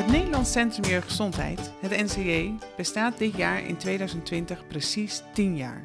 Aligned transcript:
Het 0.00 0.10
Nederlands 0.10 0.52
Centrum 0.52 0.84
Jeugdgezondheid, 0.84 1.72
het 1.80 1.90
NCJ, 1.90 2.54
bestaat 2.76 3.18
dit 3.18 3.36
jaar 3.36 3.66
in 3.66 3.76
2020 3.76 4.66
precies 4.66 5.22
10 5.32 5.56
jaar. 5.56 5.80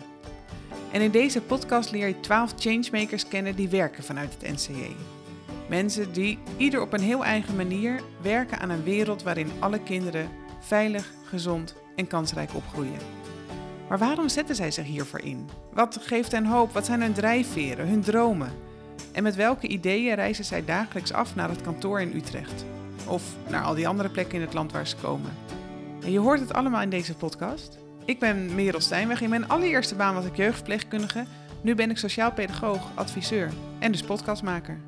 En 0.92 1.02
in 1.02 1.12
deze 1.12 1.42
podcast 1.42 1.92
leer 1.92 2.08
je 2.08 2.20
12 2.20 2.54
changemakers 2.58 3.28
kennen 3.28 3.56
die 3.56 3.70
werken 3.70 4.04
vanuit 4.04 4.36
het 4.40 4.52
NCJ. 4.52 4.96
Mensen 5.70 6.14
die, 6.14 6.40
ieder 6.58 6.82
op 6.82 6.94
een 6.94 7.02
heel 7.02 7.26
eigen 7.26 7.56
manier, 7.56 8.02
werken 8.22 8.60
aan 8.60 8.70
een 8.70 8.84
wereld 8.84 9.24
waarin 9.24 9.52
alle 9.60 9.80
kinderen 9.80 10.30
veilig, 10.60 11.12
gezond 11.24 11.76
en 11.96 12.08
kansrijk 12.08 12.56
opgroeien. 12.56 13.00
Maar 13.90 13.98
waarom 13.98 14.30
zetten 14.30 14.56
zij 14.56 14.72
zich 14.72 14.86
hiervoor 14.86 15.22
in? 15.22 15.50
Wat 15.74 16.00
geeft 16.02 16.32
hen 16.32 16.46
hoop? 16.46 16.72
Wat 16.72 16.86
zijn 16.86 17.02
hun 17.02 17.14
drijfveren, 17.14 17.88
hun 17.88 18.02
dromen? 18.02 18.52
En 19.12 19.24
met 19.24 19.36
welke 19.36 19.68
ideeën 19.68 20.16
reizen 20.16 20.46
zij 20.46 20.66
dagelijks 20.66 21.14
af 21.14 21.36
naar 21.36 21.50
het 21.50 21.62
kantoor 21.62 22.02
in 22.02 22.16
Utrecht? 22.16 22.66
Of 23.08 23.24
naar 23.50 23.64
al 23.64 23.76
die 23.76 23.88
andere 23.88 24.10
plekken 24.10 24.36
in 24.36 24.42
het 24.42 24.54
land 24.54 24.72
waar 24.72 24.88
ze 24.88 24.96
komen? 24.96 25.32
En 26.04 26.12
je 26.12 26.20
hoort 26.20 26.40
het 26.40 26.54
allemaal 26.54 26.82
in 26.82 26.90
deze 26.90 27.16
podcast. 27.16 27.78
Ik 28.06 28.20
ben 28.20 28.56
Merel 28.56 28.82
Stijnweg. 28.82 29.22
In 29.22 29.30
mijn 29.30 29.48
allereerste 29.48 29.96
baan 29.96 30.14
was 30.14 30.26
ik 30.26 30.36
jeugdverpleegkundige. 30.36 31.26
Nu 31.62 31.76
ben 31.76 31.90
ik 31.90 31.98
sociaal 31.98 32.32
pedagoog, 32.32 32.92
adviseur 32.94 33.52
en 33.80 33.92
dus 33.92 34.02
podcastmaker. 34.02 34.80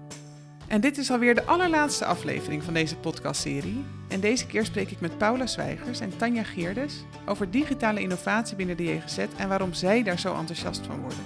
En 0.67 0.81
dit 0.81 0.98
is 0.98 1.11
alweer 1.11 1.35
de 1.35 1.45
allerlaatste 1.45 2.05
aflevering 2.05 2.63
van 2.63 2.73
deze 2.73 2.95
podcastserie. 2.95 3.85
En 4.08 4.20
deze 4.20 4.47
keer 4.47 4.66
spreek 4.66 4.91
ik 4.91 4.99
met 4.99 5.17
Paula 5.17 5.47
Zwijgers 5.47 5.99
en 5.99 6.17
Tanja 6.17 6.44
Geerdes 6.44 7.03
over 7.25 7.52
digitale 7.52 8.02
innovatie 8.02 8.55
binnen 8.55 8.77
de 8.77 8.84
JGZ 8.84 9.17
en 9.38 9.49
waarom 9.49 9.73
zij 9.73 10.03
daar 10.03 10.20
zo 10.20 10.36
enthousiast 10.36 10.86
van 10.86 10.99
worden. 10.99 11.23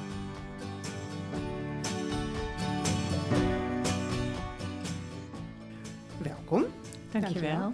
Welkom. 6.18 6.81
Dankjewel. 7.12 7.74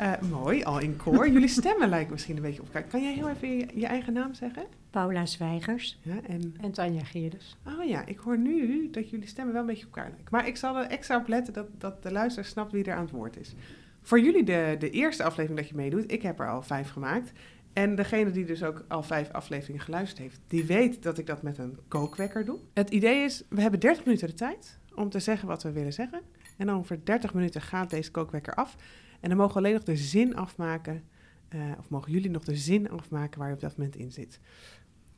Uh, 0.00 0.12
mooi, 0.30 0.62
al 0.62 0.78
in 0.78 0.96
koor. 0.96 1.28
Jullie 1.32 1.48
stemmen 1.48 1.88
lijken 1.88 2.12
misschien 2.12 2.36
een 2.36 2.42
beetje 2.42 2.60
op 2.60 2.66
elkaar. 2.66 2.82
Kan 2.82 3.02
jij 3.02 3.14
heel 3.14 3.28
even 3.28 3.56
je, 3.56 3.66
je 3.74 3.86
eigen 3.86 4.12
naam 4.12 4.34
zeggen? 4.34 4.64
Paula 4.90 5.26
Zwijgers. 5.26 5.98
Ja, 6.02 6.20
en... 6.26 6.54
en 6.60 6.72
Tanja 6.72 7.04
Geerdes. 7.04 7.56
Oh 7.66 7.88
ja, 7.88 8.06
ik 8.06 8.18
hoor 8.18 8.38
nu 8.38 8.88
dat 8.90 9.10
jullie 9.10 9.26
stemmen 9.26 9.52
wel 9.52 9.62
een 9.62 9.68
beetje 9.68 9.86
op 9.86 9.96
elkaar 9.96 10.10
lijken. 10.10 10.28
Maar 10.30 10.46
ik 10.46 10.56
zal 10.56 10.76
er 10.76 10.86
extra 10.86 11.16
op 11.16 11.28
letten 11.28 11.52
dat, 11.52 11.66
dat 11.78 12.02
de 12.02 12.12
luisteraar 12.12 12.48
snapt 12.48 12.72
wie 12.72 12.84
er 12.84 12.94
aan 12.94 13.04
het 13.04 13.10
woord 13.10 13.36
is. 13.36 13.54
Voor 14.02 14.20
jullie 14.20 14.44
de, 14.44 14.76
de 14.78 14.90
eerste 14.90 15.24
aflevering 15.24 15.60
dat 15.60 15.68
je 15.68 15.74
meedoet, 15.74 16.12
ik 16.12 16.22
heb 16.22 16.40
er 16.40 16.50
al 16.50 16.62
vijf 16.62 16.90
gemaakt. 16.90 17.32
En 17.72 17.94
degene 17.94 18.30
die 18.30 18.44
dus 18.44 18.62
ook 18.62 18.84
al 18.88 19.02
vijf 19.02 19.30
afleveringen 19.30 19.82
geluisterd 19.82 20.18
heeft, 20.18 20.40
die 20.46 20.64
weet 20.64 21.02
dat 21.02 21.18
ik 21.18 21.26
dat 21.26 21.42
met 21.42 21.58
een 21.58 21.78
kookwekker 21.88 22.44
doe. 22.44 22.58
Het 22.74 22.90
idee 22.90 23.24
is, 23.24 23.44
we 23.48 23.60
hebben 23.60 23.80
30 23.80 24.04
minuten 24.04 24.28
de 24.28 24.34
tijd 24.34 24.78
om 24.94 25.10
te 25.10 25.18
zeggen 25.18 25.48
wat 25.48 25.62
we 25.62 25.72
willen 25.72 25.92
zeggen. 25.92 26.20
En 26.60 26.66
dan 26.66 26.78
over 26.78 27.04
30 27.04 27.34
minuten 27.34 27.60
gaat 27.60 27.90
deze 27.90 28.10
kookwekker 28.10 28.54
af. 28.54 28.76
En 29.20 29.28
dan 29.28 29.38
mogen 29.38 29.52
we 29.52 29.58
alleen 29.58 29.74
nog 29.74 29.82
de 29.82 29.96
zin 29.96 30.36
afmaken, 30.36 31.04
uh, 31.54 31.62
of 31.78 31.88
mogen 31.88 32.12
jullie 32.12 32.30
nog 32.30 32.44
de 32.44 32.56
zin 32.56 32.90
afmaken 32.90 33.38
waar 33.38 33.48
je 33.48 33.54
op 33.54 33.60
dat 33.60 33.76
moment 33.76 33.96
in 33.96 34.12
zit. 34.12 34.40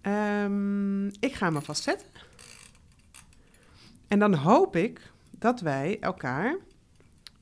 Um, 0.03 1.07
ik 1.07 1.33
ga 1.33 1.51
me 1.51 1.61
vastzetten. 1.61 2.07
En 4.09 4.19
dan 4.19 4.35
hoop 4.35 4.77
ik 4.77 5.13
dat 5.39 5.61
wij 5.61 6.01
elkaar 6.01 6.57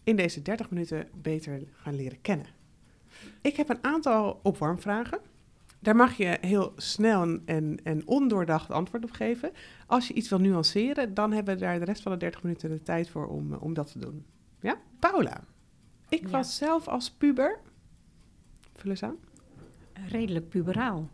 in 0.04 0.16
deze 0.16 0.42
30 0.42 0.70
minuten 0.70 1.08
beter 1.14 1.62
gaan 1.72 1.94
leren 1.94 2.20
kennen. 2.20 2.46
Ik 3.40 3.56
heb 3.56 3.68
een 3.68 3.84
aantal 3.84 4.40
opwarmvragen. 4.42 5.20
Daar 5.80 5.96
mag 5.96 6.16
je 6.16 6.38
heel 6.40 6.72
snel 6.76 7.38
en, 7.44 7.78
en 7.82 8.06
ondoordacht 8.06 8.70
antwoord 8.70 9.04
op 9.04 9.10
geven. 9.10 9.50
Als 9.86 10.08
je 10.08 10.14
iets 10.14 10.28
wil 10.28 10.38
nuanceren, 10.38 11.14
dan 11.14 11.32
hebben 11.32 11.54
we 11.54 11.60
daar 11.60 11.78
de 11.78 11.84
rest 11.84 12.02
van 12.02 12.12
de 12.12 12.18
30 12.18 12.42
minuten 12.42 12.70
de 12.70 12.82
tijd 12.82 13.08
voor 13.08 13.26
om, 13.26 13.54
om 13.54 13.74
dat 13.74 13.92
te 13.92 13.98
doen. 13.98 14.24
Ja? 14.60 14.80
Paula, 14.98 15.44
ik 16.08 16.22
Ja. 16.22 16.28
was 16.30 16.56
zelf 16.56 16.88
als 16.88 17.10
puber. 17.10 17.58
Vul 18.74 18.90
eens 18.90 19.02
aan. 19.02 19.16
Redelijk 20.08 20.48
puberaal. 20.48 21.08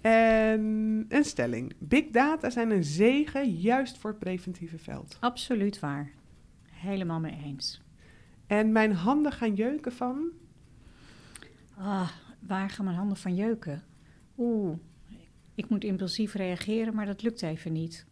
En 0.00 0.60
een 1.08 1.24
stelling. 1.24 1.74
Big 1.78 2.10
data 2.10 2.50
zijn 2.50 2.70
een 2.70 2.84
zegen 2.84 3.50
juist 3.50 3.98
voor 3.98 4.10
het 4.10 4.18
preventieve 4.18 4.78
veld. 4.78 5.16
Absoluut 5.20 5.80
waar. 5.80 6.10
Helemaal 6.70 7.20
mee 7.20 7.40
eens. 7.44 7.82
En 8.46 8.72
mijn 8.72 8.92
handen 8.92 9.32
gaan 9.32 9.54
jeuken 9.54 9.92
van. 9.92 10.28
Ah, 11.78 12.08
waar 12.46 12.70
gaan 12.70 12.84
mijn 12.84 12.96
handen 12.96 13.16
van 13.16 13.34
jeuken? 13.34 13.82
Oeh, 14.38 14.76
ik 15.54 15.68
moet 15.68 15.84
impulsief 15.84 16.34
reageren, 16.34 16.94
maar 16.94 17.06
dat 17.06 17.22
lukt 17.22 17.42
even 17.42 17.72
niet. 17.72 18.06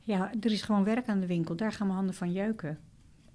Ja, 0.00 0.32
er 0.40 0.52
is 0.52 0.62
gewoon 0.62 0.84
werk 0.84 1.08
aan 1.08 1.20
de 1.20 1.26
winkel. 1.26 1.56
Daar 1.56 1.72
gaan 1.72 1.86
mijn 1.86 1.98
handen 1.98 2.14
van 2.14 2.32
jeuken. 2.32 2.78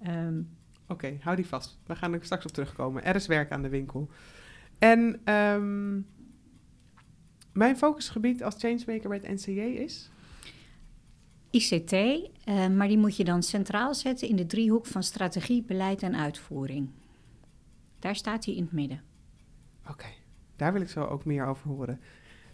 Ehm, 0.02 0.42
Oké, 0.88 1.16
hou 1.20 1.36
die 1.36 1.46
vast. 1.46 1.78
We 1.86 1.96
gaan 1.96 2.12
er 2.12 2.24
straks 2.24 2.44
op 2.44 2.50
terugkomen. 2.50 3.04
Er 3.04 3.14
is 3.14 3.26
werk 3.26 3.50
aan 3.50 3.62
de 3.62 3.68
winkel. 3.68 4.10
En 4.78 5.20
ehm, 5.24 6.00
mijn 7.52 7.76
focusgebied 7.76 8.42
als 8.42 8.54
changemaker 8.58 9.08
bij 9.08 9.20
het 9.22 9.46
NCJ 9.46 9.60
is. 9.60 10.10
ICT, 11.50 11.92
eh, 11.92 12.68
maar 12.68 12.88
die 12.88 12.98
moet 12.98 13.16
je 13.16 13.24
dan 13.24 13.42
centraal 13.42 13.94
zetten 13.94 14.28
in 14.28 14.36
de 14.36 14.46
driehoek 14.46 14.86
van 14.86 15.02
strategie, 15.02 15.62
beleid 15.62 16.02
en 16.02 16.16
uitvoering. 16.16 16.90
Daar 17.98 18.16
staat 18.16 18.44
hij 18.44 18.54
in 18.54 18.62
het 18.62 18.72
midden. 18.72 19.02
Oké, 19.88 20.06
daar 20.60 20.72
wil 20.72 20.80
ik 20.82 20.88
zo 20.88 21.04
ook 21.04 21.24
meer 21.24 21.46
over 21.46 21.68
horen. 21.68 22.00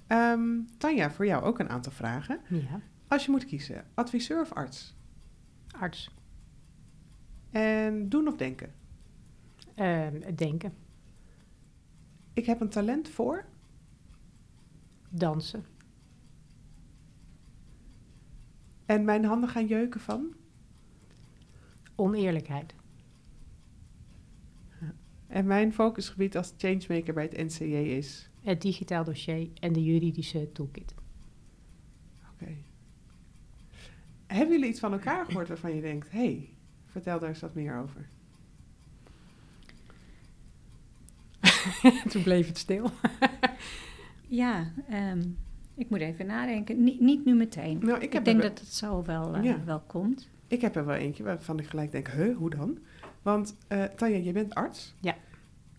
Ehm, 0.06 0.60
Tanja, 0.78 1.10
voor 1.10 1.26
jou 1.26 1.44
ook 1.44 1.58
een 1.58 1.68
aantal 1.68 1.92
vragen. 1.92 2.40
Ja, 2.48 2.80
Als 3.08 3.24
je 3.24 3.30
moet 3.30 3.44
kiezen, 3.44 3.84
adviseur 3.94 4.40
of 4.40 4.52
arts? 4.52 4.96
arts. 5.78 6.14
En 7.50 8.08
doen 8.08 8.28
of 8.28 8.36
denken? 8.36 8.72
Ehm, 9.74 10.34
denken, 10.34 10.72
Ik 12.32 12.46
heb 12.46 12.60
een 12.60 12.68
talent 12.68 13.08
voor. 13.08 13.44
dansen, 15.10 15.64
En 18.86 19.04
mijn 19.04 19.24
handen 19.24 19.48
gaan 19.48 19.66
jeuken 19.66 20.00
van. 20.00 20.34
oneerlijkheid, 21.94 22.74
En 25.26 25.46
mijn 25.46 25.72
focusgebied 25.72 26.36
als 26.36 26.54
changemaker 26.56 27.14
bij 27.14 27.22
het 27.30 27.36
NCJ 27.36 27.74
is. 27.74 28.30
het 28.42 28.62
digitaal 28.62 29.04
dossier 29.04 29.48
en 29.60 29.72
de 29.72 29.84
juridische 29.84 30.52
toolkit. 30.52 30.94
Oké. 32.32 32.50
Hebben 34.26 34.54
jullie 34.54 34.70
iets 34.70 34.80
van 34.80 34.92
elkaar 34.92 35.24
gehoord 35.24 35.48
waarvan 35.48 35.74
je 35.74 35.80
denkt: 35.80 36.10
hé, 36.10 36.18
hey, 36.18 36.48
vertel 36.86 37.18
daar 37.18 37.28
eens 37.28 37.40
wat 37.40 37.54
meer 37.54 37.78
over? 37.78 38.08
Toen 42.10 42.22
bleef 42.22 42.46
het 42.46 42.58
stil. 42.58 42.90
Ja, 44.28 44.72
ehm, 44.88 45.22
ik 45.74 45.90
moet 45.90 46.00
even 46.00 46.26
nadenken. 46.26 46.82
Niet, 46.84 47.00
niet 47.00 47.24
nu 47.24 47.34
meteen. 47.34 47.78
Nou, 47.78 47.98
ik 48.00 48.10
denk 48.12 48.24
wel- 48.26 48.48
dat 48.48 48.58
het 48.60 48.68
zo 48.74 49.02
wel, 49.04 49.34
eh, 49.34 49.44
Ja. 49.44 49.64
wel 49.64 49.80
komt. 49.80 50.28
Ik 50.46 50.60
heb 50.60 50.76
er 50.76 50.84
wel 50.84 50.94
eentje 50.94 51.22
waarvan 51.22 51.58
ik 51.58 51.66
gelijk 51.66 51.90
denk: 51.92 52.08
huh, 52.08 52.36
hoe 52.36 52.50
dan? 52.50 52.78
Want 53.26 53.56
eh 53.68 53.84
Tanja, 53.84 54.16
je 54.16 54.32
bent 54.32 54.54
arts. 54.54 54.94
Ja. 55.00 55.16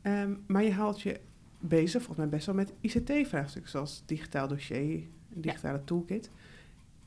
Ehm, 0.01 0.33
maar 0.47 0.63
je 0.63 0.71
haalt 0.71 1.01
je 1.01 1.19
bezig, 1.59 2.01
volgens 2.03 2.17
mij 2.17 2.29
best 2.29 2.45
wel 2.45 2.55
met 2.55 2.73
ICT-vraagstukken, 2.81 3.71
zoals 3.71 4.03
digitaal 4.05 4.47
dossier, 4.47 5.03
digitale 5.29 5.83
toolkit. 5.83 6.31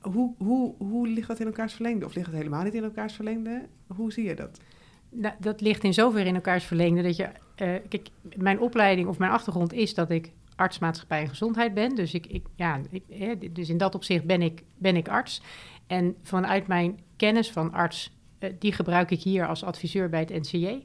Hoe, 0.01 0.35
hoe, 0.39 0.75
hoe 0.79 1.09
ligt 1.09 1.29
dat 1.29 1.41
in 1.41 1.47
elkaars 1.47 1.73
verlengde? 1.75 2.05
Of 2.07 2.15
ligt 2.15 2.27
het 2.27 2.37
helemaal 2.37 2.63
niet 2.63 2.75
in 2.75 2.85
elkaars 2.85 3.15
verlengde? 3.15 3.67
Hoe 3.87 4.13
zie 4.13 4.25
je 4.25 4.35
dat? 4.35 4.61
Nou, 5.09 5.35
dat 5.39 5.61
ligt 5.61 5.85
in 5.85 5.95
zover 5.95 6.27
in 6.27 6.35
elkaars 6.35 6.65
verlengde 6.65 7.03
dat 7.03 7.17
je... 7.17 7.25
eh, 7.55 7.75
kijk, 7.89 8.09
mijn 8.37 8.61
opleiding 8.61 9.09
of 9.09 9.19
mijn 9.19 9.31
achtergrond 9.33 9.73
is 9.73 9.95
dat 9.95 10.11
ik 10.11 10.33
arts 10.57 10.79
maatschappij 10.79 11.21
en 11.21 11.29
gezondheid 11.29 11.75
ben. 11.75 11.95
Dus, 11.95 12.15
ik, 12.15 12.27
ik, 12.27 12.47
ja, 12.55 12.81
ik, 12.91 13.03
hè, 13.09 13.53
dus 13.53 13.69
in 13.69 13.79
dat 13.79 13.95
opzicht 13.95 14.25
ben 14.25 14.43
ik, 14.43 14.63
ben 14.77 14.97
ik 14.97 15.09
arts. 15.09 15.43
En 15.87 16.17
vanuit 16.23 16.67
mijn 16.67 16.99
kennis 17.17 17.51
van 17.51 17.73
arts, 17.73 18.07
eh, 18.07 18.20
die 18.59 18.73
gebruik 18.73 19.11
ik 19.11 19.23
hier 19.23 19.47
als 19.47 19.65
adviseur 19.65 20.09
bij 20.09 20.21
het 20.21 20.31
NCJ. 20.31 20.83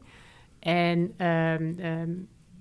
En, 0.59 1.14
ehm, 1.18 1.74
ehm, 1.78 2.09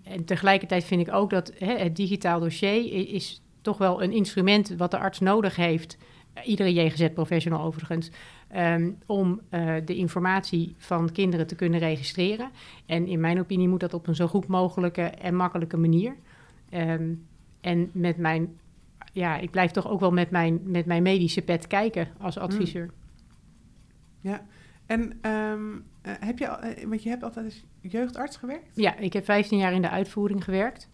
en 0.03 0.25
tegelijkertijd 0.25 0.85
vind 0.85 1.01
ik 1.09 1.15
ook 1.15 1.31
dat 1.31 1.53
hè, 1.59 1.77
het 1.79 1.97
digitaal 1.97 2.41
dossier 2.41 3.09
is 3.15 3.43
toch 3.61 3.79
wel 3.79 4.03
een 4.03 4.13
instrument 4.13 4.75
wat 4.77 4.91
de 4.91 4.99
arts 4.99 5.21
nodig 5.21 5.57
heeft. 5.57 5.99
eh, 6.33 6.49
Iedere 6.49 6.73
JGZ-professional 6.73 7.65
overigens. 7.65 8.11
ehm, 8.49 8.91
om 9.07 9.41
eh, 9.49 9.75
de 9.85 9.97
informatie 9.97 10.75
van 10.79 11.13
kinderen 11.13 11.47
te 11.47 11.55
kunnen 11.55 11.81
registreren. 11.81 12.51
En 12.87 13.07
in 13.07 13.21
mijn 13.21 13.39
opinie 13.39 13.69
moet 13.69 13.81
dat 13.81 13.95
op 13.95 14.07
een 14.07 14.15
zo 14.15 14.27
goed 14.27 14.47
mogelijke 14.47 15.03
en 15.03 15.35
makkelijke 15.37 15.77
manier. 15.77 16.17
En 17.61 17.91
met 17.93 18.17
mijn, 18.17 18.59
ja, 19.13 19.37
ik 19.39 19.51
blijf 19.51 19.71
toch 19.71 19.89
ook 19.89 20.01
wel 20.01 20.11
met 20.11 20.31
mijn, 20.31 20.61
met 20.65 20.87
mijn 20.87 21.03
medische 21.03 21.43
pet 21.43 21.67
kijken 21.67 22.09
als 22.21 22.39
adviseur. 22.39 22.91
Ja. 24.21 24.47
En 24.87 25.19
ehm, 25.21 25.73
eh, 26.03 26.13
heb 26.21 26.39
je, 26.39 26.45
eh, 26.47 26.87
want 26.87 27.03
je 27.03 27.09
hebt 27.09 27.23
altijd 27.23 27.45
als 27.45 27.65
jeugdarts 27.81 28.37
gewerkt? 28.37 28.71
Ja, 28.75 28.97
ik 28.97 29.13
heb 29.13 29.25
15 29.25 29.59
jaar 29.59 29.73
in 29.73 29.83
de 29.83 29.91
uitvoering 29.91 30.45
gewerkt. 30.45 30.89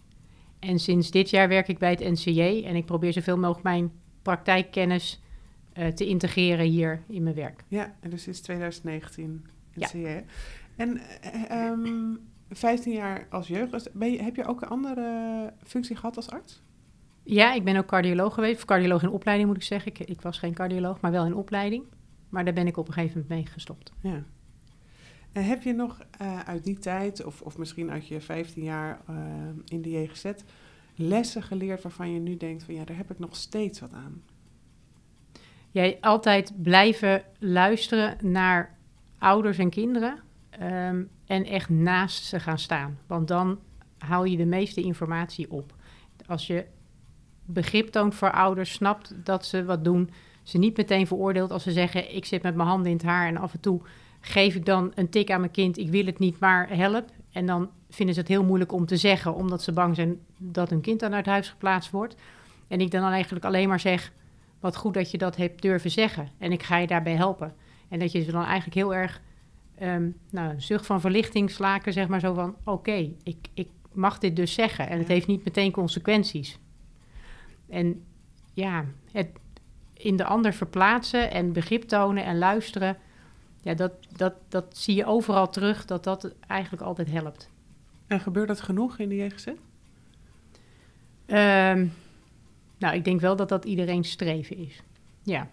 En 0.58 0.78
sinds 0.78 1.10
dit 1.10 1.30
jaar 1.30 1.48
werk 1.48 1.68
ik 1.68 1.78
bij 1.78 1.90
het 1.90 2.00
NCJ. 2.00 2.64
En 2.64 2.76
ik 2.76 2.84
probeer 2.84 3.12
zoveel 3.12 3.36
mogelijk 3.36 3.62
mijn 3.62 3.92
praktijkkennis 4.22 5.20
eh, 5.72 5.86
te 5.86 6.06
integreren 6.06 6.66
hier 6.66 7.02
in 7.08 7.22
mijn 7.22 7.34
werk. 7.34 7.64
Ja, 7.68 7.94
en 8.00 8.10
dus 8.10 8.22
sinds 8.22 8.40
2019 8.40 9.46
Ja. 9.74 9.86
NCJ. 9.86 10.24
En 10.76 11.00
eh, 11.20 11.50
ehm, 11.50 12.14
15 12.50 12.92
jaar 12.92 13.26
als 13.30 13.48
jeugd, 13.48 13.92
ben 13.92 14.12
je, 14.12 14.22
heb 14.22 14.36
je 14.36 14.46
ook 14.46 14.62
een 14.62 14.68
andere 14.68 15.52
functie 15.62 15.96
gehad 15.96 16.16
als 16.16 16.30
arts? 16.30 16.62
Ja, 17.22 17.54
ik 17.54 17.64
ben 17.64 17.76
ook 17.76 17.86
cardioloog 17.86 18.34
geweest. 18.34 18.56
Of 18.56 18.64
cardioloog 18.64 19.02
in 19.02 19.10
opleiding 19.10 19.48
moet 19.48 19.58
ik 19.58 19.62
zeggen. 19.62 19.90
Ik, 19.90 19.98
ik 19.98 20.20
was 20.20 20.38
geen 20.38 20.54
cardioloog, 20.54 21.00
maar 21.00 21.10
wel 21.10 21.24
in 21.24 21.34
opleiding. 21.34 21.84
Maar 22.30 22.44
daar 22.44 22.54
ben 22.54 22.66
ik 22.66 22.76
op 22.76 22.86
een 22.86 22.92
gegeven 22.92 23.20
moment 23.20 23.40
mee 23.40 23.52
gestopt. 23.52 23.92
Ja. 24.00 24.24
En 25.32 25.44
heb 25.44 25.62
je 25.62 25.72
nog 25.72 25.98
eh, 26.18 26.40
uit 26.40 26.64
die 26.64 26.78
tijd, 26.78 27.24
of, 27.24 27.40
of 27.40 27.58
misschien 27.58 27.90
uit 27.90 28.06
je 28.06 28.20
15 28.20 28.62
jaar 28.62 29.00
eh, 29.06 29.16
in 29.64 29.82
de 29.82 29.90
JGZ, 29.90 30.30
lessen 30.94 31.42
geleerd 31.42 31.82
waarvan 31.82 32.12
je 32.12 32.20
nu 32.20 32.36
denkt 32.36 32.62
van 32.62 32.74
ja, 32.74 32.84
daar 32.84 32.96
heb 32.96 33.10
ik 33.10 33.18
nog 33.18 33.36
steeds 33.36 33.80
wat 33.80 33.92
aan? 33.92 34.22
Jij 35.70 35.98
altijd 36.00 36.52
blijven 36.62 37.22
luisteren 37.38 38.16
naar 38.30 38.78
ouders 39.18 39.58
en 39.58 39.70
kinderen 39.70 40.18
ehm, 40.50 41.02
en 41.26 41.44
echt 41.44 41.68
naast 41.68 42.24
ze 42.24 42.40
gaan 42.40 42.58
staan. 42.58 42.98
Want 43.06 43.28
dan 43.28 43.58
haal 43.98 44.24
je 44.24 44.36
de 44.36 44.46
meeste 44.46 44.82
informatie 44.82 45.50
op. 45.50 45.74
Als 46.26 46.46
je 46.46 46.66
begrip 47.44 47.88
toont 47.88 48.14
voor 48.14 48.32
ouders, 48.32 48.72
snapt 48.72 49.14
dat 49.24 49.46
ze 49.46 49.64
wat 49.64 49.84
doen, 49.84 50.10
ze 50.42 50.58
niet 50.58 50.76
meteen 50.76 51.06
veroordeelt 51.06 51.50
als 51.50 51.62
ze 51.62 51.72
zeggen: 51.72 52.14
Ik 52.14 52.24
zit 52.24 52.42
met 52.42 52.54
mijn 52.54 52.68
handen 52.68 52.90
in 52.90 52.96
het 52.96 53.06
haar 53.06 53.26
en 53.26 53.36
af 53.36 53.52
en 53.52 53.60
toe 53.60 53.80
geef 54.20 54.54
ik 54.54 54.66
dan 54.66 54.92
een 54.94 55.08
tik 55.08 55.30
aan 55.30 55.40
mijn 55.40 55.52
kind, 55.52 55.78
ik 55.78 55.90
wil 55.90 56.06
het 56.06 56.18
niet, 56.18 56.38
maar 56.38 56.68
help. 56.68 57.10
En 57.32 57.46
dan 57.46 57.70
vinden 57.90 58.14
ze 58.14 58.20
het 58.20 58.28
heel 58.28 58.44
moeilijk 58.44 58.72
om 58.72 58.86
te 58.86 58.96
zeggen, 58.96 59.34
omdat 59.34 59.62
ze 59.62 59.72
bang 59.72 59.94
zijn 59.94 60.18
dat 60.36 60.70
hun 60.70 60.80
kind 60.80 61.00
dan 61.00 61.14
uit 61.14 61.26
huis 61.26 61.48
geplaatst 61.48 61.90
wordt. 61.90 62.14
En 62.68 62.80
ik 62.80 62.90
dan 62.90 63.02
eigenlijk 63.02 63.44
alleen 63.44 63.68
maar 63.68 63.80
zeg: 63.80 64.12
Wat 64.60 64.76
goed 64.76 64.94
dat 64.94 65.10
je 65.10 65.18
dat 65.18 65.36
hebt 65.36 65.62
durven 65.62 65.90
zeggen. 65.90 66.28
En 66.38 66.52
ik 66.52 66.62
ga 66.62 66.76
je 66.76 66.86
daarbij 66.86 67.14
helpen. 67.14 67.54
En 67.88 67.98
dat 67.98 68.12
je 68.12 68.22
ze 68.22 68.30
dan 68.30 68.44
eigenlijk 68.44 68.74
heel 68.74 68.94
erg 68.94 69.20
um, 69.82 70.16
nou, 70.30 70.50
een 70.50 70.62
zucht 70.62 70.86
van 70.86 71.00
verlichting 71.00 71.50
slaken, 71.50 71.92
zeg 71.92 72.08
maar 72.08 72.20
zo 72.20 72.34
van: 72.34 72.56
Oké, 72.64 73.12
ik, 73.22 73.48
ik 73.54 73.68
mag 73.92 74.18
dit 74.18 74.36
dus 74.36 74.54
zeggen. 74.54 74.88
En 74.88 74.98
het 74.98 75.08
heeft 75.08 75.26
niet 75.26 75.44
meteen 75.44 75.72
consequenties. 75.72 76.58
En 77.68 78.04
ja, 78.52 78.84
het 79.12 79.28
in 80.02 80.16
de 80.16 80.24
ander 80.24 80.52
verplaatsen 80.52 81.30
en 81.30 81.52
begrip 81.52 81.82
tonen 81.82 82.24
en 82.24 82.38
luisteren, 82.38 82.96
ja, 83.62 83.74
dat, 83.74 83.92
dat, 84.16 84.34
dat 84.48 84.76
zie 84.76 84.94
je 84.94 85.06
overal 85.06 85.48
terug, 85.48 85.84
dat 85.84 86.04
dat 86.04 86.34
eigenlijk 86.46 86.82
altijd 86.82 87.10
helpt. 87.10 87.50
En 88.06 88.20
gebeurt 88.20 88.48
dat 88.48 88.60
genoeg 88.60 88.98
in 88.98 89.08
de 89.08 89.16
JGZ? 89.16 89.46
Um, 89.46 89.56
nou, 92.78 92.94
ik 92.94 93.04
denk 93.04 93.20
wel 93.20 93.36
dat 93.36 93.48
dat 93.48 93.64
iedereen 93.64 94.04
streven 94.04 94.56
is. 94.56 94.82
Ja. 95.22 95.48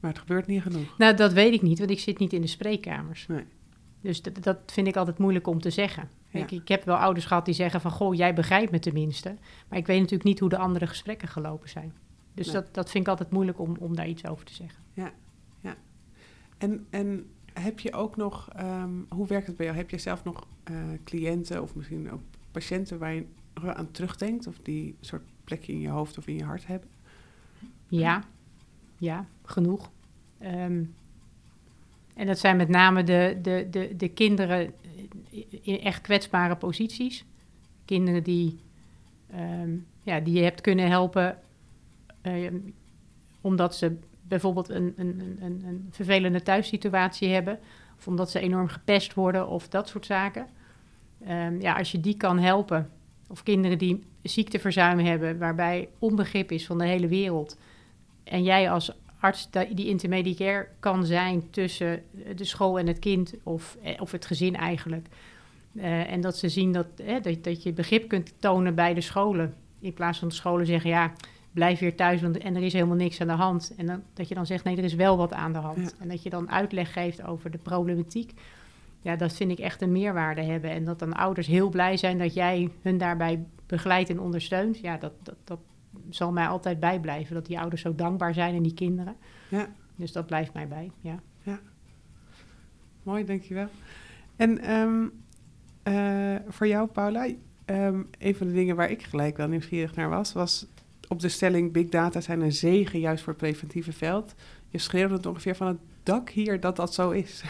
Maar 0.00 0.10
het 0.10 0.20
gebeurt 0.20 0.46
niet 0.46 0.62
genoeg? 0.62 0.98
Nou, 0.98 1.16
dat 1.16 1.32
weet 1.32 1.52
ik 1.52 1.62
niet, 1.62 1.78
want 1.78 1.90
ik 1.90 2.00
zit 2.00 2.18
niet 2.18 2.32
in 2.32 2.40
de 2.40 2.46
spreekkamers. 2.46 3.26
Nee. 3.26 3.44
Dus 4.00 4.22
dat, 4.22 4.42
dat 4.42 4.58
vind 4.66 4.86
ik 4.86 4.96
altijd 4.96 5.18
moeilijk 5.18 5.46
om 5.46 5.60
te 5.60 5.70
zeggen. 5.70 6.08
Ja. 6.30 6.40
Ik, 6.40 6.50
ik, 6.50 6.68
heb 6.68 6.84
wel 6.84 6.96
ouders 6.96 7.26
gehad 7.26 7.44
die 7.44 7.54
zeggen 7.54 7.80
van... 7.80 7.90
goh, 7.90 8.14
jij 8.14 8.34
begrijpt 8.34 8.70
me 8.70 8.78
tenminste. 8.78 9.36
Maar 9.68 9.78
ik 9.78 9.86
weet 9.86 9.98
natuurlijk 9.98 10.28
niet 10.28 10.40
hoe 10.40 10.48
de 10.48 10.58
andere 10.58 10.86
gesprekken 10.86 11.28
gelopen 11.28 11.68
zijn. 11.68 11.92
Dus 12.36 12.46
nee. 12.46 12.54
dat, 12.54 12.74
dat 12.74 12.90
vind 12.90 13.04
ik 13.04 13.10
altijd 13.10 13.30
moeilijk 13.30 13.58
om, 13.58 13.76
om 13.78 13.96
daar 13.96 14.08
iets 14.08 14.26
over 14.26 14.44
te 14.44 14.54
zeggen. 14.54 14.82
Ja, 14.92 15.12
ja. 15.60 15.76
En, 16.58 16.86
en 16.90 17.30
heb 17.52 17.80
je 17.80 17.92
ook 17.92 18.16
nog... 18.16 18.48
Um, 18.60 19.06
hoe 19.08 19.26
werkt 19.26 19.46
het 19.46 19.56
bij 19.56 19.66
jou? 19.66 19.78
Heb 19.78 19.90
je 19.90 19.98
zelf 19.98 20.24
nog 20.24 20.46
uh, 20.70 20.76
cliënten 21.04 21.62
of 21.62 21.74
misschien 21.74 22.10
ook 22.10 22.20
patiënten... 22.50 22.98
waar 22.98 23.14
je 23.14 23.24
aan 23.54 23.90
terugdenkt? 23.90 24.46
Of 24.46 24.58
die 24.62 24.86
een 24.86 25.04
soort 25.04 25.22
plekje 25.44 25.72
in 25.72 25.80
je 25.80 25.88
hoofd 25.88 26.18
of 26.18 26.26
in 26.26 26.34
je 26.34 26.44
hart 26.44 26.66
hebben? 26.66 26.88
Ja, 27.88 28.24
ja, 28.98 29.26
genoeg. 29.44 29.90
Um, 30.42 30.94
en 32.14 32.26
dat 32.26 32.38
zijn 32.38 32.56
met 32.56 32.68
name 32.68 33.02
de, 33.02 33.38
de, 33.42 33.66
de, 33.70 33.96
de 33.96 34.08
kinderen 34.08 34.72
in 35.62 35.80
echt 35.80 36.00
kwetsbare 36.00 36.56
posities. 36.56 37.24
Kinderen 37.84 38.22
die, 38.22 38.60
um, 39.34 39.86
ja, 40.02 40.20
die 40.20 40.34
je 40.34 40.42
hebt 40.42 40.60
kunnen 40.60 40.88
helpen 40.88 41.38
uh, 42.26 42.52
omdat 43.40 43.76
ze 43.76 43.96
bijvoorbeeld 44.22 44.68
een, 44.68 44.94
een, 44.96 45.38
een, 45.40 45.62
een 45.66 45.88
vervelende 45.90 46.42
thuissituatie 46.42 47.28
hebben. 47.28 47.58
Of 47.98 48.06
omdat 48.06 48.30
ze 48.30 48.40
enorm 48.40 48.68
gepest 48.68 49.14
worden 49.14 49.48
of 49.48 49.68
dat 49.68 49.88
soort 49.88 50.06
zaken. 50.06 50.46
Um, 51.28 51.60
ja, 51.60 51.76
als 51.76 51.92
je 51.92 52.00
die 52.00 52.16
kan 52.16 52.38
helpen. 52.38 52.90
Of 53.28 53.42
kinderen 53.42 53.78
die 53.78 54.04
ziekteverzuim 54.22 54.98
hebben, 54.98 55.38
waarbij 55.38 55.88
onbegrip 55.98 56.52
is 56.52 56.66
van 56.66 56.78
de 56.78 56.86
hele 56.86 57.08
wereld. 57.08 57.58
En 58.24 58.42
jij 58.42 58.70
als 58.70 58.92
arts 59.20 59.50
die 59.50 59.86
intermediair 59.86 60.68
kan 60.80 61.04
zijn 61.06 61.50
tussen 61.50 62.02
de 62.36 62.44
school 62.44 62.78
en 62.78 62.86
het 62.86 62.98
kind 62.98 63.34
of, 63.42 63.76
of 63.98 64.12
het 64.12 64.26
gezin 64.26 64.56
eigenlijk. 64.56 65.08
En 65.76 66.20
dat 66.20 66.36
ze 66.36 66.48
zien 66.48 66.72
dat, 66.72 66.86
eh, 66.96 67.22
dat, 67.22 67.44
dat 67.44 67.62
je 67.62 67.72
begrip 67.72 68.08
kunt 68.08 68.32
tonen 68.38 68.74
bij 68.74 68.94
de 68.94 69.00
scholen. 69.00 69.54
In 69.78 69.94
plaats 69.94 70.18
van 70.18 70.28
de 70.28 70.34
scholen 70.34 70.66
zeggen, 70.66 70.90
ja, 70.90 71.12
blijf 71.56 71.78
weer 71.78 71.96
thuis 71.96 72.20
want, 72.20 72.38
en 72.38 72.56
er 72.56 72.62
is 72.62 72.72
helemaal 72.72 72.96
niks 72.96 73.20
aan 73.20 73.26
de 73.26 73.32
hand. 73.32 73.74
En 73.76 73.86
dan, 73.86 74.02
dat 74.12 74.28
je 74.28 74.34
dan 74.34 74.46
zegt, 74.46 74.64
nee, 74.64 74.76
er 74.76 74.84
is 74.84 74.94
wel 74.94 75.16
wat 75.16 75.32
aan 75.32 75.52
de 75.52 75.58
hand. 75.58 75.78
Ja. 75.78 76.02
En 76.02 76.08
dat 76.08 76.22
je 76.22 76.30
dan 76.30 76.50
uitleg 76.50 76.92
geeft 76.92 77.22
over 77.22 77.50
de 77.50 77.58
problematiek. 77.58 78.32
Ja, 79.00 79.16
dat 79.16 79.32
vind 79.32 79.50
ik 79.50 79.58
echt 79.58 79.82
een 79.82 79.92
meerwaarde 79.92 80.42
hebben. 80.42 80.70
En 80.70 80.84
dat 80.84 80.98
dan 80.98 81.12
ouders 81.12 81.46
heel 81.46 81.68
blij 81.68 81.96
zijn 81.96 82.18
dat 82.18 82.34
jij 82.34 82.70
hun 82.82 82.98
daarbij 82.98 83.44
begeleidt 83.66 84.10
en 84.10 84.20
ondersteunt. 84.20 84.78
Ja, 84.78 84.96
dat, 84.96 85.12
dat, 85.22 85.36
dat 85.44 85.60
zal 86.10 86.32
mij 86.32 86.46
altijd 86.46 86.80
bijblijven. 86.80 87.34
Dat 87.34 87.46
die 87.46 87.58
ouders 87.58 87.82
zo 87.82 87.94
dankbaar 87.94 88.34
zijn 88.34 88.54
en 88.54 88.62
die 88.62 88.74
kinderen. 88.74 89.16
Ja. 89.48 89.68
Dus 89.96 90.12
dat 90.12 90.26
blijft 90.26 90.52
mij 90.52 90.68
bij, 90.68 90.90
ja. 91.00 91.20
Ja. 91.42 91.60
Mooi, 93.02 93.24
dankjewel. 93.24 93.68
En 94.36 94.72
um, 94.72 95.12
uh, 95.84 96.36
voor 96.48 96.66
jou, 96.66 96.88
Paula, 96.88 97.26
um, 97.66 98.08
een 98.18 98.34
van 98.34 98.46
de 98.46 98.52
dingen 98.52 98.76
waar 98.76 98.90
ik 98.90 99.02
gelijk 99.02 99.36
wel 99.36 99.48
nieuwsgierig 99.48 99.94
naar 99.94 100.08
was, 100.08 100.32
was 100.32 100.66
op 101.08 101.20
de 101.20 101.28
stelling 101.28 101.72
Big 101.72 101.88
Data 101.88 102.20
zijn 102.20 102.40
een 102.40 102.52
zegen 102.52 103.00
juist 103.00 103.22
voor 103.24 103.32
het 103.32 103.42
preventieve 103.42 103.92
veld. 103.92 104.34
Je 104.70 104.78
schreeuwde 104.78 105.14
het 105.14 105.26
ongeveer 105.26 105.56
van 105.56 105.66
het 105.66 105.78
dak 106.02 106.30
hier 106.30 106.60
dat 106.60 106.76
dat 106.76 106.94
zo 106.94 107.10
is. 107.10 107.42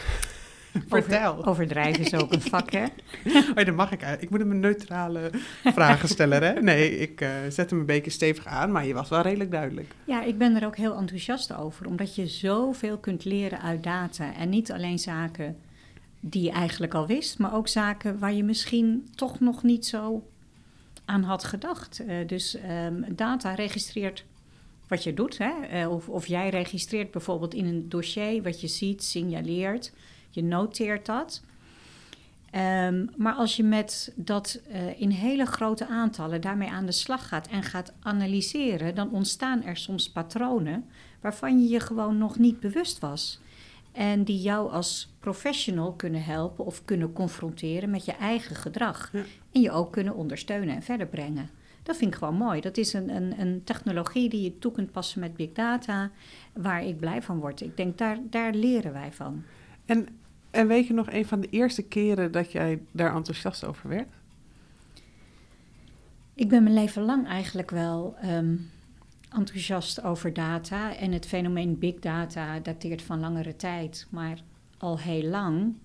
Vertel. 0.87 1.37
Over, 1.37 1.49
overdrijven 1.49 2.03
is 2.03 2.13
ook 2.13 2.33
een 2.33 2.41
vak, 2.51 2.71
hè? 2.71 2.85
oh, 3.55 3.65
dat 3.65 3.75
mag 3.75 3.91
ik 3.91 4.03
uit. 4.03 4.21
Ik 4.21 4.29
moet 4.29 4.39
hem 4.39 4.51
een 4.51 4.59
neutrale 4.59 5.31
vragen 5.63 6.09
stellen, 6.09 6.43
hè? 6.43 6.61
Nee, 6.61 6.97
ik 6.97 7.21
uh, 7.21 7.29
zet 7.49 7.69
hem 7.69 7.79
een 7.79 7.85
beetje 7.85 8.11
stevig 8.11 8.45
aan, 8.45 8.71
maar 8.71 8.85
je 8.85 8.93
was 8.93 9.09
wel 9.09 9.21
redelijk 9.21 9.51
duidelijk. 9.51 9.93
Ja, 10.03 10.23
ik 10.23 10.37
ben 10.37 10.55
er 10.55 10.65
ook 10.65 10.77
heel 10.77 10.95
enthousiast 10.95 11.55
over, 11.55 11.87
omdat 11.87 12.15
je 12.15 12.27
zoveel 12.27 12.97
kunt 12.97 13.25
leren 13.25 13.61
uit 13.61 13.83
data. 13.83 14.35
En 14.35 14.49
niet 14.49 14.71
alleen 14.71 14.99
zaken 14.99 15.57
die 16.19 16.43
je 16.43 16.51
eigenlijk 16.51 16.93
al 16.93 17.07
wist, 17.07 17.39
maar 17.39 17.55
ook 17.55 17.67
zaken 17.67 18.19
waar 18.19 18.33
je 18.33 18.43
misschien 18.43 19.07
toch 19.15 19.39
nog 19.39 19.63
niet 19.63 19.85
zo 19.85 20.23
aan 21.07 21.23
had 21.23 21.43
gedacht. 21.43 22.01
Uh, 22.01 22.27
dus 22.27 22.57
um, 22.85 23.05
data 23.15 23.53
registreert 23.53 24.25
wat 24.87 25.03
je 25.03 25.13
doet. 25.13 25.37
Hè? 25.37 25.81
Uh, 25.81 25.91
of, 25.91 26.09
of 26.09 26.27
jij 26.27 26.49
registreert 26.49 27.11
bijvoorbeeld 27.11 27.53
in 27.53 27.65
een 27.65 27.89
dossier 27.89 28.43
wat 28.43 28.61
je 28.61 28.67
ziet, 28.67 29.03
signaleert. 29.03 29.93
Je 30.29 30.43
noteert 30.43 31.05
dat. 31.05 31.41
Um, 32.55 33.09
maar 33.15 33.33
als 33.33 33.55
je 33.55 33.63
met 33.63 34.13
dat 34.15 34.59
uh, 34.71 35.01
in 35.01 35.09
hele 35.09 35.45
grote 35.45 35.87
aantallen 35.87 36.41
daarmee 36.41 36.69
aan 36.69 36.85
de 36.85 36.91
slag 36.91 37.27
gaat 37.27 37.47
en 37.47 37.63
gaat 37.63 37.93
analyseren, 37.99 38.95
dan 38.95 39.11
ontstaan 39.11 39.63
er 39.63 39.77
soms 39.77 40.09
patronen 40.09 40.85
waarvan 41.21 41.61
je 41.61 41.67
je 41.67 41.79
gewoon 41.79 42.17
nog 42.17 42.37
niet 42.37 42.59
bewust 42.59 42.99
was. 42.99 43.39
En 43.91 44.23
die 44.23 44.41
jou 44.41 44.71
als 44.71 45.15
professional 45.19 45.93
kunnen 45.93 46.23
helpen 46.23 46.65
of 46.65 46.85
kunnen 46.85 47.13
confronteren 47.13 47.89
met 47.89 48.05
je 48.05 48.11
eigen 48.11 48.55
gedrag. 48.55 49.09
Ja. 49.13 49.23
En 49.51 49.61
je 49.61 49.71
ook 49.71 49.91
kunnen 49.91 50.15
ondersteunen 50.15 50.75
en 50.75 50.83
verder 50.83 51.07
brengen. 51.07 51.49
Dat 51.83 51.97
vind 51.97 52.13
ik 52.13 52.17
gewoon 52.17 52.35
mooi. 52.35 52.61
Dat 52.61 52.77
is 52.77 52.93
een, 52.93 53.09
een, 53.15 53.39
een, 53.39 53.61
technologie 53.63 54.29
die 54.29 54.41
je 54.41 54.59
toe 54.59 54.71
kunt 54.71 54.91
passen 54.91 55.19
met 55.19 55.35
big 55.35 55.51
data, 55.51 56.11
waar 56.53 56.83
ik 56.83 56.99
blij 56.99 57.21
van 57.21 57.39
word. 57.39 57.61
Ik 57.61 57.77
denk, 57.77 57.97
daar, 57.97 58.17
daar 58.29 58.53
leren 58.53 58.93
wij 58.93 59.11
van. 59.11 59.43
En, 59.85 60.07
en 60.51 60.67
weet 60.67 60.87
je 60.87 60.93
nog 60.93 61.11
een 61.11 61.25
van 61.25 61.41
de 61.41 61.49
eerste 61.49 61.83
keren 61.83 62.31
dat 62.31 62.51
jij 62.51 62.81
daar 62.91 63.15
enthousiast 63.15 63.65
over 63.65 63.89
werd? 63.89 64.07
Ik 66.33 66.49
ben 66.49 66.63
mijn 66.63 66.75
leven 66.75 67.01
lang 67.01 67.27
eigenlijk 67.27 67.71
wel 67.71 68.15
um, 68.23 68.69
enthousiast 69.37 70.03
over 70.03 70.33
data. 70.33 70.95
En 70.95 71.11
het 71.11 71.25
fenomeen 71.25 71.79
big 71.79 71.99
data 71.99 72.59
dateert 72.59 73.01
van 73.01 73.19
langere 73.19 73.55
tijd, 73.55 74.07
maar 74.09 74.39
al 74.77 74.99
heel 74.99 75.29
lang. 75.29 75.75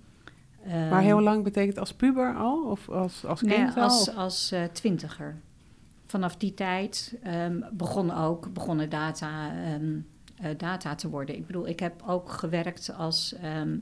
Um, 0.67 0.89
maar 0.89 1.03
heel 1.03 1.21
lang 1.21 1.45
betekent 1.45 1.79
als 1.79 1.93
puber 1.93 2.37
al? 2.37 2.65
Of 2.65 2.89
als, 2.89 3.25
als 3.25 3.41
kind 3.41 3.57
nee, 3.57 3.69
al? 3.69 3.83
als, 3.83 4.15
als 4.15 4.53
uh, 4.53 4.65
twintiger. 4.65 5.41
Vanaf 6.07 6.37
die 6.37 6.55
tijd 6.55 7.19
um, 7.27 7.65
begon 7.73 8.15
ook, 8.15 8.53
begonnen 8.53 8.91
data, 8.91 9.53
um, 9.75 10.07
uh, 10.43 10.47
data 10.57 10.95
te 10.95 11.09
worden. 11.09 11.37
Ik 11.37 11.47
bedoel, 11.47 11.69
ik 11.69 11.81
heb 11.81 12.03
ook 12.07 12.31
gewerkt 12.31 12.95
als... 12.97 13.35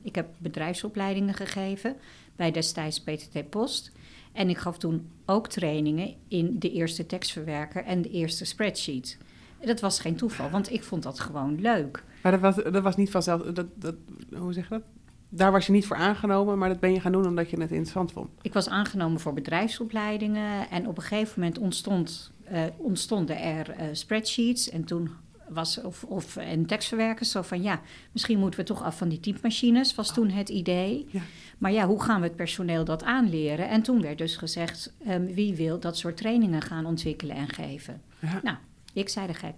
ik 0.02 0.14
heb 0.14 0.28
bedrijfsopleidingen 0.38 1.34
gegeven 1.34 1.96
bij 2.36 2.50
destijds 2.50 3.00
PTT 3.00 3.50
Post. 3.50 3.92
En 4.32 4.48
ik 4.48 4.58
gaf 4.58 4.78
toen 4.78 5.10
ook 5.26 5.48
trainingen 5.48 6.14
in 6.28 6.58
de 6.58 6.72
eerste 6.72 7.06
tekstverwerker 7.06 7.84
en 7.84 8.02
de 8.02 8.10
eerste 8.10 8.44
spreadsheet. 8.44 9.18
Dat 9.64 9.80
was 9.80 10.00
geen 10.00 10.16
toeval, 10.16 10.50
want 10.50 10.72
ik 10.72 10.82
vond 10.82 11.02
dat 11.02 11.20
gewoon 11.20 11.60
leuk. 11.60 12.04
Maar 12.22 12.32
dat 12.32 12.40
was, 12.40 12.54
dat 12.56 12.82
was 12.82 12.96
niet 12.96 13.10
vanzelf. 13.10 13.42
Dat, 13.42 13.66
dat, 13.74 13.94
hoe 14.32 14.52
zeg 14.52 14.68
je 14.68 14.74
dat? 14.74 14.82
daar 15.30 15.52
was 15.52 15.66
je 15.66 15.72
niet 15.72 15.86
voor 15.86 15.96
aangenomen, 15.96 16.58
maar 16.58 16.68
dat 16.68 16.80
ben 16.80 16.92
je 16.92 17.00
gaan 17.00 17.12
doen 17.12 17.26
omdat 17.26 17.50
je 17.50 17.60
het 17.60 17.70
interessant 17.70 18.12
vond. 18.12 18.28
Ik 18.42 18.52
was 18.52 18.68
aangenomen 18.68 19.20
voor 19.20 19.32
bedrijfsopleidingen 19.32 20.70
en 20.70 20.88
op 20.88 20.96
een 20.96 21.02
gegeven 21.02 21.40
moment 21.40 21.58
ontstond, 21.58 22.30
eh, 22.44 22.62
ontstonden 22.76 23.40
er 23.40 23.70
eh, 23.70 23.86
spreadsheets 23.92 24.70
en 24.70 24.84
toen 24.84 25.10
was 25.48 25.80
of, 25.80 26.04
of 26.04 26.36
en 26.36 26.66
tekstverwerkers 26.66 27.30
zo 27.30 27.42
van 27.42 27.62
ja, 27.62 27.80
misschien 28.12 28.38
moeten 28.38 28.60
we 28.60 28.66
toch 28.66 28.82
af 28.82 28.98
van 28.98 29.08
die 29.08 29.20
typemachines, 29.20 29.94
was 29.94 30.14
toen 30.14 30.28
het 30.30 30.48
idee. 30.48 31.06
Ja. 31.10 31.20
Maar 31.58 31.72
ja, 31.72 31.86
hoe 31.86 32.02
gaan 32.02 32.20
we 32.20 32.26
het 32.26 32.36
personeel 32.36 32.84
dat 32.84 33.02
aanleren? 33.02 33.68
En 33.68 33.82
toen 33.82 34.02
werd 34.02 34.18
dus 34.18 34.36
gezegd, 34.36 34.92
ehm, 35.06 35.24
wie 35.24 35.54
wil 35.54 35.80
dat 35.80 35.96
soort 35.96 36.16
trainingen 36.16 36.62
gaan 36.62 36.86
ontwikkelen 36.86 37.36
en 37.36 37.48
geven? 37.48 38.02
Ja. 38.18 38.40
Nou, 38.42 38.56
ik 38.92 39.08
zei 39.08 39.26
de 39.26 39.34
gek. 39.34 39.54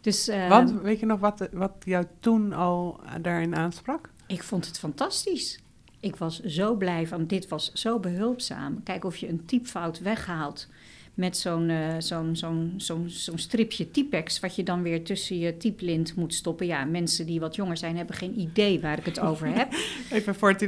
Dus, 0.00 0.28
ehm, 0.28 0.48
Want 0.48 0.80
weet 0.82 1.00
je 1.00 1.06
nog 1.06 1.20
wat, 1.20 1.48
wat 1.52 1.72
jou 1.84 2.04
toen 2.20 2.52
al 2.52 3.00
daarin 3.20 3.56
aansprak? 3.56 4.10
Ik 4.26 4.42
vond 4.42 4.66
het 4.66 4.78
fantastisch. 4.78 5.58
Ik 6.00 6.16
was 6.16 6.40
zo 6.40 6.74
blij 6.74 7.06
van, 7.06 7.26
dit 7.26 7.48
was 7.48 7.72
zo 7.72 7.98
behulpzaam. 7.98 8.82
Kijk 8.82 9.04
of 9.04 9.16
je 9.16 9.28
een 9.28 9.44
typfout 9.44 9.98
weghaalt 9.98 10.68
met 11.14 11.36
zo'n 11.36 11.68
eh, 11.68 11.94
zo'n 11.98 12.36
zo'n 12.36 12.74
zo'n 12.76 13.04
zo'n 13.08 13.38
stripje 13.38 13.90
typex... 13.90 14.40
wat 14.40 14.56
je 14.56 14.62
dan 14.62 14.82
weer 14.82 15.04
tussen 15.04 15.38
je 15.38 15.56
typlint 15.56 16.16
moet 16.16 16.34
stoppen. 16.34 16.66
Ja, 16.66 16.84
mensen 16.84 17.26
die 17.26 17.40
wat 17.40 17.54
jonger 17.54 17.76
zijn 17.76 17.96
hebben 17.96 18.16
geen 18.16 18.40
idee 18.40 18.80
waar 18.80 18.98
ik 18.98 19.04
het 19.04 19.20
over 19.20 19.46
heb. 19.46 19.72
Even 20.10 20.34
voor 20.34 20.48
het, 20.48 20.60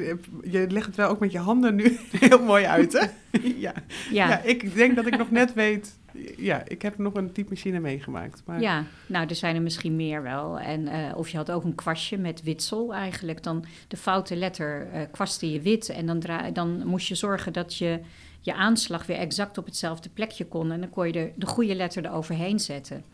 je 0.43 0.67
legt 0.69 0.87
het 0.87 0.97
wel 0.97 1.09
ook 1.09 1.21
met 1.21 1.33
je 1.33 1.39
handen 1.39 1.75
nu 1.75 1.99
heel 2.19 2.43
mooi 2.43 2.65
uit, 2.65 2.93
hè? 2.93 3.07
ja. 3.67 3.73
Ja, 4.11 4.29
ja, 4.29 4.43
ik 4.43 4.75
denk 4.75 4.97
dat 4.97 5.07
ik 5.07 5.19
nog 5.19 5.31
net 5.31 5.55
weet... 5.55 5.99
Ja, 6.37 6.63
ik 6.67 6.83
heb 6.83 6.99
nog 6.99 7.15
een 7.15 7.33
typemachine 7.33 7.81
meegemaakt. 7.81 8.43
Maar 8.45 8.61
Ja, 8.61 8.85
nou, 9.07 9.27
er 9.27 9.35
zijn 9.35 9.57
er 9.57 9.63
misschien 9.63 9.97
meer 9.97 10.23
wel. 10.23 10.59
En, 10.59 10.89
eh, 10.89 11.17
of 11.17 11.29
je 11.29 11.37
had 11.37 11.51
ook 11.51 11.65
een 11.65 11.75
kwastje 11.75 12.19
met 12.19 12.43
witsel 12.43 12.95
eigenlijk. 12.95 13.43
Dan 13.43 13.65
de 13.89 13.97
foute 13.97 14.37
letter 14.37 14.89
kwaste 15.11 15.53
je 15.53 15.61
wit. 15.61 15.89
En 15.89 16.07
dan, 16.07 16.23
dan 16.53 16.87
moest 16.87 17.09
je 17.09 17.15
zorgen 17.15 17.53
dat 17.53 17.77
je 17.77 18.01
je 18.47 18.55
aanslag 18.55 19.07
weer 19.07 19.17
exact 19.17 19.59
op 19.59 19.65
hetzelfde 19.65 20.09
plekje 20.09 20.47
kon. 20.47 20.73
En 20.73 20.81
dan 20.81 20.91
kon 20.91 21.07
je 21.07 21.13
de, 21.13 21.33
de 21.35 21.47
goede 21.47 21.75
letter 21.75 22.05
eroverheen 22.05 22.61
zetten. 22.61 23.05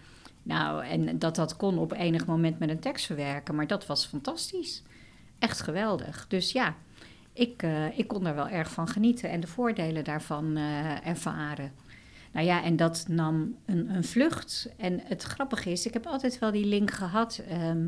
Nou, 0.43 0.85
en 0.85 1.19
dat 1.19 1.37
dat 1.37 1.57
kon 1.57 1.79
op 1.79 1.93
enig 1.93 2.27
moment 2.27 2.59
met 2.59 2.69
een 2.69 2.81
tekstverwerker. 2.81 3.55
Maar 3.55 3.67
dat 3.67 3.87
was 3.87 4.07
fantastisch. 4.07 4.83
Echt 5.39 5.61
geweldig. 5.61 6.27
Dus 6.29 6.53
ja, 6.53 6.75
ik, 7.33 7.63
eh, 7.63 7.99
ik 7.99 8.09
kon 8.09 8.25
daar 8.25 8.35
wel 8.35 8.49
erg 8.49 8.71
van 8.71 8.89
genieten. 8.89 9.31
En 9.31 9.41
de 9.41 9.47
voordelen 9.47 10.05
daarvan 10.05 10.57
ervaren. 11.05 11.73
Nou 12.33 12.47
ja, 12.47 12.65
en 12.65 12.77
dat 12.77 13.05
nam 13.09 13.57
een, 13.65 13.95
een 13.95 14.05
vlucht. 14.05 14.69
En 14.77 15.01
het 15.05 15.23
grappige 15.23 15.71
is, 15.71 15.87
ik 15.87 15.93
heb 15.93 16.07
altijd 16.07 16.39
wel 16.39 16.51
die 16.51 16.67
link 16.67 16.91
gehad. 16.91 17.43
ehm, 17.49 17.87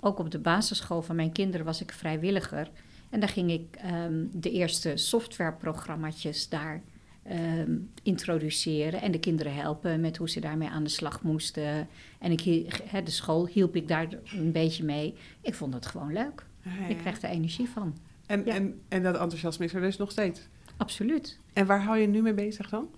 ook 0.00 0.18
op 0.18 0.30
de 0.30 0.38
basisschool 0.38 1.02
van 1.02 1.16
mijn 1.16 1.32
kinderen 1.32 1.66
was 1.66 1.80
ik 1.80 1.92
vrijwilliger. 1.92 2.70
En 3.10 3.20
daar 3.20 3.28
ging 3.28 3.50
ik 3.50 3.76
ehm, 3.76 4.24
de 4.32 4.50
eerste 4.50 4.96
softwareprogramma's 4.96 6.48
daar 6.48 6.82
ehm, 7.22 7.76
introduceren. 8.02 9.02
En 9.02 9.10
de 9.10 9.18
kinderen 9.18 9.54
helpen 9.54 10.00
met 10.00 10.16
hoe 10.16 10.30
ze 10.30 10.40
daarmee 10.40 10.68
aan 10.68 10.84
de 10.84 10.90
slag 10.90 11.22
moesten. 11.22 11.88
En 12.18 12.32
ik, 12.32 12.44
de 13.04 13.10
school 13.10 13.46
hielp 13.46 13.76
ik 13.76 13.88
daar 13.88 14.08
een 14.24 14.52
beetje 14.52 14.84
mee. 14.84 15.14
Ik 15.40 15.54
vond 15.54 15.74
het 15.74 15.86
gewoon 15.86 16.12
leuk. 16.12 16.46
Ja. 16.62 16.86
Ik 16.86 16.98
kreeg 16.98 17.22
er 17.22 17.30
energie 17.30 17.68
van. 17.68 17.96
en, 18.26 18.42
ja. 18.44 18.54
en, 18.54 18.80
en 18.88 19.02
dat 19.02 19.16
enthousiasme 19.16 19.64
is 19.64 19.74
er 19.74 19.80
dus 19.80 19.96
nog 19.96 20.10
steeds. 20.10 20.40
Absoluut. 20.76 21.38
En 21.52 21.66
waar 21.66 21.82
hou 21.82 21.98
je 21.98 22.06
nu 22.06 22.22
mee 22.22 22.34
bezig 22.34 22.68
dan? 22.68 22.88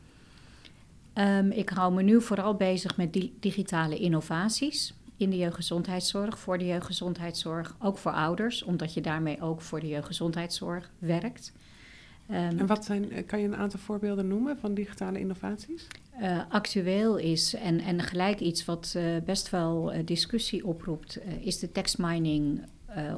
Ehm, 1.16 1.50
ik 1.50 1.68
hou 1.68 1.94
me 1.94 2.02
nu 2.02 2.22
vooral 2.22 2.54
bezig 2.54 2.96
met 2.96 3.12
di- 3.12 3.32
digitale 3.40 3.98
innovaties 3.98 4.94
in 5.16 5.30
de 5.30 5.36
jeugdgezondheidszorg, 5.36 6.38
voor 6.38 6.58
de 6.58 6.66
jeugdgezondheidszorg, 6.66 7.76
ook 7.78 7.98
voor 7.98 8.12
ouders, 8.12 8.62
omdat 8.62 8.94
je 8.94 9.00
daarmee 9.00 9.40
ook 9.42 9.60
voor 9.60 9.80
de 9.80 9.88
jeugdgezondheidszorg 9.88 10.90
werkt. 10.98 11.52
Ehm, 12.28 12.58
En 12.58 12.66
wat 12.66 12.84
zijn, 12.84 13.10
eh, 13.12 13.26
kan 13.26 13.40
je 13.40 13.46
een 13.46 13.56
aantal 13.56 13.80
voorbeelden 13.80 14.28
noemen 14.28 14.58
van 14.58 14.74
digitale 14.74 15.18
innovaties? 15.18 15.86
eh, 16.20 16.40
actueel 16.48 17.16
is 17.16 17.54
en, 17.54 17.80
en 17.80 18.00
gelijk 18.00 18.40
iets 18.40 18.64
wat 18.64 18.92
eh, 18.96 19.04
best 19.24 19.50
wel 19.50 19.92
discussie 20.04 20.66
oproept, 20.66 21.18
is 21.40 21.58
de 21.58 21.72
tekstmining 21.72 22.62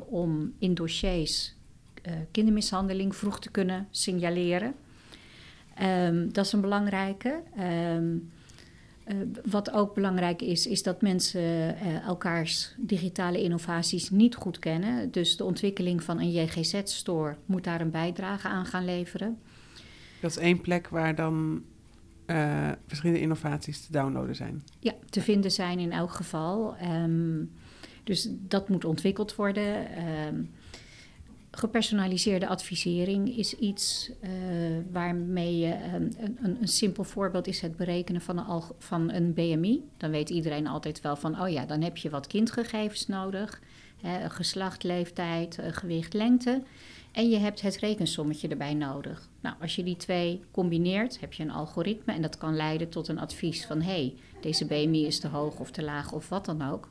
om 0.09 0.53
in 0.59 0.75
dossiers 0.75 1.55
kindermishandeling 2.31 3.17
vroeg 3.17 3.41
te 3.41 3.51
kunnen 3.51 3.87
signaleren. 3.91 4.75
Ehm, 5.79 6.29
dat 6.33 6.47
is 6.47 6.53
een 6.53 6.61
belangrijke. 6.61 7.43
Ehm, 7.57 8.17
eh, 9.05 9.17
wat 9.51 9.71
ook 9.71 9.95
belangrijk 9.95 10.43
is, 10.43 10.67
is 10.67 10.83
dat 10.83 11.03
mensen 11.03 11.77
eh, 11.77 12.07
elkaars 12.07 12.75
digitale 12.77 13.43
innovaties 13.43 14.11
niet 14.11 14.35
goed 14.35 14.59
kennen. 14.59 15.11
Dus 15.11 15.37
de 15.37 15.45
ontwikkeling 15.45 16.03
van 16.03 16.21
een 16.21 16.31
JGZ-store 16.31 17.37
moet 17.47 17.65
daar 17.65 17.81
een 17.81 17.91
bijdrage 17.91 18.49
aan 18.49 18.67
gaan 18.67 18.85
leveren. 18.85 19.39
Dat 20.21 20.31
is 20.31 20.37
één 20.37 20.61
plek 20.61 20.89
waar 20.89 21.15
dan 21.15 21.63
eh, 22.27 22.71
verschillende 22.87 23.21
innovaties 23.21 23.87
te 23.87 23.93
downloaden 23.93 24.37
zijn. 24.37 24.63
Ja, 24.79 24.93
te 25.11 25.21
vinden 25.21 25.51
zijn 25.51 25.79
in 25.79 25.93
elk 25.93 26.11
geval. 26.11 26.77
Ehm, 26.77 27.45
dus 28.05 28.29
dat 28.31 28.69
moet 28.69 28.85
ontwikkeld 28.85 29.35
worden. 29.35 29.87
Gepersonaliseerde 31.59 32.49
advisering 32.49 33.37
is 33.37 33.55
iets 33.55 34.11
eh, 34.21 34.31
waarmee 34.91 35.59
je... 35.59 35.73
ehm, 35.73 35.95
een, 35.95 36.39
een, 36.43 36.57
een 36.61 36.69
simpel 36.69 37.05
voorbeeld 37.05 37.47
is 37.47 37.61
het 37.61 37.77
berekenen 37.77 38.21
van 38.21 38.39
een, 38.39 38.63
van 38.79 39.13
een 39.13 39.35
BMI. 39.35 39.83
Dan 39.97 40.11
weet 40.11 40.31
iedereen 40.31 40.67
altijd 40.67 41.01
wel 41.01 41.17
van... 41.17 41.41
oh 41.41 41.49
ja, 41.49 41.67
dan 41.67 41.83
heb 41.83 41.97
je 41.97 42.11
wat 42.11 42.27
kindgegevens 42.27 43.07
nodig. 43.07 43.61
Hè, 44.03 44.31
geslacht, 44.31 44.83
leeftijd, 44.83 45.59
gewicht, 45.63 46.15
lengte. 46.15 46.63
En 47.13 47.29
je 47.31 47.39
hebt 47.39 47.61
het 47.61 47.77
rekensommetje 47.77 48.49
erbij 48.49 48.75
nodig. 48.75 49.29
Nou, 49.41 49.57
als 49.61 49.77
je 49.77 49.83
die 49.83 49.97
twee 49.97 50.43
combineert, 50.51 51.21
heb 51.21 51.33
je 51.33 51.43
een 51.43 51.51
algoritme... 51.51 52.13
en 52.13 52.23
dat 52.23 52.39
kan 52.39 52.57
leiden 52.57 52.89
tot 52.89 53.09
een 53.09 53.19
advies 53.19 53.67
van... 53.67 53.81
hé, 53.81 53.91
hey, 53.91 54.15
deze 54.41 54.67
BMI 54.67 55.07
is 55.07 55.21
te 55.21 55.29
hoog 55.29 55.59
of 55.59 55.71
te 55.71 55.83
laag 55.83 56.13
of 56.13 56.29
wat 56.29 56.45
dan 56.45 56.71
ook... 56.71 56.89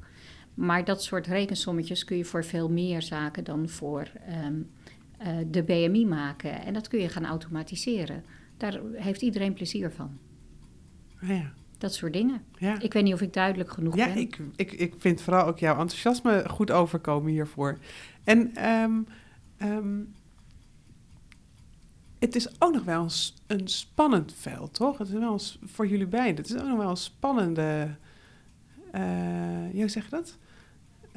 Maar 0.58 0.86
dat 0.86 1.04
soort 1.04 1.28
rekensommetjes 1.28 2.04
kun 2.04 2.18
je 2.18 2.26
voor 2.26 2.46
veel 2.46 2.70
meer 2.70 3.02
zaken 3.02 3.44
dan 3.44 3.70
voor 3.70 4.08
ehm, 4.28 4.56
eh, 5.18 5.38
de 5.48 5.64
BMI 5.64 6.06
maken. 6.06 6.62
En 6.62 6.74
dat 6.74 6.88
kun 6.88 7.00
je 7.00 7.10
gaan 7.10 7.26
automatiseren. 7.26 8.24
Daar 8.58 8.80
heeft 8.94 9.22
iedereen 9.22 9.54
plezier 9.54 9.92
van. 9.92 10.18
Ah, 11.22 11.30
ja. 11.30 11.54
Dat 11.78 11.94
soort 11.94 12.14
dingen. 12.14 12.42
Ja. 12.58 12.80
Ik 12.80 12.94
weet 12.94 13.04
niet 13.04 13.14
of 13.14 13.22
ik 13.22 13.34
duidelijk 13.34 13.72
genoeg 13.72 13.96
Ja, 13.96 14.06
ben. 14.08 14.18
ik, 14.18 14.40
ik, 14.56 14.72
ik 14.72 14.94
vind 14.98 15.22
vooral 15.22 15.46
ook 15.46 15.60
jouw 15.60 15.80
enthousiasme 15.80 16.44
goed 16.50 16.72
overkomen 16.72 17.32
hiervoor. 17.32 17.78
En 18.24 18.56
ehm, 18.56 18.94
ehm, 19.58 20.00
het 22.20 22.36
is 22.36 22.62
ook 22.62 22.74
nog 22.74 22.84
wel 22.84 23.04
een, 23.04 23.58
een 23.58 23.68
spannend 23.68 24.34
veld, 24.34 24.74
toch? 24.74 24.98
Het 24.98 25.08
is 25.08 25.14
wel 25.14 25.34
een 25.34 25.68
voor 25.70 25.88
jullie 25.88 26.08
beiden. 26.08 26.36
Het 26.44 26.54
is 26.56 26.62
ook 26.62 26.68
nog 26.68 26.78
wel 26.78 26.90
een 26.90 26.98
spannende. 26.98 27.96
eh 28.92 29.02
hoe 29.74 29.88
zeg 29.88 30.04
je 30.04 30.10
dat? 30.10 30.38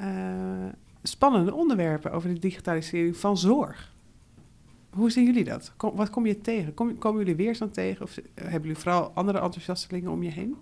Eh, 0.01 0.69
spannende 1.03 1.55
onderwerpen 1.55 2.13
over 2.13 2.35
de 2.35 2.39
digitalisering 2.39 3.17
van 3.17 3.39
zorg. 3.39 3.93
Hoe 4.91 5.11
zien 5.11 5.25
jullie 5.25 5.45
dat? 5.45 5.73
Kom, 5.77 5.97
wat 5.97 6.11
kom 6.11 6.27
je 6.27 6.41
tegen? 6.41 6.75
Kom, 6.75 6.99
komen 6.99 7.19
jullie 7.19 7.37
weerstand 7.37 7.75
tegen? 7.75 8.03
Of 8.05 8.19
hebben 8.35 8.61
jullie 8.61 8.77
vooral 8.77 9.11
andere 9.15 9.41
enthousiastelingen 9.41 10.11
om 10.11 10.23
je 10.23 10.31
heen? 10.31 10.57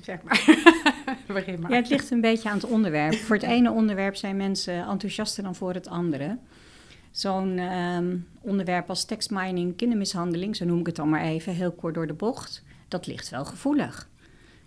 Zeg 0.00 0.22
maar. 0.22 0.44
Begin 1.26 1.60
maar. 1.60 1.70
Ja, 1.70 1.76
het 1.76 1.88
ligt 1.88 2.10
een 2.10 2.20
beetje 2.20 2.48
aan 2.48 2.56
het 2.56 2.66
onderwerp. 2.66 3.14
voor 3.14 3.36
het 3.36 3.44
ene 3.44 3.70
onderwerp 3.70 4.16
zijn 4.16 4.36
mensen 4.36 4.86
enthousiaster 4.86 5.42
dan 5.42 5.54
voor 5.54 5.74
het 5.74 5.88
andere. 5.88 6.38
Zo'n 7.10 7.58
ehm, 7.58 8.16
onderwerp 8.40 8.88
als 8.88 9.04
tekstmining, 9.04 9.76
kindermishandeling, 9.76 10.56
zo 10.56 10.64
noem 10.64 10.80
ik 10.80 10.86
het 10.86 10.96
dan 10.96 11.08
maar 11.08 11.22
even, 11.22 11.52
heel 11.52 11.72
kort 11.72 11.94
door 11.94 12.06
de 12.06 12.14
bocht, 12.14 12.62
dat 12.88 13.06
ligt 13.06 13.28
wel 13.28 13.44
gevoelig. 13.44 14.08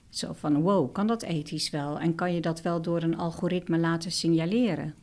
Zo 0.10 0.34
van, 0.34 0.62
wow, 0.62 0.94
kan 0.94 1.08
dat 1.08 1.24
ethisch 1.24 1.70
wel? 1.70 2.00
En 2.00 2.16
kan 2.16 2.34
je 2.34 2.42
dat 2.42 2.62
wel 2.62 2.82
door 2.82 3.02
een 3.02 3.18
algoritme 3.18 3.78
laten 3.78 4.12
signaleren? 4.12 4.96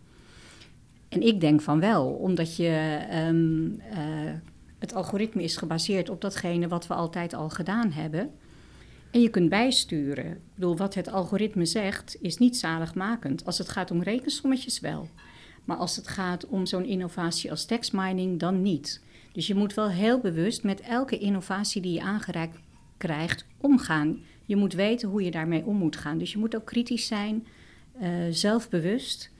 En 1.09 1.23
ik 1.23 1.41
denk 1.41 1.61
van 1.61 1.81
wel, 1.81 2.07
omdat 2.07 2.57
je, 2.57 3.05
ehm, 3.11 3.67
eh, 3.99 4.33
het 4.79 4.95
algoritme 4.95 5.43
is 5.43 5.57
gebaseerd 5.57 6.09
op 6.09 6.21
datgene 6.21 6.69
wat 6.69 6.87
we 6.87 6.95
altijd 6.95 7.35
al 7.35 7.51
gedaan 7.51 7.93
hebben. 7.93 8.31
En 9.11 9.21
je 9.21 9.29
kunt 9.29 9.49
bijsturen. 9.49 10.27
Ik 10.27 10.41
bedoel, 10.55 10.77
wat 10.77 10.95
het 10.95 11.09
algoritme 11.09 11.65
zegt, 11.65 12.17
is 12.21 12.39
niet 12.39 12.57
zaligmakend. 12.57 13.45
Als 13.45 13.59
het 13.59 13.69
gaat 13.69 13.91
om 13.91 14.03
rekensommetjes 14.03 14.81
wel. 14.81 15.09
Maar 15.65 15.77
als 15.77 15.97
het 15.97 16.09
gaat 16.09 16.47
om 16.47 16.67
zo'n 16.67 16.85
innovatie 16.85 17.51
als 17.51 17.65
tekstmining, 17.65 18.41
dan 18.41 18.63
niet. 18.63 19.03
Dus 19.33 19.47
je 19.47 19.55
moet 19.55 19.75
wel 19.75 19.89
heel 19.89 20.21
bewust 20.21 20.63
met 20.63 20.81
elke 20.81 21.19
innovatie 21.19 21.83
die 21.83 21.93
je 21.93 22.03
aangereikt 22.03 22.59
krijgt 22.97 23.47
omgaan. 23.61 24.19
Je 24.45 24.57
moet 24.57 24.73
weten 24.73 25.09
hoe 25.09 25.23
je 25.23 25.31
daarmee 25.31 25.65
om 25.65 25.77
moet 25.77 25.97
gaan. 25.97 26.19
Dus 26.19 26.33
je 26.33 26.39
moet 26.39 26.57
ook 26.57 26.65
kritisch 26.65 27.07
zijn, 27.07 27.47
eh, 27.99 28.11
zelfbewust. 28.31 29.31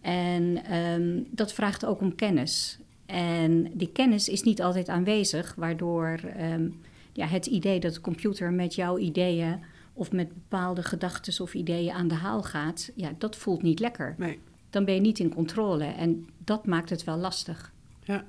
En 0.00 0.64
ehm, 0.64 1.22
dat 1.30 1.52
vraagt 1.52 1.84
ook 1.84 2.00
om 2.00 2.14
kennis. 2.14 2.78
En 3.06 3.70
die 3.74 3.92
kennis 3.92 4.28
is 4.28 4.42
niet 4.42 4.62
altijd 4.62 4.88
aanwezig, 4.88 5.54
waardoor 5.54 6.20
ehm, 6.36 6.68
ja, 7.12 7.26
het 7.26 7.46
idee 7.46 7.80
dat 7.80 7.94
de 7.94 8.00
computer 8.00 8.52
met 8.52 8.74
jouw 8.74 8.98
ideeën 8.98 9.60
of 9.92 10.12
met 10.12 10.28
bepaalde 10.28 10.82
gedachten 10.82 11.42
of 11.42 11.54
ideeën 11.54 11.92
aan 11.92 12.08
de 12.08 12.14
haal 12.14 12.42
gaat, 12.42 12.90
ja, 12.94 13.12
dat 13.18 13.36
voelt 13.36 13.62
niet 13.62 13.80
lekker. 13.80 14.14
Nee. 14.18 14.38
dan 14.70 14.84
ben 14.84 14.94
je 14.94 15.00
niet 15.00 15.18
in 15.18 15.34
controle. 15.34 15.84
En 15.84 16.28
dat 16.38 16.66
maakt 16.66 16.90
het 16.90 17.04
wel 17.04 17.16
lastig. 17.16 17.72
Ja. 18.00 18.24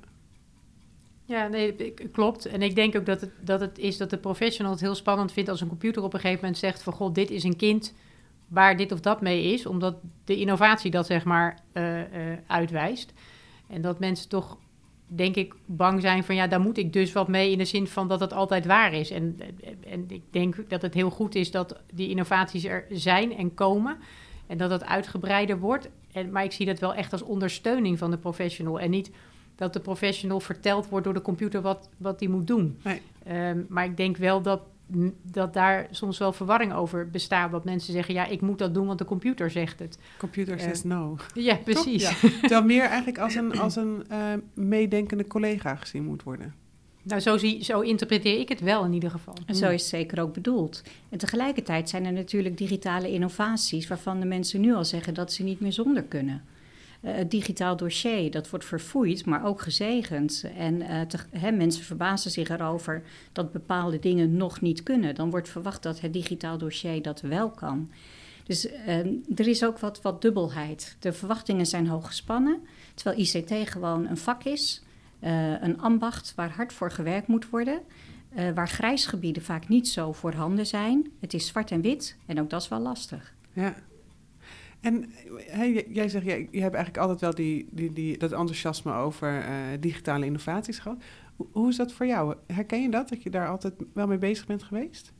Ja, 1.26 1.48
nee, 1.48 1.94
klopt. 2.12 2.46
En 2.46 2.62
ik 2.62 2.74
denk 2.74 2.96
ook 2.96 3.06
dat 3.06 3.20
het, 3.20 3.30
dat 3.40 3.60
het 3.60 3.78
is 3.78 3.96
dat 3.96 4.10
de 4.10 4.18
professional 4.18 4.72
het 4.72 4.80
heel 4.80 4.94
spannend 4.94 5.32
vindt 5.32 5.50
als 5.50 5.60
een 5.60 5.68
computer 5.68 6.02
op 6.02 6.14
een 6.14 6.20
gegeven 6.20 6.40
moment 6.40 6.58
zegt 6.60 6.82
van 6.82 6.92
god, 6.92 7.14
dit 7.14 7.30
is 7.30 7.44
een 7.44 7.56
kind 7.56 7.94
waar 8.48 8.76
dit 8.76 8.92
of 8.92 9.00
dat 9.00 9.20
mee 9.20 9.52
is, 9.52 9.66
omdat 9.66 9.96
de 10.24 10.36
innovatie 10.36 10.90
dat 10.90 11.06
zeg 11.06 11.24
maar 11.24 11.58
eh, 11.72 12.00
eh, 12.00 12.38
uitwijst. 12.46 13.12
En 13.66 13.80
dat 13.82 13.98
mensen 13.98 14.28
toch, 14.28 14.58
denk 15.06 15.34
ik, 15.34 15.54
bang 15.64 16.00
zijn 16.00 16.24
van 16.24 16.34
ja, 16.34 16.46
daar 16.46 16.60
moet 16.60 16.78
ik 16.78 16.92
dus 16.92 17.12
wat 17.12 17.28
mee 17.28 17.50
in 17.50 17.58
de 17.58 17.64
zin 17.64 17.86
van 17.86 18.08
dat 18.08 18.20
het 18.20 18.32
altijd 18.32 18.66
waar 18.66 18.92
is. 18.92 19.10
En, 19.10 19.38
en 19.86 20.04
ik 20.08 20.22
denk 20.30 20.70
dat 20.70 20.82
het 20.82 20.94
heel 20.94 21.10
goed 21.10 21.34
is 21.34 21.50
dat 21.50 21.80
die 21.92 22.08
innovaties 22.08 22.64
er 22.64 22.86
zijn 22.90 23.36
en 23.36 23.54
komen 23.54 23.96
en 24.46 24.58
dat 24.58 24.70
het 24.70 24.84
uitgebreider 24.84 25.58
wordt. 25.58 25.88
En, 26.12 26.30
maar 26.30 26.44
ik 26.44 26.52
zie 26.52 26.66
dat 26.66 26.78
wel 26.78 26.94
echt 26.94 27.12
als 27.12 27.22
ondersteuning 27.22 27.98
van 27.98 28.10
de 28.10 28.18
professional 28.18 28.80
en 28.80 28.90
niet 28.90 29.10
dat 29.56 29.72
de 29.72 29.80
professional 29.80 30.40
verteld 30.40 30.88
wordt 30.88 31.04
door 31.04 31.14
de 31.14 31.22
computer 31.22 31.60
wat, 31.60 31.88
wat 31.96 32.18
die 32.18 32.28
moet 32.28 32.46
doen. 32.46 32.78
Nee. 32.82 33.00
Ehm, 33.24 33.62
maar 33.68 33.84
ik 33.84 33.96
denk 33.96 34.16
wel 34.16 34.42
dat, 34.42 34.60
dat 35.22 35.54
daar 35.54 35.86
soms 35.90 36.18
wel 36.18 36.32
verwarring 36.32 36.72
over 36.72 37.10
bestaat. 37.10 37.50
Dat 37.50 37.64
mensen 37.64 37.92
zeggen, 37.92 38.14
ja, 38.14 38.26
ik 38.26 38.40
moet 38.40 38.58
dat 38.58 38.74
doen, 38.74 38.86
want 38.86 38.98
de 38.98 39.04
computer 39.04 39.50
zegt 39.50 39.78
het. 39.78 39.98
Computer 40.18 40.60
says 40.60 40.84
no. 40.84 41.16
Ja, 41.34 41.56
precies. 41.56 42.02
Ja. 42.02 42.30
Terwijl 42.40 42.64
meer 42.64 42.84
eigenlijk 42.84 43.18
als 43.18 43.34
een, 43.34 43.58
als 43.58 43.76
een 43.76 44.04
eh, 44.08 44.18
meedenkende 44.54 45.26
collega 45.26 45.74
gezien 45.74 46.04
moet 46.04 46.22
worden. 46.22 46.54
Nou, 47.02 47.20
zo, 47.20 47.36
zie, 47.36 47.64
zo 47.64 47.80
interpreteer 47.80 48.38
ik 48.38 48.48
het 48.48 48.60
wel 48.60 48.84
in 48.84 48.92
ieder 48.92 49.10
geval. 49.10 49.34
En 49.46 49.54
zo 49.54 49.70
is 49.70 49.80
het 49.80 49.90
zeker 49.90 50.20
ook 50.20 50.32
bedoeld. 50.32 50.82
En 51.08 51.18
tegelijkertijd 51.18 51.88
zijn 51.88 52.04
er 52.04 52.12
natuurlijk 52.12 52.58
digitale 52.58 53.10
innovaties 53.10 53.88
waarvan 53.88 54.20
de 54.20 54.26
mensen 54.26 54.60
nu 54.60 54.74
al 54.74 54.84
zeggen 54.84 55.14
dat 55.14 55.32
ze 55.32 55.42
niet 55.42 55.60
meer 55.60 55.72
zonder 55.72 56.02
kunnen. 56.02 56.44
Eh, 57.00 57.14
het 57.14 57.30
digitaal 57.30 57.76
dossier, 57.76 58.30
dat 58.30 58.50
wordt 58.50 58.64
verfoeid, 58.64 59.24
maar 59.24 59.44
ook 59.44 59.60
gezegend. 59.62 60.44
En 60.56 60.82
eh, 60.82 61.00
hè, 61.30 61.50
mensen 61.50 61.84
verbazen 61.84 62.30
zich 62.30 62.48
erover 62.48 63.02
dat 63.32 63.52
bepaalde 63.52 63.98
dingen 63.98 64.36
nog 64.36 64.60
niet 64.60 64.82
kunnen. 64.82 65.14
Dan 65.14 65.30
wordt 65.30 65.48
verwacht 65.48 65.82
dat 65.82 66.00
het 66.00 66.12
digitaal 66.12 66.58
dossier 66.58 67.02
dat 67.02 67.20
wel 67.20 67.50
kan. 67.50 67.90
Dus 68.46 68.68
eh, 68.68 68.98
er 69.34 69.48
is 69.48 69.64
ook 69.64 69.78
wat, 69.78 70.02
wat 70.02 70.22
dubbelheid. 70.22 70.96
De 71.00 71.12
verwachtingen 71.12 71.66
zijn 71.66 71.86
hoog 71.86 72.06
gespannen, 72.06 72.60
terwijl 72.94 73.20
ICT 73.20 73.70
gewoon 73.70 74.06
een 74.06 74.16
vak 74.16 74.44
is, 74.44 74.82
eh, 75.18 75.62
een 75.62 75.80
ambacht 75.80 76.32
waar 76.36 76.50
hard 76.50 76.72
voor 76.72 76.90
gewerkt 76.90 77.26
moet 77.26 77.50
worden. 77.50 77.80
eh, 78.34 78.50
waar 78.54 78.68
grijsgebieden 78.68 79.42
vaak 79.42 79.68
niet 79.68 79.88
zo 79.88 80.12
voorhanden 80.12 80.66
zijn. 80.66 81.10
Het 81.20 81.34
is 81.34 81.46
zwart 81.46 81.70
en 81.70 81.80
wit 81.80 82.16
en 82.26 82.40
ook 82.40 82.50
dat 82.50 82.62
is 82.62 82.68
wel 82.68 82.78
lastig. 82.78 83.34
Ja. 83.52 83.74
En 84.80 85.12
jij 85.88 86.08
zegt, 86.08 86.24
jij, 86.24 86.48
je 86.50 86.60
hebt 86.60 86.74
eigenlijk 86.74 86.98
altijd 86.98 87.20
wel 87.20 87.34
die, 87.34 87.68
die, 87.70 87.92
die, 87.92 88.18
dat 88.18 88.32
enthousiasme 88.32 88.94
over 88.94 89.40
eh, 89.40 89.54
digitale 89.80 90.24
innovaties 90.24 90.78
gehad. 90.78 91.02
Hoe, 91.36 91.46
hoe 91.52 91.68
is 91.68 91.76
dat 91.76 91.92
voor 91.92 92.06
jou? 92.06 92.34
Herken 92.46 92.82
je 92.82 92.90
dat, 92.90 93.08
dat 93.08 93.22
je 93.22 93.30
daar 93.30 93.48
altijd 93.48 93.74
wel 93.94 94.06
mee 94.06 94.18
bezig 94.18 94.46
bent 94.46 94.62
geweest? 94.62 95.12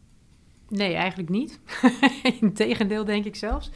Nee, 0.68 0.94
eigenlijk 0.94 1.28
niet. 1.28 1.60
Integendeel, 2.40 3.04
denk 3.04 3.24
ik 3.24 3.36
zelfs. 3.36 3.70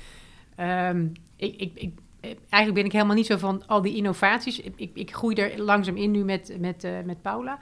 Ehm, 0.56 1.06
ik, 1.36 1.56
ik, 1.56 1.72
ik, 1.74 1.98
eigenlijk 2.20 2.74
ben 2.74 2.84
ik 2.84 2.92
helemaal 2.92 3.16
niet 3.16 3.26
zo 3.26 3.36
van 3.36 3.66
al 3.66 3.82
die 3.82 3.96
innovaties. 3.96 4.60
Ik, 4.60 4.90
ik, 4.94 5.14
groei 5.14 5.34
er 5.34 5.62
langzaam 5.62 5.96
in 5.96 6.10
nu 6.10 6.24
met, 6.24 6.56
met, 6.60 6.84
eh, 6.84 6.92
met 7.04 7.22
Paula. 7.22 7.58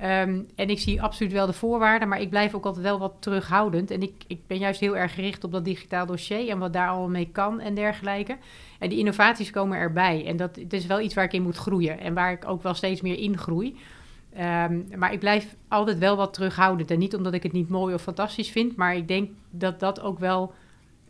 Ehm, 0.00 0.40
en 0.54 0.70
ik 0.70 0.78
zie 0.78 1.02
absoluut 1.02 1.32
wel 1.32 1.46
de 1.46 1.52
voorwaarden, 1.52 2.08
maar 2.08 2.20
ik 2.20 2.30
blijf 2.30 2.54
ook 2.54 2.64
altijd 2.64 2.84
wel 2.84 2.98
wat 2.98 3.14
terughoudend. 3.18 3.90
En 3.90 4.02
ik, 4.02 4.12
ik 4.26 4.46
ben 4.46 4.58
juist 4.58 4.80
heel 4.80 4.96
erg 4.96 5.14
gericht 5.14 5.44
op 5.44 5.52
dat 5.52 5.64
digitaal 5.64 6.06
dossier 6.06 6.48
en 6.48 6.58
wat 6.58 6.72
daar 6.72 6.88
allemaal 6.88 7.08
mee 7.08 7.28
kan 7.32 7.60
en 7.60 7.74
dergelijke. 7.74 8.36
En 8.78 8.88
die 8.88 8.98
innovaties 8.98 9.50
komen 9.50 9.78
erbij. 9.78 10.26
En 10.26 10.36
dat 10.36 10.56
het 10.56 10.72
is 10.72 10.86
wel 10.86 11.00
iets 11.00 11.14
waar 11.14 11.24
ik 11.24 11.32
in 11.32 11.42
moet 11.42 11.56
groeien 11.56 12.00
en 12.00 12.14
waar 12.14 12.32
ik 12.32 12.48
ook 12.48 12.62
wel 12.62 12.74
steeds 12.74 13.00
meer 13.00 13.18
in 13.18 13.38
groei. 13.38 13.76
Ehm, 14.34 14.80
maar 14.96 15.12
ik 15.12 15.18
blijf 15.18 15.54
altijd 15.68 15.98
wel 15.98 16.16
wat 16.16 16.34
terughoudend. 16.34 16.90
En 16.90 16.98
niet 16.98 17.14
omdat 17.14 17.34
ik 17.34 17.42
het 17.42 17.52
niet 17.52 17.68
mooi 17.68 17.94
of 17.94 18.02
fantastisch 18.02 18.50
vind, 18.50 18.76
maar 18.76 18.96
ik 18.96 19.08
denk 19.08 19.30
dat 19.50 19.80
dat 19.80 20.00
ook 20.00 20.18
wel, 20.18 20.52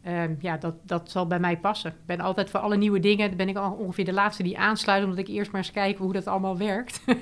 ehm, 0.03 0.35
ja, 0.41 0.57
dat, 0.57 0.75
dat 0.83 1.11
zal 1.11 1.27
bij 1.27 1.41
mij 1.41 1.59
passen. 1.59 1.91
Ik 1.91 2.07
ben 2.07 2.21
altijd 2.21 2.51
voor 2.51 2.61
alle 2.61 2.77
nieuwe 2.77 3.01
dingen, 3.01 3.37
ben 3.37 3.49
ik 3.49 3.57
al 3.57 3.73
ongeveer 3.73 4.05
de 4.05 4.13
laatste 4.13 4.43
die 4.43 4.59
aansluit, 4.59 5.03
omdat 5.05 5.19
ik 5.19 5.29
eerst 5.29 5.51
maar 5.51 5.61
eens 5.61 5.71
kijk 5.71 5.99
hoe 5.99 6.13
dat 6.13 6.27
allemaal 6.27 6.59
werkt. 6.59 7.01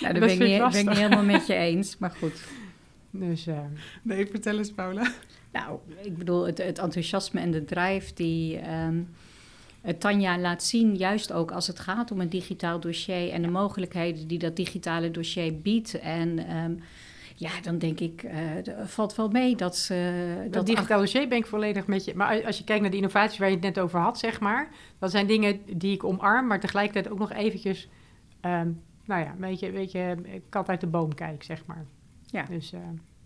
Nou, 0.00 0.12
Dat 0.12 0.22
dat 0.22 0.38
ben 0.38 0.46
ik, 0.46 0.52
vind 0.52 0.62
ik 0.62 0.62
niet, 0.62 0.72
ben 0.72 0.80
ik 0.80 0.88
niet 0.88 0.98
helemaal 0.98 1.24
met 1.24 1.46
je 1.46 1.54
eens, 1.54 1.98
maar 1.98 2.10
goed. 2.10 2.44
dus 3.10 3.46
eh, 3.46 3.58
Nee, 4.02 4.26
vertel 4.26 4.58
eens, 4.58 4.72
Paula. 4.72 5.12
Nou, 5.52 5.78
ik 6.02 6.16
bedoel, 6.18 6.46
het, 6.46 6.58
het 6.58 6.78
enthousiasme 6.78 7.40
en 7.40 7.50
de 7.50 7.64
drive 7.64 8.14
die 8.14 8.58
ehm, 8.58 9.02
eh, 9.80 9.94
Tanja 9.94 10.38
laat 10.38 10.62
zien, 10.62 10.96
juist 10.96 11.32
ook 11.32 11.50
als 11.50 11.66
het 11.66 11.78
gaat 11.78 12.10
om 12.10 12.20
een 12.20 12.28
digitaal 12.28 12.80
dossier 12.80 13.30
en 13.30 13.42
de 13.42 13.48
mogelijkheden 13.48 14.26
die 14.26 14.38
dat 14.38 14.56
digitale 14.56 15.10
dossier 15.10 15.60
biedt. 15.60 15.98
En 16.00 16.46
ehm, 16.46 16.72
ja, 17.38 17.50
dan 17.62 17.78
denk 17.78 18.00
ik, 18.00 18.22
eh, 18.22 18.68
er 18.68 18.88
valt 18.88 19.14
wel 19.16 19.28
mee 19.28 19.56
dat 19.56 19.76
ze. 19.76 20.38
dat 20.44 20.52
dat 20.52 20.66
digitaal 20.66 20.98
dossier 21.00 21.28
ben 21.28 21.38
ik 21.38 21.46
volledig 21.46 21.86
met 21.86 22.04
je. 22.04 22.14
Maar 22.14 22.44
als 22.44 22.58
je 22.58 22.64
kijkt 22.64 22.82
naar 22.82 22.90
de 22.90 22.96
innovaties 22.96 23.38
waar 23.38 23.48
je 23.48 23.54
het 23.54 23.64
net 23.64 23.78
over 23.78 24.00
had, 24.00 24.18
zeg 24.18 24.40
maar, 24.40 24.68
dat 24.98 25.10
zijn 25.10 25.26
dingen 25.26 25.60
die 25.76 25.92
ik 25.94 26.04
omarm, 26.04 26.46
maar 26.46 26.60
tegelijkertijd 26.60 27.08
ook 27.12 27.18
nog 27.18 27.32
eventjes, 27.32 27.88
ehm, 28.40 28.68
nou 29.04 29.20
ja, 29.22 29.30
een 29.30 29.36
beetje, 29.40 29.66
een 29.66 29.72
beetje 29.72 30.16
kat 30.48 30.68
uit 30.68 30.80
de 30.80 30.86
boom 30.86 31.14
kijk, 31.14 31.42
zeg 31.42 31.66
maar. 31.66 31.84
Ja. 32.26 32.42
Dus, 32.42 32.72
eh, 32.72 32.80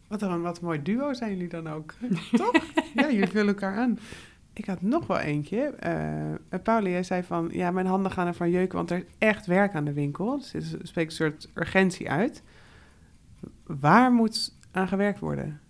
Wat 0.09 0.23
een, 0.23 0.43
wat 0.43 0.59
een 0.59 0.65
mooi 0.65 0.83
duo 0.83 1.13
zijn 1.13 1.31
jullie 1.31 1.49
dan 1.49 1.69
ook. 1.69 1.95
Toch? 2.33 2.53
Ja, 2.95 3.11
jullie 3.11 3.27
vullen 3.29 3.49
elkaar 3.49 3.77
aan. 3.77 3.99
Ik 4.53 4.65
had 4.67 4.83
nog 4.83 5.07
wel 5.07 5.19
eentje. 5.19 5.61
Eh 5.61 6.59
Paula, 6.63 6.89
jij 6.89 7.03
zei 7.03 7.23
van... 7.23 7.49
Ja, 7.53 7.71
mijn 7.71 7.87
handen 7.87 8.13
gaan 8.13 8.27
ervan 8.27 8.51
jeuken, 8.51 8.77
want 8.77 8.91
er 8.91 8.97
is 8.99 9.05
echt 9.19 9.47
werk 9.47 9.75
aan 9.75 9.85
de 9.85 9.93
winkel. 9.93 10.39
Dus 10.39 10.55
is- 10.55 10.75
spreekt 10.83 11.11
een 11.11 11.17
soort 11.17 11.49
urgentie 11.55 12.11
uit. 12.11 12.43
Waar 13.67 14.13
moet 14.13 14.55
aan 14.71 14.89
gewerkt 14.89 15.19
worden? 15.19 15.61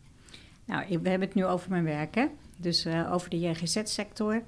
Nou, 0.65 0.85
we 0.89 1.09
hebben 1.09 1.29
het 1.29 1.35
nu 1.35 1.45
over 1.45 1.71
mijn 1.71 1.85
werk, 1.85 2.15
hè? 2.15 2.27
Dus 2.57 2.85
eh, 2.85 3.13
over 3.13 3.31
de 3.31 3.39
JGZ-sector. 3.39 4.43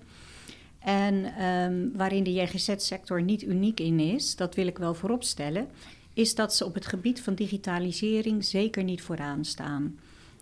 En 0.79 1.25
ehm, 1.25 1.89
waarin 1.97 2.25
de 2.25 2.33
JGZ-sector 2.33 3.23
niet 3.23 3.43
uniek 3.43 3.81
in 3.81 4.01
is, 4.01 4.37
dat 4.37 4.55
wil 4.55 4.67
ik 4.67 4.79
wel 4.79 4.95
vooropstellen, 4.95 5.69
is 6.15 6.35
dat 6.35 6.55
ze 6.55 6.65
op 6.65 6.75
het 6.75 6.87
gebied 6.87 7.21
van 7.21 7.35
digitalisering 7.35 8.45
zeker 8.45 8.85
niet 8.85 9.03
vooraan 9.03 9.45
staan. 9.45 9.99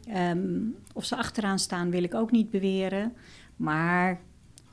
Ehm, 0.08 0.58
of 0.92 1.04
ze 1.04 1.16
achteraan 1.16 1.58
staan, 1.58 1.90
wil 1.90 2.02
ik 2.02 2.14
ook 2.14 2.30
niet 2.30 2.50
beweren. 2.50 3.12
Maar 3.56 4.20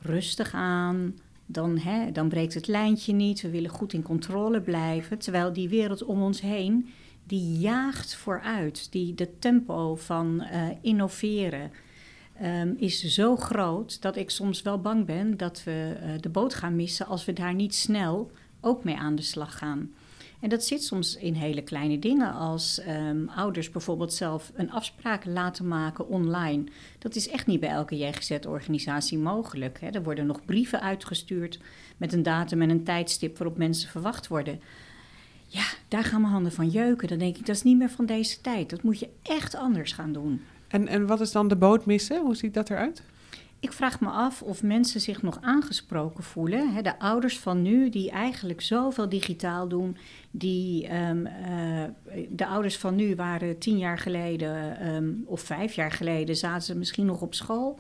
rustig 0.02 0.54
aan, 0.54 1.16
dan, 1.46 1.78
hè, 1.78 2.12
dan 2.12 2.30
breekt 2.30 2.54
het 2.54 2.68
lijntje 2.68 3.14
niet. 3.14 3.42
We 3.42 3.50
willen 3.50 3.70
goed 3.70 3.94
in 3.94 4.02
controle 4.02 4.62
blijven. 4.62 5.18
Terwijl 5.18 5.54
die 5.54 5.70
wereld 5.70 6.04
om 6.04 6.22
ons 6.22 6.42
heen, 6.42 6.90
die 7.28 7.60
jaagt 7.60 8.16
vooruit. 8.16 8.92
Die, 8.92 9.16
de 9.16 9.40
tempo 9.40 9.96
van 9.96 10.42
eh, 10.42 10.68
innoveren 10.82 11.72
ehm, 12.40 12.74
is 12.78 13.04
zo 13.04 13.36
groot 13.36 14.02
dat 14.02 14.16
ik 14.16 14.30
soms 14.30 14.62
wel 14.62 14.82
bang 14.82 15.06
ben 15.06 15.38
dat 15.38 15.64
we 15.64 15.98
eh, 16.02 16.10
de 16.22 16.30
boot 16.30 16.54
gaan 16.54 16.76
missen 16.76 17.06
als 17.06 17.26
we 17.26 17.34
daar 17.34 17.54
niet 17.54 17.76
snel 17.76 18.32
ook 18.62 18.84
mee 18.84 18.96
aan 18.96 19.16
de 19.16 19.22
slag 19.22 19.58
gaan. 19.58 19.92
En 20.40 20.50
dat 20.50 20.64
zit 20.64 20.84
soms 20.84 21.16
in 21.16 21.34
hele 21.34 21.62
kleine 21.62 22.00
dingen 22.00 22.34
als 22.34 22.80
ehm, 22.80 23.28
ouders 23.28 23.72
bijvoorbeeld 23.72 24.14
zelf 24.14 24.52
een 24.56 24.72
afspraak 24.72 25.26
laten 25.26 25.68
maken 25.68 26.08
online. 26.08 26.64
Dat 27.00 27.16
is 27.16 27.30
echt 27.30 27.48
niet 27.48 27.60
bij 27.60 27.70
elke 27.70 27.98
JGZ-organisatie 27.98 29.18
mogelijk. 29.18 29.80
Hè. 29.80 29.88
Er 29.88 30.04
worden 30.04 30.26
nog 30.26 30.46
brieven 30.46 30.82
uitgestuurd 30.82 31.60
met 31.98 32.14
een 32.14 32.24
datum 32.24 32.62
en 32.62 32.70
een 32.70 32.84
tijdstip 32.84 33.38
waarop 33.38 33.58
mensen 33.58 33.90
verwacht 33.90 34.28
worden. 34.28 34.62
Ja, 35.48 35.66
daar 35.88 36.04
gaan 36.04 36.22
mijn 36.22 36.34
handen 36.34 36.52
van 36.52 36.70
jeuken. 36.70 37.08
Dan 37.08 37.18
denk 37.18 37.38
ik, 37.38 37.46
dat 37.46 37.56
is 37.56 37.64
niet 37.64 37.78
meer 37.78 37.90
van 37.90 38.06
deze 38.06 38.42
tijd. 38.42 38.70
Dat 38.70 38.84
moet 38.84 39.00
je 39.00 39.10
echt 39.24 39.56
anders 39.56 39.92
gaan 39.92 40.12
doen. 40.12 40.42
En, 40.68 40.88
en 40.88 41.08
wat 41.08 41.22
is 41.22 41.32
dan 41.32 41.48
de 41.48 41.56
boot 41.56 41.86
missen? 41.86 42.22
Hoe 42.22 42.36
ziet 42.36 42.54
dat 42.54 42.70
eruit? 42.70 43.04
Ik 43.60 43.74
vraag 43.74 44.00
me 44.00 44.10
af 44.10 44.42
of 44.42 44.64
mensen 44.64 45.02
zich 45.02 45.22
nog 45.22 45.38
aangesproken 45.42 46.24
voelen. 46.24 46.74
Hè, 46.74 46.82
de 46.82 47.00
ouders 47.00 47.40
van 47.40 47.62
nu, 47.62 47.90
die 47.90 48.12
eigenlijk 48.12 48.62
zoveel 48.62 49.10
digitaal 49.10 49.68
doen. 49.68 49.98
Die, 50.32 50.88
ehm, 50.88 51.26
eh, 51.26 51.84
de 52.30 52.46
ouders 52.46 52.78
van 52.78 52.96
nu 52.96 53.16
waren 53.16 53.58
tien 53.58 53.78
jaar 53.78 53.98
geleden 53.98 54.80
ehm, 54.80 55.12
of 55.26 55.42
vijf 55.42 55.74
jaar 55.74 55.92
geleden, 55.92 56.36
zaten 56.36 56.62
ze 56.62 56.76
misschien 56.76 57.06
nog 57.06 57.22
op 57.22 57.34
school. 57.34 57.80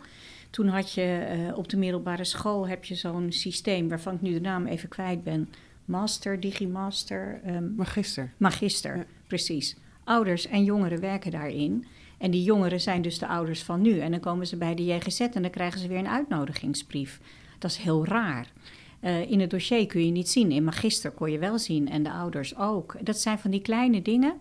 Toen 0.49 0.67
had 0.67 0.93
je 0.93 1.25
eh, 1.29 1.57
op 1.57 1.69
de 1.69 1.77
middelbare 1.77 2.23
school 2.23 2.67
heb 2.67 2.85
je 2.85 2.95
zo'n 2.95 3.31
systeem 3.31 3.89
waarvan 3.89 4.13
ik 4.13 4.21
nu 4.21 4.33
de 4.33 4.41
naam 4.41 4.65
even 4.65 4.89
kwijt 4.89 5.23
ben. 5.23 5.49
Master, 5.87 6.39
Digimaster, 6.39 7.39
ehm, 7.43 7.75
Magister. 7.75 8.33
Magister, 8.37 8.97
Ja. 8.97 9.05
precies. 9.27 9.75
Ouders 10.03 10.47
en 10.47 10.63
jongeren 10.63 10.99
werken 10.99 11.31
daarin. 11.31 11.85
En 12.17 12.31
die 12.31 12.43
jongeren 12.43 12.81
zijn 12.81 13.01
dus 13.01 13.19
de 13.19 13.27
ouders 13.27 13.63
van 13.63 13.81
nu. 13.81 13.99
En 13.99 14.11
dan 14.11 14.19
komen 14.19 14.47
ze 14.47 14.55
bij 14.57 14.75
de 14.75 14.85
JGZ 14.85 15.19
en 15.19 15.41
dan 15.41 15.51
krijgen 15.51 15.79
ze 15.79 15.87
weer 15.87 15.97
een 15.97 16.07
uitnodigingsbrief. 16.07 17.19
Dat 17.59 17.71
is 17.71 17.77
heel 17.77 18.05
raar. 18.05 18.51
Eh, 18.99 19.31
in 19.31 19.39
het 19.39 19.49
dossier 19.49 19.87
kun 19.87 20.05
je 20.05 20.11
niet 20.11 20.29
zien. 20.29 20.51
In 20.51 20.63
Magister 20.63 21.11
kon 21.11 21.31
je 21.31 21.37
wel 21.39 21.59
zien 21.59 21.89
en 21.89 22.03
de 22.03 22.11
ouders 22.11 22.55
ook. 22.57 22.95
Dat 23.01 23.19
zijn 23.19 23.39
van 23.39 23.51
die 23.51 23.61
kleine 23.61 24.01
dingen. 24.01 24.37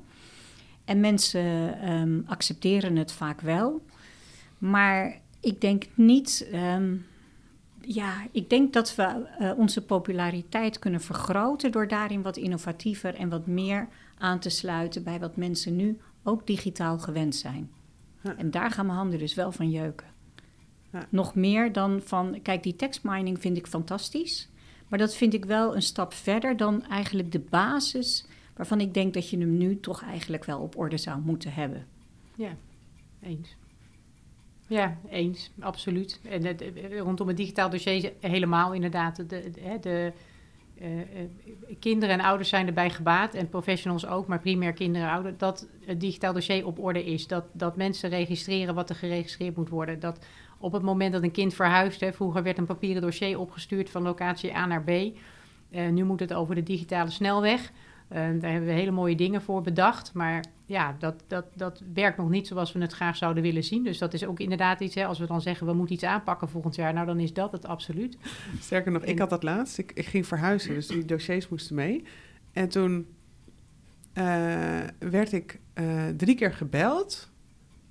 En 0.84 1.00
mensen 1.00 1.80
ehm, 1.80 2.20
accepteren 2.26 2.96
het 2.96 3.12
vaak 3.12 3.40
wel. 3.40 3.84
Maar 4.58 5.20
ik 5.40 5.60
denk 5.60 5.84
niet. 5.94 6.48
ehm, 6.52 6.94
ja, 7.86 8.26
ik 8.30 8.50
denk 8.50 8.72
dat 8.72 8.94
we 8.94 9.02
eh, 9.02 9.52
onze 9.56 9.84
populariteit 9.84 10.78
kunnen 10.78 11.00
vergroten 11.00 11.72
door 11.72 11.88
daarin 11.88 12.22
wat 12.22 12.36
innovatiever 12.36 13.14
en 13.14 13.28
wat 13.28 13.46
meer 13.46 13.88
aan 14.18 14.38
te 14.38 14.48
sluiten 14.48 15.02
bij 15.02 15.20
wat 15.20 15.36
mensen 15.36 15.76
nu 15.76 15.98
ook 16.22 16.46
digitaal 16.46 16.98
gewend 16.98 17.36
zijn. 17.36 17.70
Ja. 18.20 18.36
En 18.36 18.50
daar 18.50 18.70
gaan 18.70 18.86
mijn 18.86 18.98
handen 18.98 19.18
dus 19.18 19.34
wel 19.34 19.52
van 19.52 19.70
jeuken. 19.70 20.06
Ja. 20.92 21.06
Nog 21.10 21.34
meer 21.34 21.72
dan 21.72 22.00
van, 22.04 22.38
kijk, 22.42 22.62
die 22.62 22.76
tekstmining 22.76 23.40
vind 23.40 23.56
ik 23.56 23.66
fantastisch. 23.66 24.48
Maar 24.88 24.98
dat 24.98 25.14
vind 25.14 25.34
ik 25.34 25.44
wel 25.44 25.74
een 25.74 25.82
stap 25.82 26.14
verder 26.14 26.56
dan 26.56 26.86
eigenlijk 26.86 27.32
de 27.32 27.40
basis 27.40 28.26
waarvan 28.56 28.80
ik 28.80 28.94
denk 28.94 29.14
dat 29.14 29.30
je 29.30 29.38
hem 29.38 29.56
nu 29.56 29.80
toch 29.80 30.02
eigenlijk 30.02 30.44
wel 30.44 30.60
op 30.60 30.76
orde 30.76 30.96
zou 30.96 31.20
moeten 31.20 31.52
hebben. 31.52 31.86
Ja, 32.34 32.56
eens. 33.22 33.56
Ja, 34.66 34.96
eens, 35.10 35.50
absoluut. 35.60 36.20
En 36.28 36.44
het, 36.44 36.62
eh, 36.62 36.98
rondom 36.98 37.28
het 37.28 37.36
digitaal 37.36 37.70
dossier 37.70 38.12
helemaal 38.20 38.72
inderdaad. 38.72 39.16
De, 39.16 39.50
de, 39.80 40.12
eh, 40.80 41.00
eh, 41.00 41.28
kinderen 41.80 42.18
en 42.18 42.24
ouders 42.24 42.48
zijn 42.48 42.66
erbij 42.66 42.90
gebaat 42.90 43.34
en 43.34 43.48
professionals 43.48 44.06
ook, 44.06 44.26
maar 44.26 44.40
primair 44.40 44.72
kinderen 44.72 45.08
en 45.08 45.14
ouders, 45.14 45.38
dat 45.38 45.68
het 45.84 46.00
digitaal 46.00 46.32
dossier 46.32 46.66
op 46.66 46.78
orde 46.78 47.04
is. 47.04 47.26
Dat, 47.26 47.44
dat 47.52 47.76
mensen 47.76 48.10
registreren 48.10 48.74
wat 48.74 48.90
er 48.90 48.96
geregistreerd 48.96 49.56
moet 49.56 49.68
worden. 49.68 50.00
Dat 50.00 50.26
op 50.58 50.72
het 50.72 50.82
moment 50.82 51.12
dat 51.12 51.22
een 51.22 51.30
kind 51.30 51.54
verhuist, 51.54 52.00
hè, 52.00 52.12
vroeger 52.12 52.42
werd 52.42 52.58
een 52.58 52.66
papieren 52.66 53.02
dossier 53.02 53.38
opgestuurd 53.38 53.90
van 53.90 54.02
locatie 54.02 54.56
A 54.56 54.66
naar 54.66 54.82
B. 54.82 54.90
Eh, 55.70 55.88
nu 55.88 56.04
moet 56.04 56.20
het 56.20 56.34
over 56.34 56.54
de 56.54 56.62
digitale 56.62 57.10
snelweg. 57.10 57.72
Eh, 58.08 58.18
daar 58.18 58.50
hebben 58.50 58.68
we 58.68 58.72
hele 58.72 58.90
mooie 58.90 59.16
dingen 59.16 59.42
voor 59.42 59.62
bedacht. 59.62 60.14
Maar 60.14 60.44
ja, 60.66 60.96
dat, 60.98 61.24
dat, 61.26 61.46
dat 61.54 61.82
werkt 61.94 62.16
nog 62.16 62.28
niet 62.28 62.46
zoals 62.46 62.72
we 62.72 62.80
het 62.80 62.92
graag 62.92 63.16
zouden 63.16 63.42
willen 63.42 63.64
zien. 63.64 63.84
Dus 63.84 63.98
dat 63.98 64.14
is 64.14 64.24
ook 64.24 64.40
inderdaad 64.40 64.80
iets, 64.80 64.94
hè, 64.94 65.06
als 65.06 65.18
we 65.18 65.26
dan 65.26 65.40
zeggen 65.40 65.66
we 65.66 65.72
moeten 65.72 65.94
iets 65.94 66.04
aanpakken 66.04 66.48
volgend 66.48 66.74
jaar, 66.74 66.92
nou 66.92 67.06
dan 67.06 67.20
is 67.20 67.32
dat 67.32 67.52
het 67.52 67.66
absoluut. 67.66 68.16
Sterker 68.60 68.92
nog, 68.92 69.02
ik 69.02 69.18
had 69.18 69.30
dat 69.30 69.42
laatst. 69.42 69.78
Ik, 69.78 69.92
ik 69.94 70.06
ging 70.06 70.26
verhuizen, 70.26 70.74
dus 70.74 70.86
die 70.86 71.04
dossiers 71.04 71.48
moesten 71.48 71.74
mee. 71.74 72.04
En 72.52 72.68
toen 72.68 73.06
eh, 74.12 74.80
werd 74.98 75.32
ik 75.32 75.60
eh, 75.72 76.08
drie 76.16 76.34
keer 76.34 76.52
gebeld. 76.52 77.30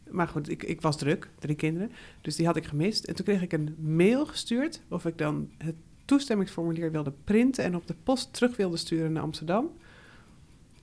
Maar 0.10 0.28
goed, 0.28 0.50
ik, 0.50 0.64
ik 0.64 0.82
was 0.82 0.98
druk, 0.98 1.30
drie 1.40 1.56
kinderen. 1.56 1.92
Dus 2.22 2.36
die 2.36 2.46
had 2.46 2.56
ik 2.56 2.66
gemist. 2.66 3.04
En 3.04 3.16
toen 3.16 3.26
kreeg 3.26 3.42
ik 3.42 3.54
een 3.54 3.76
mail 3.80 4.26
gestuurd 4.26 4.82
of 4.90 5.06
ik 5.06 5.18
dan 5.18 5.50
het 5.58 5.76
toestemmingsformulier 6.06 6.92
wilde 6.92 7.14
printen 7.24 7.64
en 7.64 7.76
op 7.76 7.88
de 7.88 7.96
post 8.04 8.34
terug 8.34 8.56
wilde 8.56 8.78
sturen 8.78 9.12
naar 9.12 9.24
Amsterdam. 9.24 9.70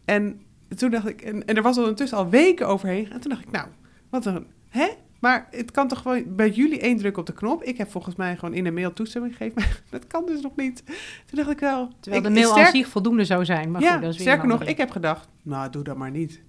En 0.04 0.40
toen 0.76 0.90
dacht 0.90 1.08
ik, 1.08 1.22
en, 1.22 1.46
en 1.46 1.56
er 1.56 1.62
was 1.62 1.78
ondertussen 1.78 2.18
al 2.18 2.28
weken 2.28 2.68
overheen. 2.68 3.12
En 3.12 3.20
toen 3.20 3.30
dacht 3.30 3.42
ik, 3.42 3.50
nou, 3.50 3.68
wat 4.10 4.26
een, 4.26 4.46
hè? 4.68 4.88
Maar 5.20 5.48
het 5.50 5.70
kan 5.70 5.88
toch 5.88 5.98
gewoon 6.02 6.36
bij 6.36 6.50
jullie 6.50 6.80
één 6.80 6.96
druk 6.96 7.16
op 7.16 7.26
de 7.26 7.32
knop. 7.32 7.62
Ik 7.62 7.76
heb 7.78 7.90
volgens 7.90 8.16
mij 8.16 8.36
gewoon 8.36 8.54
in 8.54 8.66
een 8.66 8.74
mail 8.74 8.92
toestemming 8.92 9.36
gegeven. 9.36 9.60
Maar 9.62 9.82
dat 9.90 10.06
kan 10.06 10.26
dus 10.26 10.40
nog 10.40 10.56
niet. 10.56 10.82
Toen 11.26 11.38
dacht 11.38 11.50
ik 11.50 11.60
wel. 11.60 11.88
Terwijl 12.00 12.22
ik, 12.22 12.28
de 12.28 12.34
mail 12.34 12.50
sterk- 12.50 12.66
aan 12.66 12.72
zich 12.72 12.88
voldoende 12.88 13.24
zou 13.24 13.44
zijn. 13.44 13.70
Maar 13.70 13.80
ja, 13.80 13.92
goed, 13.92 14.00
dat 14.00 14.10
is 14.10 14.16
weer 14.16 14.26
sterker 14.26 14.48
nog, 14.48 14.62
ik 14.64 14.76
heb 14.76 14.90
gedacht, 14.90 15.28
nou, 15.42 15.70
doe 15.70 15.82
dat 15.82 15.96
maar 15.96 16.10
niet. 16.10 16.42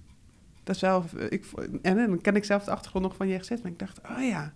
Dat 0.64 0.74
is 0.74 0.80
wel, 0.80 1.04
ik, 1.28 1.44
en 1.82 1.96
dan 1.96 2.20
ken 2.20 2.36
ik 2.36 2.44
zelf 2.44 2.64
de 2.64 2.70
achtergrond 2.70 3.04
nog 3.04 3.16
van 3.16 3.28
JGZ, 3.28 3.50
maar 3.50 3.72
ik 3.72 3.78
dacht, 3.78 4.00
oh 4.10 4.22
ja, 4.22 4.52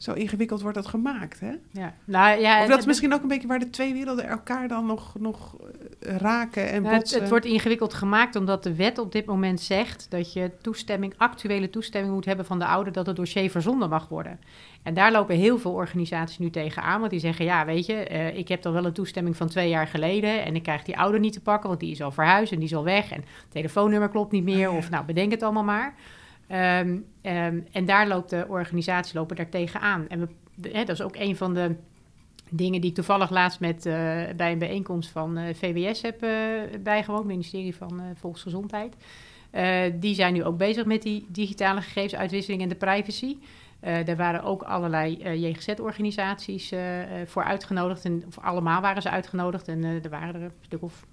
zo 0.00 0.12
ingewikkeld 0.12 0.60
wordt 0.60 0.76
dat 0.76 0.86
gemaakt, 0.86 1.40
hè? 1.40 1.52
Ja. 1.70 1.94
Nou, 2.04 2.40
ja, 2.40 2.54
Of 2.54 2.60
dat 2.60 2.68
het- 2.70 2.78
is 2.78 2.86
misschien 2.86 3.14
ook 3.14 3.22
een 3.22 3.28
beetje 3.28 3.48
waar 3.48 3.58
de 3.58 3.70
twee 3.70 3.92
werelden 3.92 4.26
elkaar 4.28 4.68
dan 4.68 4.86
nog, 4.86 5.14
nog 5.18 5.56
eh, 6.00 6.16
raken 6.16 6.70
en 6.70 6.84
het, 6.84 6.96
botsen. 6.98 7.20
het 7.20 7.28
wordt 7.30 7.44
ingewikkeld 7.44 7.94
gemaakt 7.94 8.36
omdat 8.36 8.62
de 8.62 8.74
wet 8.74 8.98
op 8.98 9.12
dit 9.12 9.24
moment 9.26 9.60
zegt 9.60 10.06
dat 10.10 10.32
je 10.32 10.50
toestemming, 10.62 11.14
actuele 11.16 11.70
toestemming 11.70 12.14
moet 12.14 12.24
hebben 12.24 12.44
van 12.46 12.58
de 12.58 12.64
ouder 12.66 12.92
dat 12.92 13.06
het 13.06 13.16
dossier 13.16 13.50
verzonden 13.50 13.88
mag 13.88 14.08
worden. 14.08 14.40
En 14.82 14.94
daar 14.94 15.12
lopen 15.12 15.36
heel 15.36 15.58
veel 15.58 15.72
organisaties 15.72 16.38
nu 16.38 16.50
tegenaan, 16.50 16.98
want 16.98 17.10
die 17.10 17.20
zeggen, 17.20 17.44
ja 17.44 17.64
weet 17.64 17.86
je, 17.86 17.94
eh, 17.94 18.36
ik 18.36 18.48
heb 18.48 18.62
dan 18.62 18.72
wel 18.72 18.84
een 18.84 18.92
toestemming 18.92 19.36
van 19.36 19.48
twee 19.48 19.68
jaar 19.68 19.86
geleden 19.86 20.44
en 20.44 20.54
ik 20.54 20.62
krijg 20.62 20.82
die 20.82 20.98
ouder 20.98 21.20
niet 21.20 21.32
te 21.32 21.40
pakken, 21.40 21.68
want 21.68 21.80
die 21.80 21.90
is 21.90 22.02
al 22.02 22.10
verhuisd 22.12 22.52
en 22.52 22.58
die 22.58 22.68
is 22.68 22.74
al 22.74 22.84
weg 22.84 23.10
en 23.10 23.20
het 23.20 23.26
telefoonnummer 23.48 24.08
klopt 24.08 24.32
niet 24.32 24.44
meer 24.44 24.70
of 24.78 24.90
nou 24.90 25.04
bedenk 25.04 25.30
het 25.30 25.42
allemaal 25.42 25.64
maar. 25.64 25.94
Ehm, 26.50 26.98
ehm, 27.22 27.60
en 27.72 27.84
daar 27.84 28.08
loopt 28.08 28.30
de 28.30 28.46
organisatie 28.48 29.18
lopen 29.18 29.36
daar 29.36 29.48
tegenaan. 29.48 30.08
En 30.08 30.20
we, 30.54 30.70
dat 30.72 30.88
is 30.88 31.02
ook 31.02 31.16
een 31.16 31.36
van 31.36 31.54
de 31.54 31.76
dingen 32.48 32.80
die 32.80 32.90
ik 32.90 32.96
toevallig 32.96 33.30
laatst 33.30 33.60
met, 33.60 33.86
eh, 33.86 33.92
bij 34.36 34.52
een 34.52 34.58
bijeenkomst 34.58 35.10
van 35.10 35.36
eh, 35.36 35.54
VWS 35.54 36.02
heb 36.02 36.22
eh, 36.22 36.30
bijgewoond, 36.80 37.26
ministerie 37.26 37.76
van 37.76 38.02
Volksgezondheid. 38.14 38.94
Die 39.94 40.14
zijn 40.14 40.32
nu 40.32 40.44
ook 40.44 40.56
bezig 40.56 40.84
met 40.84 41.02
die 41.02 41.26
digitale 41.28 41.80
gegevensuitwisseling 41.80 42.62
en 42.62 42.68
de 42.68 42.74
privacy. 42.74 43.36
Daar 43.80 44.16
waren 44.16 44.42
ook 44.42 44.62
allerlei 44.62 45.16
JGZ-organisaties 45.46 46.72
voor 47.26 47.44
uitgenodigd. 47.44 48.04
En, 48.04 48.24
of 48.26 48.38
allemaal 48.38 48.80
waren 48.80 49.02
ze 49.02 49.10
uitgenodigd. 49.10 49.68
En 49.68 49.84
er 49.84 50.10
waren 50.10 50.34
er 50.34 50.42
een 50.42 50.52
stuk 50.60 50.82
of 50.82 51.06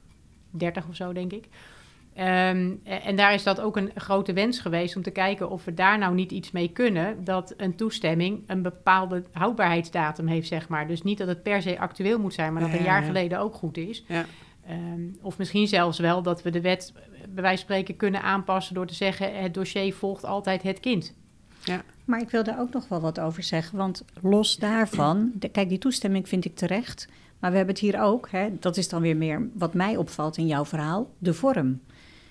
dertig 0.49 0.87
of 0.87 0.95
zo, 0.95 1.13
denk 1.13 1.33
ik. 1.33 1.47
Ehm, 2.17 2.71
eh, 2.83 3.07
en 3.07 3.15
daar 3.15 3.33
is 3.33 3.43
dat 3.43 3.61
ook 3.61 3.77
een 3.77 3.91
grote 3.95 4.33
wens 4.33 4.59
geweest 4.59 4.95
om 4.95 5.01
te 5.01 5.11
kijken 5.11 5.49
of 5.49 5.65
we 5.65 5.73
daar 5.73 5.97
nou 5.97 6.13
niet 6.15 6.31
iets 6.31 6.51
mee 6.51 6.67
kunnen. 6.67 7.23
Dat 7.23 7.53
een 7.57 7.75
toestemming 7.75 8.43
een 8.47 8.61
bepaalde 8.61 9.23
houdbaarheidsdatum 9.31 10.27
heeft, 10.27 10.47
zeg 10.47 10.67
maar. 10.67 10.87
Dus 10.87 11.01
niet 11.01 11.17
dat 11.17 11.27
het 11.27 11.43
per 11.43 11.61
se 11.61 11.79
actueel 11.79 12.19
moet 12.19 12.33
zijn, 12.33 12.53
maar 12.53 12.61
dat 12.61 12.71
Ja, 12.71 12.77
een 12.77 12.83
ja, 12.83 12.89
jaar 12.91 13.01
ja. 13.01 13.07
geleden 13.07 13.39
ook 13.39 13.53
goed 13.53 13.77
is. 13.77 14.03
Ja. 14.07 14.25
Ehm, 14.67 15.01
of 15.21 15.37
misschien 15.37 15.67
zelfs 15.67 15.99
wel 15.99 16.21
dat 16.21 16.41
we 16.41 16.49
de 16.49 16.61
wet 16.61 16.93
eh, 16.95 17.01
bij 17.29 17.43
wijze 17.43 17.57
van 17.57 17.57
spreken 17.75 17.95
kunnen 17.95 18.21
aanpassen 18.21 18.75
door 18.75 18.85
te 18.87 18.93
zeggen: 18.93 19.41
het 19.41 19.53
dossier 19.53 19.93
volgt 19.93 20.25
altijd 20.25 20.63
het 20.63 20.79
kind. 20.79 21.13
Maar 22.05 22.21
ik 22.21 22.29
wil 22.29 22.43
daar 22.43 22.59
ook 22.59 22.73
nog 22.73 22.87
wel 22.87 23.01
wat 23.01 23.19
over 23.19 23.43
zeggen. 23.43 23.77
Want 23.77 24.05
los 24.21 24.55
daarvan, 24.57 25.31
de- 25.33 25.49
kijk, 25.49 25.69
die 25.69 25.77
toestemming 25.77 26.27
vind 26.27 26.45
ik 26.45 26.55
terecht. 26.55 27.07
Maar 27.39 27.51
we 27.51 27.57
hebben 27.57 27.75
het 27.75 27.83
hier 27.83 28.01
ook, 28.01 28.27
hè, 28.31 28.49
dat 28.59 28.77
is 28.77 28.89
dan 28.89 29.01
weer 29.01 29.17
meer 29.17 29.49
wat 29.53 29.73
mij 29.73 29.97
opvalt 29.97 30.37
in 30.37 30.47
jouw 30.47 30.65
verhaal, 30.65 31.09
de 31.17 31.33
vorm. 31.33 31.79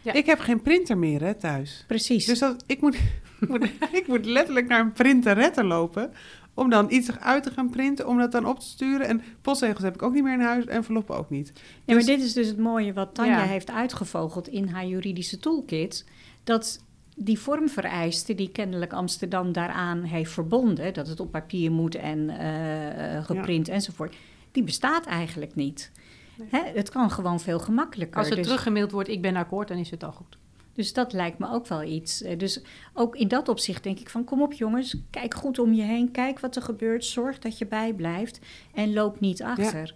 Ja. 0.07 0.12
Ik 0.12 0.27
heb 0.27 0.38
geen 0.38 0.62
printer 0.62 0.99
meer 0.99 1.23
hè, 1.23 1.35
thuis. 1.35 1.85
Precies. 1.87 2.27
Dus 2.27 2.38
dat, 2.38 2.64
ik, 2.66 2.81
moet, 2.81 2.97
ik, 3.92 4.05
moet, 4.07 4.25
letterlijk 4.25 4.69
naar 4.69 4.81
een 4.81 4.92
printerette 4.92 5.64
lopen... 5.64 6.12
om 6.55 6.71
dan 6.71 6.87
iets 6.90 7.19
uit 7.19 7.42
te 7.42 7.51
gaan 7.51 7.71
printen, 7.71 8.07
om 8.09 8.19
dat 8.19 8.33
dan 8.33 8.47
op 8.47 8.61
te 8.61 8.66
sturen. 8.66 9.07
En 9.07 9.23
postzegels 9.42 9.83
heb 9.83 9.95
ik 9.95 10.03
ook 10.03 10.12
niet 10.14 10.23
meer 10.23 10.33
in 10.33 10.40
huis, 10.40 10.66
enveloppen 10.66 11.16
ook 11.16 11.31
niet. 11.31 11.53
Ja, 11.55 11.62
maar 11.87 11.97
Dus- 11.97 12.05
dit 12.05 12.23
is 12.23 12.33
dus 12.33 12.47
het 12.47 12.59
mooie 12.59 12.92
wat 12.92 13.14
Tanja 13.14 13.38
Ja. 13.38 13.45
heeft 13.45 13.71
uitgevogeld 13.71 14.49
in 14.49 14.69
haar 14.69 14.87
juridische 14.87 15.38
toolkit. 15.38 16.05
Dat 16.45 16.81
die 17.16 17.38
vormvereisten 17.38 18.37
die 18.37 18.51
kennelijk 18.51 18.92
Amsterdam 18.92 19.53
daaraan 19.53 20.03
heeft 20.03 20.33
verbonden, 20.33 20.95
dat 20.95 21.09
het 21.09 21.21
op 21.21 21.31
papier 21.31 21.73
moet 21.73 21.95
en 21.95 22.31
eh, 22.31 23.16
eh, 23.16 23.25
geprint 23.25 23.69
enzovoort, 23.69 24.14
die 24.53 24.62
bestaat 24.62 25.07
eigenlijk 25.07 25.55
niet. 25.55 25.90
Nee. 26.37 26.49
Hè, 26.51 26.70
het 26.75 26.90
kan 26.90 27.11
gewoon 27.11 27.40
veel 27.40 27.59
gemakkelijker. 27.59 28.18
Als 28.18 28.29
er 28.29 28.37
Dus- 28.37 28.44
teruggemaild 28.46 28.90
wordt: 28.90 29.09
ik 29.09 29.22
ben 29.22 29.37
akkoord, 29.37 29.68
dan 29.68 29.79
is 29.79 29.90
het 29.90 30.05
al 30.05 30.12
goed. 30.12 30.38
Dus 30.72 30.92
dat 30.92 31.12
lijkt 31.12 31.38
me 31.38 31.51
ook 31.51 31.66
wel 31.66 31.83
iets. 31.83 32.22
Eh, 32.22 32.38
Dus 32.38 32.62
ook 32.92 33.16
in 33.16 33.29
dat 33.29 33.49
opzicht 33.49 33.83
denk 33.83 33.99
ik 34.01 34.11
van 34.11 34.25
kom 34.25 34.42
op 34.42 34.53
jongens, 34.53 34.96
kijk 35.11 35.35
goed 35.35 35.59
om 35.59 35.72
je 35.72 35.83
heen, 35.83 36.11
kijk 36.11 36.40
wat 36.40 36.57
er 36.57 36.62
gebeurt, 36.62 37.05
zorg 37.05 37.38
dat 37.38 37.59
je 37.59 37.66
bijblijft 37.66 38.40
en 38.75 38.92
loop 38.92 39.20
niet 39.20 39.42
achter. 39.42 39.94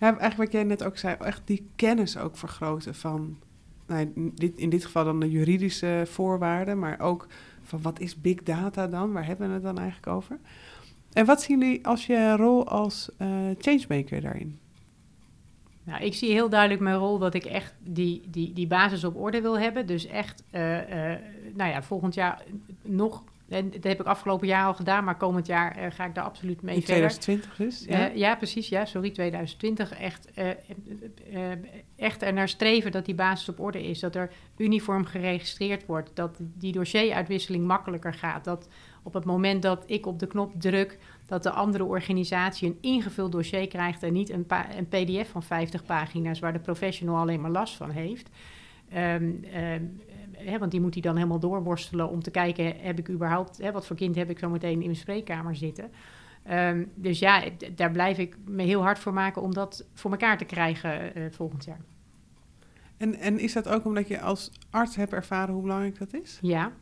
Ja, 0.00 0.06
eigenlijk 0.06 0.36
wat 0.36 0.52
jij 0.52 0.64
net 0.64 0.84
ook 0.84 0.98
zei, 0.98 1.16
echt 1.18 1.42
die 1.44 1.68
kennis 1.76 2.16
ook 2.16 2.36
vergroten 2.36 2.94
van, 2.94 3.38
nou, 3.86 4.12
in 4.14 4.32
dit, 4.34 4.58
in 4.58 4.70
dit 4.70 4.84
geval 4.84 5.04
dan 5.04 5.20
de 5.20 5.30
juridische 5.30 6.02
voorwaarden, 6.06 6.78
maar 6.78 7.00
ook 7.00 7.26
van 7.62 7.82
wat 7.82 8.00
is 8.00 8.20
big 8.20 8.42
data 8.42 8.86
dan? 8.86 9.12
Waar 9.12 9.26
hebben 9.26 9.48
we 9.48 9.54
het 9.54 9.62
dan 9.62 9.78
eigenlijk 9.78 10.06
over? 10.06 10.38
En 11.12 11.26
wat 11.26 11.42
zien 11.42 11.58
jullie 11.58 11.86
als 11.86 12.06
je 12.06 12.36
rol 12.36 12.68
als 12.68 13.08
eh, 13.16 13.28
changemaker 13.58 14.20
daarin? 14.20 14.58
Nou, 15.88 16.02
ik 16.02 16.14
zie 16.14 16.32
heel 16.32 16.48
duidelijk 16.48 16.80
mijn 16.80 16.96
rol 16.96 17.18
dat 17.18 17.34
ik 17.34 17.44
echt 17.44 17.74
die, 17.80 18.22
die, 18.30 18.52
die 18.52 18.66
basis 18.66 19.04
op 19.04 19.16
orde 19.16 19.40
wil 19.40 19.58
hebben. 19.58 19.86
Dus 19.86 20.06
echt, 20.06 20.42
eh, 20.50 21.12
eh, 21.12 21.20
nou 21.54 21.70
ja, 21.70 21.82
volgend 21.82 22.14
jaar 22.14 22.42
nog. 22.82 23.24
En 23.48 23.70
dat 23.70 23.84
heb 23.84 24.00
ik 24.00 24.06
afgelopen 24.06 24.46
jaar 24.46 24.66
al 24.66 24.74
gedaan, 24.74 25.04
maar 25.04 25.16
komend 25.16 25.46
jaar 25.46 25.76
eh, 25.76 25.90
ga 25.90 26.04
ik 26.04 26.14
daar 26.14 26.24
absoluut 26.24 26.62
mee 26.62 26.74
In 26.74 26.82
verder. 26.82 27.08
2020 27.08 27.56
dus? 27.56 27.84
Ja, 27.88 27.98
Ja? 27.98 28.10
ja 28.14 28.36
precies. 28.36 28.68
Ja, 28.68 28.84
sorry, 28.84 29.10
2020. 29.10 29.92
Echt, 29.92 30.30
eh, 30.32 30.50
eh, 30.50 30.56
eh, 31.32 31.58
echt 31.96 32.22
er 32.22 32.32
naar 32.32 32.48
streven 32.48 32.92
dat 32.92 33.04
die 33.04 33.14
basis 33.14 33.48
op 33.48 33.60
orde 33.60 33.82
is. 33.82 34.00
Dat 34.00 34.14
er 34.14 34.30
uniform 34.56 35.04
geregistreerd 35.04 35.86
wordt. 35.86 36.10
Dat 36.14 36.36
die 36.40 36.72
dossieruitwisseling 36.72 37.66
makkelijker 37.66 38.14
gaat. 38.14 38.44
Dat 38.44 38.68
op 39.02 39.14
het 39.14 39.24
moment 39.24 39.62
dat 39.62 39.84
ik 39.86 40.06
op 40.06 40.18
de 40.18 40.26
knop 40.26 40.52
druk, 40.60 40.98
dat 41.26 41.42
de 41.42 41.50
andere 41.50 41.84
organisatie 41.84 42.68
een 42.68 42.78
ingevuld 42.80 43.32
dossier 43.32 43.68
krijgt 43.68 44.02
en 44.02 44.12
niet 44.12 44.30
een, 44.30 44.46
een 44.76 44.88
PDF 44.88 45.30
van 45.30 45.42
50 45.42 45.84
pagina's 45.84 46.38
waar 46.38 46.52
de 46.52 46.58
professional 46.58 47.16
alleen 47.16 47.40
maar 47.40 47.50
last 47.50 47.76
van 47.76 47.90
heeft. 47.90 48.28
Ehm, 48.88 49.32
hè, 50.38 50.58
want 50.58 50.70
die 50.70 50.80
moet 50.80 50.94
hij 50.94 51.02
dan 51.02 51.16
helemaal 51.16 51.38
doorworstelen 51.38 52.08
om 52.08 52.22
te 52.22 52.30
kijken, 52.30 52.74
heb 52.80 52.98
ik 52.98 53.08
überhaupt, 53.08 53.58
hè, 53.58 53.72
wat 53.72 53.86
voor 53.86 53.96
kind 53.96 54.14
heb 54.14 54.30
ik 54.30 54.38
zo 54.38 54.48
meteen 54.48 54.72
in 54.72 54.78
mijn 54.78 54.96
spreekkamer 54.96 55.56
zitten. 55.56 55.90
Ehm, 56.42 56.84
dus 56.94 57.18
ja, 57.18 57.42
daar 57.74 57.90
blijf 57.90 58.18
ik 58.18 58.36
me 58.44 58.62
heel 58.62 58.82
hard 58.82 58.98
voor 58.98 59.12
maken 59.12 59.42
om 59.42 59.54
dat 59.54 59.86
voor 59.94 60.10
elkaar 60.10 60.38
te 60.38 60.44
krijgen 60.44 61.14
eh, 61.14 61.22
volgend 61.30 61.64
jaar. 61.64 61.80
En, 62.96 63.14
en 63.14 63.38
is 63.38 63.52
dat 63.52 63.68
ook 63.68 63.84
omdat 63.84 64.08
je 64.08 64.20
als 64.20 64.50
arts 64.70 64.96
hebt 64.96 65.12
ervaren 65.12 65.54
hoe 65.54 65.62
belangrijk 65.62 65.98
dat 65.98 66.14
is? 66.14 66.38
Ja, 66.42 66.72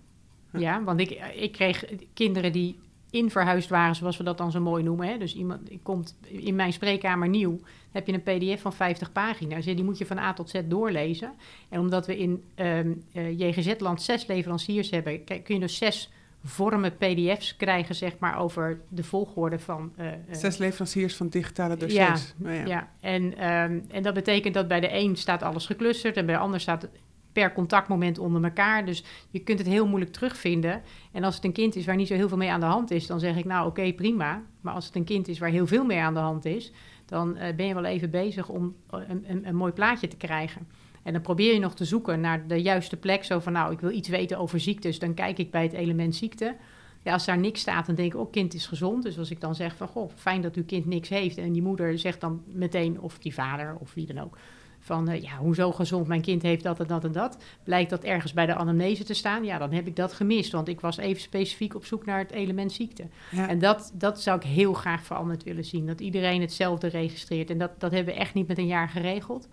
Ja. 0.52 0.58
ja 0.58 0.84
want 0.84 1.00
ik, 1.00 1.10
ik 1.34 1.52
kreeg 1.52 1.84
kinderen 2.14 2.52
die 2.52 2.78
in 3.16 3.30
verhuisd 3.30 3.68
waren, 3.68 3.94
zoals 3.94 4.16
we 4.16 4.24
dat 4.24 4.38
dan 4.38 4.50
zo 4.50 4.60
mooi 4.60 4.82
noemen. 4.82 5.08
Hè? 5.08 5.18
Dus 5.18 5.34
iemand 5.34 5.60
komt 5.82 6.16
in 6.28 6.54
mijn 6.54 6.72
spreekkamer 6.72 7.28
nieuw, 7.28 7.60
heb 7.92 8.06
je 8.06 8.12
een 8.12 8.22
pdf 8.22 8.62
van 8.62 8.72
50 8.72 9.12
pagina's. 9.12 9.64
Die 9.64 9.84
moet 9.84 9.98
je 9.98 10.06
van 10.06 10.18
A 10.18 10.32
tot 10.32 10.50
Z 10.50 10.60
doorlezen. 10.64 11.32
En 11.68 11.80
omdat 11.80 12.06
we 12.06 12.18
in 12.18 12.42
um, 12.56 13.02
uh, 13.12 13.38
JGZ-land 13.38 14.02
zes 14.02 14.26
leveranciers 14.26 14.90
hebben, 14.90 15.24
kun 15.24 15.54
je 15.54 15.60
dus 15.60 15.76
zes 15.76 16.10
vormen 16.44 16.96
pdf's 16.96 17.56
krijgen, 17.56 17.94
zeg 17.94 18.12
maar, 18.18 18.38
over 18.38 18.80
de 18.88 19.04
volgorde 19.04 19.58
van... 19.58 19.92
Uh, 20.00 20.06
Zes 20.30 20.56
leveranciers 20.56 21.16
van 21.16 21.28
digitale 21.28 21.76
dossiers. 21.76 22.34
Ja, 22.38 22.48
oh 22.50 22.56
ja. 22.56 22.64
ja. 22.64 22.90
En, 23.00 23.22
um, 23.22 23.84
en 23.88 24.02
dat 24.02 24.14
betekent 24.14 24.54
dat 24.54 24.68
bij 24.68 24.80
de 24.80 24.92
een 24.92 25.16
staat 25.16 25.42
alles 25.42 25.66
geclusterd... 25.66 26.16
en 26.16 26.26
bij 26.26 26.34
de 26.34 26.40
ander 26.40 26.60
staat 26.60 26.88
per 27.36 27.52
contactmoment 27.52 28.18
onder 28.18 28.44
elkaar. 28.44 28.84
Dus 28.84 29.04
je 29.30 29.38
kunt 29.38 29.58
het 29.58 29.68
heel 29.68 29.86
moeilijk 29.86 30.12
terugvinden. 30.12 30.82
En 31.12 31.24
als 31.24 31.34
het 31.34 31.44
een 31.44 31.52
kind 31.52 31.76
is 31.76 31.86
waar 31.86 31.96
niet 31.96 32.06
zo 32.06 32.14
heel 32.14 32.28
veel 32.28 32.36
mee 32.36 32.50
aan 32.50 32.60
de 32.60 32.66
hand 32.66 32.90
is... 32.90 33.06
dan 33.06 33.20
zeg 33.20 33.36
ik, 33.36 33.44
nou, 33.44 33.66
oké, 33.66 33.92
prima. 33.92 34.42
Maar 34.60 34.74
als 34.74 34.86
het 34.86 34.94
een 34.94 35.04
kind 35.04 35.28
is 35.28 35.38
waar 35.38 35.48
heel 35.48 35.66
veel 35.66 35.84
mee 35.84 35.98
aan 35.98 36.14
de 36.14 36.20
hand 36.20 36.44
is... 36.44 36.72
dan 37.06 37.36
uh, 37.36 37.42
ben 37.56 37.66
je 37.66 37.74
wel 37.74 37.84
even 37.84 38.10
bezig 38.10 38.48
om 38.48 38.74
een, 38.90 39.24
een, 39.28 39.48
een 39.48 39.56
mooi 39.56 39.72
plaatje 39.72 40.08
te 40.08 40.16
krijgen. 40.16 40.68
En 41.02 41.12
dan 41.12 41.22
probeer 41.22 41.52
je 41.52 41.60
nog 41.60 41.74
te 41.74 41.84
zoeken 41.84 42.20
naar 42.20 42.46
de 42.46 42.62
juiste 42.62 42.96
plek. 42.96 43.24
Zo 43.24 43.38
van, 43.38 43.52
nou, 43.52 43.72
ik 43.72 43.80
wil 43.80 43.90
iets 43.90 44.08
weten 44.08 44.38
over 44.38 44.60
ziektes. 44.60 44.98
Dan 44.98 45.14
kijk 45.14 45.38
ik 45.38 45.50
bij 45.50 45.62
het 45.62 45.72
element 45.72 46.14
ziekte. 46.14 46.56
Ja, 47.02 47.12
als 47.12 47.24
daar 47.24 47.38
niks 47.38 47.60
staat, 47.60 47.86
dan 47.86 47.94
denk 47.94 48.14
ik, 48.14 48.20
oh, 48.20 48.30
kind 48.30 48.54
is 48.54 48.66
gezond. 48.66 49.02
Dus 49.02 49.18
als 49.18 49.30
ik 49.30 49.40
dan 49.40 49.54
zeg 49.54 49.76
van, 49.76 49.88
goh, 49.88 50.10
fijn 50.14 50.40
dat 50.40 50.54
uw 50.54 50.64
kind 50.64 50.86
niks 50.86 51.08
heeft. 51.08 51.38
En 51.38 51.52
die 51.52 51.62
moeder 51.62 51.98
zegt 51.98 52.20
dan 52.20 52.42
meteen, 52.46 53.00
of 53.00 53.18
die 53.18 53.34
vader, 53.34 53.76
of 53.80 53.94
wie 53.94 54.06
dan 54.06 54.18
ook... 54.18 54.38
van, 54.86 55.10
uh, 55.10 55.22
ja, 55.22 55.36
hoezo 55.36 55.72
gezond, 55.72 56.06
mijn 56.06 56.20
kind 56.20 56.42
heeft 56.42 56.62
dat 56.62 56.80
en 56.80 56.86
dat 56.86 57.04
en 57.04 57.12
dat. 57.12 57.38
Blijkt 57.64 57.90
dat 57.90 58.04
ergens 58.04 58.32
bij 58.32 58.46
de 58.46 58.54
anamnese 58.54 59.04
te 59.04 59.14
staan. 59.14 59.44
Ja, 59.44 59.58
dan 59.58 59.72
heb 59.72 59.86
ik 59.86 59.96
dat 59.96 60.12
gemist. 60.12 60.52
Want 60.52 60.68
ik 60.68 60.80
was 60.80 60.96
even 60.96 61.20
specifiek 61.20 61.74
op 61.74 61.84
zoek 61.84 62.04
naar 62.04 62.18
het 62.18 62.30
element 62.30 62.72
ziekte. 62.72 63.06
En 63.48 63.58
dat, 63.58 63.92
dat 63.94 64.22
zou 64.22 64.36
ik 64.36 64.44
heel 64.44 64.72
graag 64.72 65.02
veranderd 65.02 65.42
willen 65.42 65.64
zien. 65.64 65.86
Dat 65.86 66.00
iedereen 66.00 66.40
hetzelfde 66.40 66.86
registreert. 66.86 67.50
En 67.50 67.58
dat, 67.58 67.80
dat 67.80 67.92
hebben 67.92 68.14
we 68.14 68.20
echt 68.20 68.34
niet 68.34 68.48
met 68.48 68.58
een 68.58 68.66
jaar 68.66 68.88
geregeld. 68.88 69.48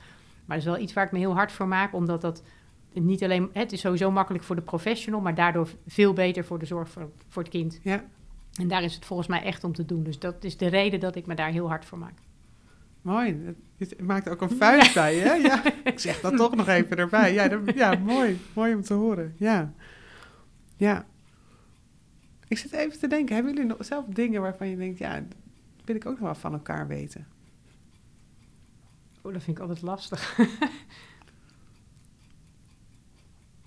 Maar 0.45 0.57
dat 0.57 0.65
is 0.65 0.71
wel 0.71 0.81
iets 0.81 0.93
waar 0.93 1.05
ik 1.05 1.11
me 1.11 1.19
heel 1.19 1.33
hard 1.33 1.51
voor 1.51 1.67
maak, 1.67 1.93
omdat 1.93 2.21
dat 2.21 2.43
niet 2.93 3.23
alleen, 3.23 3.49
het 3.53 3.71
is 3.71 3.79
sowieso 3.79 4.11
makkelijk 4.11 4.43
voor 4.43 4.55
de 4.55 4.61
professional, 4.61 5.21
maar 5.21 5.35
daardoor 5.35 5.69
veel 5.87 6.13
beter 6.13 6.45
voor 6.45 6.59
de 6.59 6.65
zorg 6.65 6.89
voor, 6.89 7.09
voor 7.27 7.43
het 7.43 7.51
kind. 7.51 7.79
Ja. 7.83 8.03
En 8.53 8.67
daar 8.67 8.83
is 8.83 8.95
het 8.95 9.05
volgens 9.05 9.27
mij 9.27 9.43
echt 9.43 9.63
om 9.63 9.73
te 9.73 9.85
doen. 9.85 10.03
Dus 10.03 10.19
dat 10.19 10.43
is 10.43 10.57
de 10.57 10.67
reden 10.67 10.99
dat 10.99 11.15
ik 11.15 11.25
me 11.25 11.35
daar 11.35 11.51
heel 11.51 11.67
hard 11.67 11.85
voor 11.85 11.97
maak. 11.97 12.17
Mooi. 13.03 13.55
Je 13.77 13.95
maakt 14.03 14.29
ook 14.29 14.41
een 14.41 14.49
vuist 14.49 14.93
bij, 14.93 15.15
hè? 15.15 15.33
Ja, 15.33 15.63
ik 15.83 15.99
zeg 15.99 16.21
dat 16.21 16.37
toch 16.37 16.55
nog 16.55 16.67
even 16.67 16.97
erbij. 16.97 17.33
Ja, 17.33 17.59
ja, 17.75 17.95
mooi. 17.95 18.39
Mooi 18.53 18.75
om 18.75 18.81
te 18.81 18.93
horen. 18.93 19.35
Ja. 19.37 19.73
Ja. 20.77 21.05
Ik 22.47 22.57
zit 22.57 22.71
even 22.71 22.99
te 22.99 23.07
denken, 23.07 23.35
hebben 23.35 23.53
jullie 23.53 23.69
nog 23.69 23.85
zelf 23.85 24.05
dingen 24.05 24.41
waarvan 24.41 24.67
je 24.67 24.77
denkt, 24.77 24.97
ja, 24.97 25.13
dat 25.13 25.85
wil 25.85 25.95
ik 25.95 26.05
ook 26.05 26.19
nog 26.19 26.23
wel 26.23 26.35
van 26.35 26.53
elkaar 26.53 26.87
weten? 26.87 27.27
Oh, 29.21 29.33
dat 29.33 29.43
vind 29.43 29.57
ik 29.57 29.63
altijd 29.63 29.81
lastig. 29.81 30.37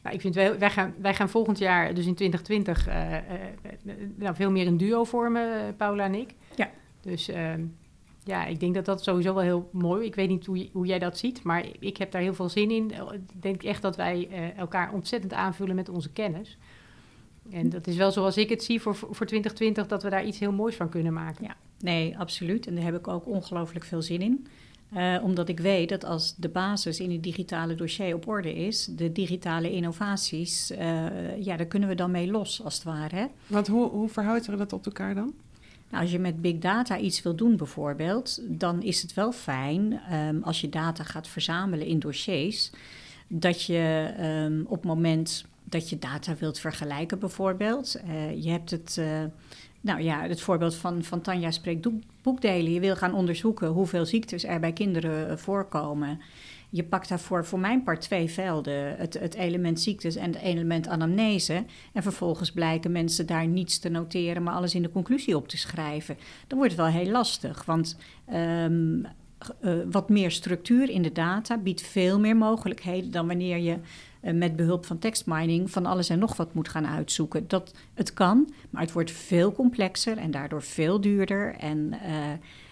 nou, 0.02 0.14
ik 0.14 0.20
vind 0.20 0.34
wij, 0.34 0.58
wij, 0.58 0.70
gaan, 0.70 0.94
wij 0.98 1.14
gaan 1.14 1.28
volgend 1.28 1.58
jaar, 1.58 1.94
dus 1.94 2.06
in 2.06 2.14
2020, 2.14 2.88
uh, 2.88 3.12
uh, 3.12 3.20
nou, 4.16 4.34
veel 4.34 4.50
meer 4.50 4.66
een 4.66 4.76
duo 4.76 5.04
vormen, 5.04 5.76
Paula 5.76 6.04
en 6.04 6.14
ik. 6.14 6.34
Ja. 6.54 6.70
Dus 7.00 7.28
ehm, 7.28 7.64
ja, 8.26 8.44
ik 8.44 8.60
denk 8.60 8.74
dat 8.74 8.84
dat 8.84 9.02
sowieso 9.02 9.34
wel 9.34 9.42
heel 9.42 9.68
mooi. 9.72 10.06
Ik 10.06 10.14
weet 10.14 10.28
niet 10.28 10.46
hoe, 10.46 10.68
hoe 10.72 10.86
jij 10.86 10.98
dat 10.98 11.18
ziet, 11.18 11.42
maar 11.42 11.66
ik 11.78 11.96
heb 11.96 12.10
daar 12.10 12.22
heel 12.22 12.34
veel 12.34 12.48
zin 12.48 12.70
in. 12.70 12.90
Ik 12.90 13.42
denk 13.42 13.62
echt 13.62 13.82
dat 13.82 13.96
wij 13.96 14.28
eh, 14.30 14.58
elkaar 14.58 14.92
ontzettend 14.92 15.32
aanvullen 15.32 15.74
met 15.74 15.88
onze 15.88 16.10
kennis. 16.12 16.58
En 17.50 17.68
dat 17.68 17.86
is 17.86 17.96
wel 17.96 18.12
zoals 18.12 18.36
ik 18.36 18.48
het 18.48 18.62
zie 18.62 18.80
voor, 18.80 18.94
voor 18.94 19.26
2020, 19.26 19.86
dat 19.86 20.02
we 20.02 20.10
daar 20.10 20.26
iets 20.26 20.38
heel 20.38 20.52
moois 20.52 20.76
van 20.76 20.88
kunnen 20.88 21.12
maken. 21.12 21.44
Ja, 21.44 21.56
nee, 21.80 22.18
absoluut. 22.18 22.66
En 22.66 22.74
daar 22.74 22.84
heb 22.84 22.96
ik 22.96 23.08
ook 23.08 23.26
ongelooflijk 23.26 23.84
veel 23.84 24.02
zin 24.02 24.22
in. 24.22 24.46
Uh, 24.96 25.16
omdat 25.22 25.48
ik 25.48 25.60
weet 25.60 25.88
dat 25.88 26.04
als 26.04 26.34
de 26.36 26.48
basis 26.48 27.00
in 27.00 27.10
het 27.10 27.22
digitale 27.22 27.74
dossier 27.74 28.14
op 28.14 28.28
orde 28.28 28.54
is, 28.54 28.84
de 28.84 29.12
digitale 29.12 29.70
innovaties, 29.70 30.70
uh, 30.70 30.78
ja, 31.44 31.56
daar 31.56 31.66
kunnen 31.66 31.88
we 31.88 31.94
dan 31.94 32.10
mee 32.10 32.30
los, 32.30 32.62
als 32.64 32.74
het 32.74 32.82
ware. 32.82 33.16
Hè? 33.16 33.26
Want 33.46 33.66
hoe, 33.66 33.90
hoe 33.90 34.08
verhoudt 34.08 34.44
zich 34.44 34.56
dat 34.56 34.72
op 34.72 34.86
elkaar 34.86 35.14
dan? 35.14 35.34
Nou, 35.96 36.08
als 36.08 36.16
je 36.16 36.22
met 36.22 36.40
big 36.40 36.58
data 36.58 36.98
iets 36.98 37.22
wil 37.22 37.36
doen 37.36 37.56
bijvoorbeeld, 37.56 38.40
dan 38.48 38.82
is 38.82 39.02
het 39.02 39.14
wel 39.14 39.32
fijn 39.32 40.00
um, 40.12 40.42
als 40.42 40.60
je 40.60 40.68
data 40.68 41.04
gaat 41.04 41.28
verzamelen 41.28 41.86
in 41.86 41.98
dossiers, 41.98 42.70
dat 43.28 43.62
je 43.62 44.14
um, 44.20 44.64
op 44.66 44.76
het 44.76 44.84
moment 44.84 45.44
dat 45.64 45.90
je 45.90 45.98
data 45.98 46.34
wilt 46.36 46.58
vergelijken 46.58 47.18
bijvoorbeeld, 47.18 47.96
uh, 48.06 48.44
je 48.44 48.50
hebt 48.50 48.70
het 48.70 49.00
nou 49.86 50.02
ja, 50.02 50.22
het 50.22 50.40
voorbeeld 50.40 50.74
van, 50.74 51.02
van 51.02 51.20
Tanja 51.20 51.50
spreekt 51.50 51.88
boekdelen. 52.22 52.72
Je 52.72 52.80
wil 52.80 52.96
gaan 52.96 53.14
onderzoeken 53.14 53.68
hoeveel 53.68 54.06
ziektes 54.06 54.44
er 54.44 54.60
bij 54.60 54.72
kinderen 54.72 55.30
eh, 55.30 55.36
voorkomen. 55.36 56.20
Je 56.70 56.84
pakt 56.84 57.08
daarvoor 57.08 57.44
voor 57.44 57.58
mijn 57.58 57.82
part 57.82 58.00
twee 58.00 58.30
velden: 58.30 58.96
het, 58.96 59.14
het 59.14 59.34
element 59.34 59.80
ziektes 59.80 60.16
en 60.16 60.32
het 60.32 60.42
element 60.42 60.88
anamnese. 60.88 61.64
En 61.92 62.02
vervolgens 62.02 62.52
blijken 62.52 62.92
mensen 62.92 63.26
daar 63.26 63.46
niets 63.46 63.78
te 63.78 63.88
noteren, 63.88 64.42
maar 64.42 64.54
alles 64.54 64.74
in 64.74 64.82
de 64.82 64.90
conclusie 64.90 65.36
op 65.36 65.48
te 65.48 65.56
schrijven. 65.56 66.16
Dan 66.46 66.58
wordt 66.58 66.72
het 66.72 66.82
wel 66.82 66.92
heel 66.92 67.10
lastig, 67.10 67.64
want. 67.64 67.96
Um, 68.34 69.06
uh, 69.60 69.74
wat 69.90 70.08
meer 70.08 70.30
structuur 70.30 70.90
in 70.90 71.02
de 71.02 71.12
data 71.12 71.58
biedt 71.58 71.82
veel 71.82 72.20
meer 72.20 72.36
mogelijkheden 72.36 73.10
dan 73.10 73.26
wanneer 73.26 73.58
je 73.58 73.78
met 74.34 74.56
behulp 74.56 74.86
van 74.86 74.98
tekstmining 74.98 75.70
van 75.70 75.86
alles 75.86 76.08
en 76.08 76.18
nog 76.18 76.36
wat 76.36 76.54
moet 76.54 76.68
gaan 76.68 76.86
uitzoeken. 76.86 77.48
Dat 77.48 77.74
het 77.94 78.14
kan, 78.14 78.52
maar 78.70 78.82
het 78.82 78.92
wordt 78.92 79.10
veel 79.10 79.52
complexer 79.52 80.18
en 80.18 80.30
daardoor 80.30 80.62
veel 80.62 81.00
duurder. 81.00 81.54
En 81.54 81.92
uh, 81.92 81.98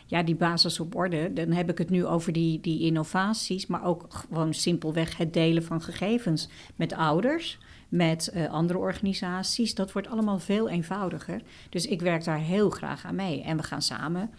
ja, 0.07 0.23
die 0.23 0.35
basis 0.35 0.81
op 0.81 0.95
orde, 0.95 1.33
dan 1.33 1.51
heb 1.51 1.71
ik 1.71 1.79
het 1.79 1.91
nu 1.91 2.07
over 2.07 2.33
die, 2.33 2.61
die 2.61 2.81
innovaties, 2.81 3.67
maar 3.67 3.85
ook 3.85 4.07
gewoon 4.09 4.55
simpelweg 4.55 5.17
het 5.17 5.33
delen 5.33 5.65
van 5.65 5.83
gegevens 5.83 6.49
met 6.77 6.93
ouders 6.93 7.59
met 7.89 8.33
uh, 8.35 8.51
andere 8.51 8.79
organisaties. 8.79 9.75
Dat 9.75 9.93
wordt 9.93 10.09
allemaal 10.09 10.39
veel 10.39 10.69
eenvoudiger. 10.69 11.41
Dus 11.71 11.87
ik 11.87 12.01
werk 12.01 12.25
daar 12.25 12.39
heel 12.39 12.71
graag 12.71 13.05
aan 13.05 13.15
mee. 13.15 13.43
En 13.43 13.57
we 13.57 13.63
gaan 13.63 13.83
samen 13.83 14.31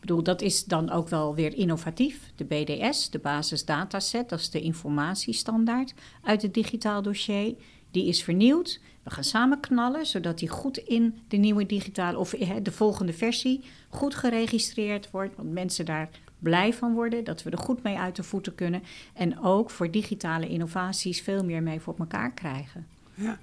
ik 0.00 0.06
bedoel, 0.06 0.22
dat 0.22 0.42
is 0.42 0.64
dan 0.64 0.90
ook 0.90 1.08
wel 1.08 1.34
weer 1.34 1.54
innovatief. 1.54 2.32
De 2.34 2.44
BDS, 2.44 3.10
de 3.10 3.18
basisdataset, 3.18 4.28
dat 4.28 4.38
is 4.38 4.50
de 4.50 4.60
informatiestandaard 4.60 5.94
uit 6.22 6.42
het 6.42 6.54
digitaal 6.54 7.02
dossier. 7.02 7.54
Die 7.90 8.06
is 8.06 8.22
vernieuwd. 8.22 8.80
We 9.02 9.10
gaan 9.10 9.24
samen 9.24 9.60
knallen, 9.60 10.06
zodat 10.06 10.38
die 10.38 10.48
goed 10.48 10.76
in 10.76 11.18
de 11.28 11.36
nieuwe 11.36 11.66
digitale 11.66 12.18
of 12.18 12.30
de 12.62 12.72
volgende 12.72 13.12
versie 13.12 13.64
goed 13.88 14.14
geregistreerd 14.14 15.10
wordt. 15.10 15.36
Want 15.36 15.52
mensen 15.52 15.84
daar 15.84 16.08
blij 16.38 16.74
van 16.74 16.94
worden, 16.94 17.24
dat 17.24 17.42
we 17.42 17.50
er 17.50 17.58
goed 17.58 17.82
mee 17.82 17.98
uit 17.98 18.16
de 18.16 18.22
voeten 18.22 18.54
kunnen. 18.54 18.82
En 19.14 19.40
ook 19.40 19.70
voor 19.70 19.90
digitale 19.90 20.48
innovaties 20.48 21.20
veel 21.20 21.44
meer 21.44 21.62
mee 21.62 21.80
voor 21.80 21.94
elkaar 21.98 22.32
krijgen. 22.32 22.86
Ja, 23.14 23.38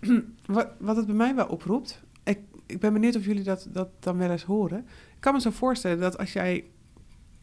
wat 0.78 0.96
het 0.96 1.06
bij 1.06 1.14
mij 1.14 1.34
wel 1.34 1.46
oproept, 1.46 2.00
ik, 2.68 2.80
ben 2.80 2.92
benieuwd 2.92 3.16
of 3.16 3.24
jullie 3.24 3.42
dat, 3.42 3.68
dat 3.70 3.88
dan 3.98 4.18
wel 4.18 4.30
eens 4.30 4.42
horen. 4.42 4.78
Ik 5.14 5.20
kan 5.20 5.34
me 5.34 5.40
zo 5.40 5.50
voorstellen 5.50 6.00
dat 6.00 6.18
als 6.18 6.32
jij 6.32 6.64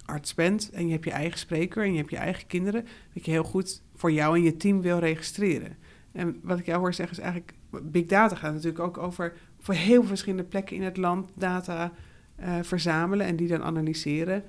arts 0.06 0.34
bent 0.34 0.70
en 0.70 0.86
je 0.86 0.92
hebt 0.92 1.06
je 1.06 1.12
eigen 1.12 1.40
spreker 1.40 1.84
en 1.84 1.92
je 1.92 1.98
hebt 1.98 2.10
je 2.10 2.18
eigen 2.18 2.48
kinderen, 2.48 2.86
dat 3.14 3.26
je 3.26 3.32
heel 3.32 3.44
goed 3.44 3.82
voor 3.96 4.12
jou 4.12 4.36
en 4.36 4.44
je 4.44 4.58
team 4.58 4.82
wil 4.82 5.00
registreren. 5.00 5.78
En 6.12 6.40
wat 6.44 6.60
ik 6.60 6.66
jou 6.66 6.80
hoor 6.80 6.94
zeggen 6.94 7.18
is 7.18 7.24
eigenlijk, 7.24 7.54
big 7.70 8.06
data 8.06 8.36
gaat 8.36 8.54
natuurlijk 8.54 8.84
ook 8.84 8.98
over 8.98 9.34
voor 9.60 9.74
heel 9.74 10.04
verschillende 10.04 10.44
plekken 10.44 10.76
in 10.76 10.84
het 10.84 10.98
land 10.98 11.30
data 11.34 11.92
uh, 12.40 12.58
verzamelen 12.62 13.26
en 13.26 13.36
die 13.36 13.48
dan 13.48 13.64
analyseren, 13.64 14.44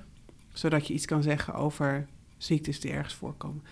zodat 0.53 0.87
je 0.87 0.95
iets 0.95 1.07
kan 1.07 1.23
zeggen 1.23 1.55
over 1.55 2.07
ziektes 2.37 2.81
die 2.81 2.93
ergens 2.93 3.15
voorkomen. 3.15 3.63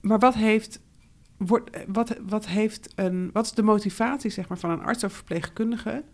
Maar 0.00 0.18
wat 0.18 0.34
heeft, 0.34 0.80
wordt, 1.36 1.70
wat, 1.86 2.16
wat 2.26 2.46
heeft 2.46 2.92
een, 2.94 3.30
wat 3.32 3.44
is 3.44 3.52
de 3.52 3.62
motivatie 3.62 4.30
zeg 4.30 4.48
maar, 4.48 4.58
van 4.58 4.70
een 4.70 4.82
arts 4.82 5.04
of 5.04 5.12
verpleegkundige 5.12 6.04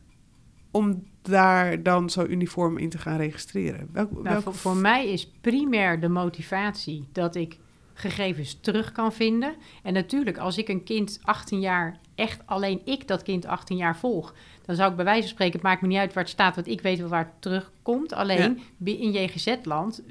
om 0.70 1.06
daar 1.22 1.82
dan 1.82 2.11
zo 2.11 2.24
uniform 2.24 2.78
in 2.78 2.90
te 2.90 2.98
gaan 2.98 3.16
registreren? 3.16 3.88
Welk, 3.92 4.22
nou, 4.22 4.42
voor, 4.42 4.54
voor, 4.54 4.76
mij 4.76 5.08
is 5.08 5.30
primair 5.40 6.00
de 6.00 6.08
motivatie 6.08 7.08
dat 7.12 7.35
ik 7.35 7.58
gegevens 7.94 8.58
terug 8.61 8.92
kan 8.92 9.12
vinden. 9.12 9.54
En 9.82 9.92
natuurlijk, 9.92 10.38
als 10.38 10.58
ik 10.58 10.68
een 10.68 10.85
kind 10.85 11.18
18 11.22 11.61
jaar, 11.61 11.98
echt 12.14 12.40
alleen 12.44 12.80
ik 12.85 13.08
dat 13.08 13.22
kind 13.22 13.46
18 13.46 13.76
jaar 13.76 13.96
volg, 13.96 14.35
dan 14.64 14.76
zou 14.76 14.90
ik 14.90 14.96
bij 14.96 15.04
wijze 15.04 15.20
van 15.20 15.30
spreken, 15.30 15.54
het 15.54 15.62
maakt 15.62 15.82
me 15.82 15.88
niet 15.88 15.98
uit 15.98 16.12
waar 16.12 16.22
het 16.22 16.32
staat, 16.32 16.54
want 16.54 16.66
ik 16.66 16.80
weet 16.80 16.98
wel 16.98 17.08
waar 17.08 17.24
het 17.24 17.42
terugkomt. 17.42 18.12
Alleen 18.12 18.61
in 18.85 19.12
JGZ-land 19.12 20.02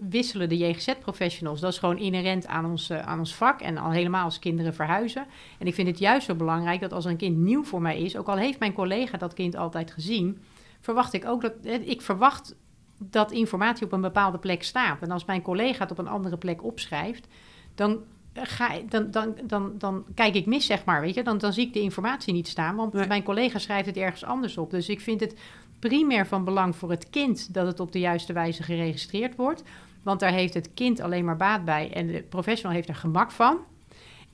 wisselen 0.00 0.48
de 0.48 0.56
JGZ-professionals. 0.56 1.60
Dat 1.60 1.72
is 1.72 1.78
gewoon 1.78 1.98
inherent 1.98 2.46
aan 2.46 2.64
ons, 2.64 2.90
uh, 2.90 2.98
aan 2.98 3.18
ons 3.18 3.34
vak 3.34 3.60
en 3.60 3.78
al 3.78 3.90
helemaal 3.90 4.24
als 4.24 4.38
kinderen 4.38 4.74
verhuizen. 4.74 5.26
En 5.58 5.66
ik 5.66 5.74
vind 5.74 5.88
het 5.88 5.98
juist 5.98 6.26
zo 6.26 6.34
belangrijk 6.34 6.80
dat 6.80 6.92
als 6.92 7.04
een 7.04 7.16
kind 7.16 7.36
nieuw 7.36 7.64
voor 7.64 7.82
mij 7.82 8.00
is, 8.00 8.16
ook 8.16 8.28
al 8.28 8.36
heeft 8.36 8.58
mijn 8.58 8.72
collega 8.72 9.18
dat 9.18 9.34
kind 9.34 9.56
altijd 9.56 9.90
gezien, 9.90 10.38
verwacht 10.80 11.12
ik 11.12 11.24
ook 11.26 11.42
dat 11.42 11.52
ik 11.84 12.02
verwacht 12.02 12.54
dat 12.98 13.32
informatie 13.32 13.84
op 13.86 13.92
een 13.92 14.00
bepaalde 14.00 14.38
plek 14.38 14.62
staat. 14.62 15.02
En 15.02 15.10
als 15.10 15.24
mijn 15.24 15.42
collega 15.42 15.82
het 15.82 15.90
op 15.90 15.98
een 15.98 16.08
andere 16.08 16.36
plek 16.36 16.64
opschrijft, 16.64 17.26
dan 17.74 17.98
ga, 18.32 18.70
dan, 18.88 19.10
dan, 19.10 19.34
dan, 19.44 19.72
dan 19.78 20.04
kijk 20.14 20.34
ik 20.34 20.46
mis, 20.46 20.66
zeg 20.66 20.84
maar, 20.84 21.00
weet 21.00 21.14
je. 21.14 21.22
Dan, 21.22 21.38
dan 21.38 21.52
zie 21.52 21.66
ik 21.66 21.72
de 21.72 21.80
informatie 21.80 22.32
niet 22.32 22.48
staan, 22.48 22.76
want 22.76 22.92
Nee. 22.92 23.06
mijn 23.06 23.22
collega 23.22 23.58
schrijft 23.58 23.86
het 23.86 23.96
ergens 23.96 24.24
anders 24.24 24.58
op. 24.58 24.70
Dus 24.70 24.88
ik 24.88 25.00
vind 25.00 25.20
het 25.20 25.34
primair 25.78 26.26
van 26.26 26.44
belang 26.44 26.76
voor 26.76 26.90
het 26.90 27.10
kind 27.10 27.54
dat 27.54 27.66
het 27.66 27.80
op 27.80 27.92
de 27.92 27.98
juiste 27.98 28.32
wijze 28.32 28.62
geregistreerd 28.62 29.36
wordt. 29.36 29.62
Want 30.06 30.20
daar 30.20 30.32
heeft 30.32 30.54
het 30.54 30.70
kind 30.74 31.00
alleen 31.00 31.24
maar 31.24 31.36
baat 31.36 31.64
bij 31.64 31.92
en 31.92 32.06
de 32.06 32.22
professional 32.22 32.74
heeft 32.74 32.88
er 32.88 32.94
gemak 32.94 33.30
van. 33.30 33.58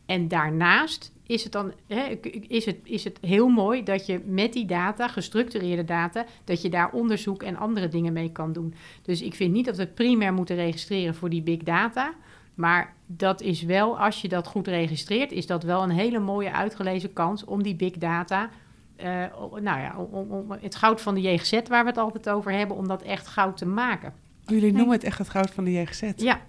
En 0.07 0.29
daarnaast 0.29 1.13
is 1.27 1.43
het 1.43 1.53
dan 1.53 1.73
hè, 1.87 2.19
is 2.49 2.67
het, 2.67 2.77
is 2.83 3.05
het 3.05 3.19
heel 3.21 3.49
mooi 3.49 3.83
dat 3.83 4.07
je 4.07 4.21
met 4.27 4.53
die 4.53 4.65
data, 4.65 5.09
gestructureerde 5.09 5.85
data, 5.85 6.25
dat 6.45 6.63
je 6.63 6.69
daar 6.69 6.93
onderzoek 6.93 7.43
en 7.43 7.57
andere 7.57 7.89
dingen 7.89 8.13
mee 8.13 8.33
kan 8.33 8.53
doen. 8.53 8.75
Dus 9.03 9.23
ik 9.23 9.35
vind 9.35 9.53
niet 9.53 9.65
dat 9.65 9.77
we 9.77 9.83
het 9.83 9.95
primair 9.95 10.33
moeten 10.33 10.57
registreren 10.57 11.15
voor 11.15 11.31
die 11.31 11.43
big 11.43 11.63
data. 11.63 12.13
Maar 12.55 12.95
dat 13.07 13.41
is 13.41 13.63
wel, 13.63 13.99
als 13.99 14.21
je 14.21 14.29
dat 14.29 14.47
goed 14.47 14.67
registreert, 14.67 15.33
is 15.33 15.47
dat 15.47 15.63
wel 15.63 15.83
een 15.83 15.91
hele 15.91 16.19
mooie 16.19 16.53
uitgelezen 16.53 17.13
kans 17.13 17.45
om 17.45 17.63
die 17.63 17.77
big 17.77 17.93
data. 17.93 18.51
eh, 18.97 19.25
nou 19.61 19.81
ja, 19.81 19.97
om, 20.11 20.31
om 20.31 20.51
het 20.51 20.75
goud 20.75 21.01
van 21.01 21.15
de 21.15 21.21
JGZ, 21.21 21.61
waar 21.69 21.83
we 21.83 21.89
het 21.89 21.99
altijd 21.99 22.29
over 22.29 22.53
hebben, 22.53 22.77
om 22.77 22.89
dat 22.89 23.03
echt 23.03 23.27
goud 23.27 23.57
te 23.57 23.67
maken. 23.67 24.22
Oh, 24.47 24.55
jullie 24.55 24.73
noemen 24.73 24.95
het 24.95 25.05
echt 25.05 25.19
het 25.19 25.29
goud 25.29 25.51
van 25.51 25.65
de 25.65 25.73
JGZ. 25.73 26.13
Ja, 26.17 26.41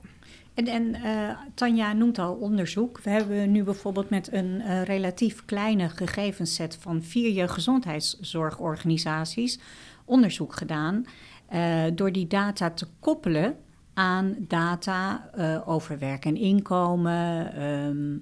En, 0.54 0.68
en 0.68 0.96
eh, 0.96 1.30
Tanja 1.54 1.94
noemt 1.94 2.20
al 2.20 2.34
onderzoek. 2.34 3.00
We 3.04 3.10
hebben 3.10 3.52
nu 3.52 3.64
bijvoorbeeld 3.64 4.10
met 4.10 4.34
een 4.34 4.62
eh, 4.62 4.84
relatief 4.84 5.46
kleine 5.46 5.90
gegevensset 5.90 6.78
van 6.80 7.04
vier 7.04 7.32
jeugdzorgorganisaties 7.32 9.60
onderzoek 10.06 10.56
gedaan. 10.56 11.06
eh, 11.48 11.84
door 11.94 12.12
die 12.12 12.28
data 12.28 12.70
te 12.72 12.88
koppelen 13.00 13.56
aan 13.94 14.36
data 14.40 15.30
over 15.66 16.00
werk 16.00 16.26
en 16.26 16.36
inkomen, 16.36 17.54
ehm, 17.54 18.18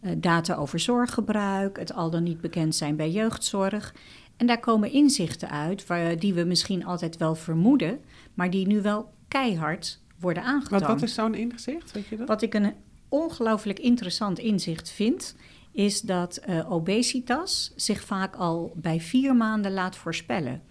eh, 0.00 0.12
data 0.16 0.54
over 0.54 0.78
zorggebruik, 0.78 1.78
het 1.78 1.94
al 1.94 2.10
dan 2.10 2.22
niet 2.22 2.40
bekend 2.40 2.74
zijn 2.74 2.96
bij 2.96 3.10
jeugdzorg. 3.10 3.94
En 4.38 4.46
daar 4.46 4.60
komen 4.60 4.92
inzichten 4.92 5.50
uit 5.50 5.86
waar, 5.86 6.18
die 6.18 6.34
we 6.34 6.44
misschien 6.44 6.84
altijd 6.84 7.16
wel 7.16 7.34
vermoeden, 7.34 8.00
maar 8.34 8.50
die 8.50 8.66
nu 8.66 8.82
wel 8.82 9.12
keihard 9.28 10.00
worden 10.20 10.42
aangetoond. 10.42 10.80
Wat, 10.80 10.90
wat 10.90 11.02
is 11.02 11.14
zo'n 11.14 11.34
ingezicht, 11.34 11.92
weet 11.92 12.06
je 12.06 12.16
dat? 12.16 12.28
Wat 12.28 12.42
ik 12.42 12.54
een 12.54 12.72
ongelooflijk 13.08 13.78
interessant 13.78 14.38
inzicht 14.38 14.90
vind, 14.90 15.36
is 15.72 16.00
dat 16.00 16.36
eh, 16.36 16.72
obesitas 16.72 17.72
zich 17.76 18.04
vaak 18.04 18.36
al 18.36 18.72
bij 18.74 19.00
vier 19.00 19.36
maanden 19.36 19.72
laat 19.72 19.96
voorspellen. 19.96 20.62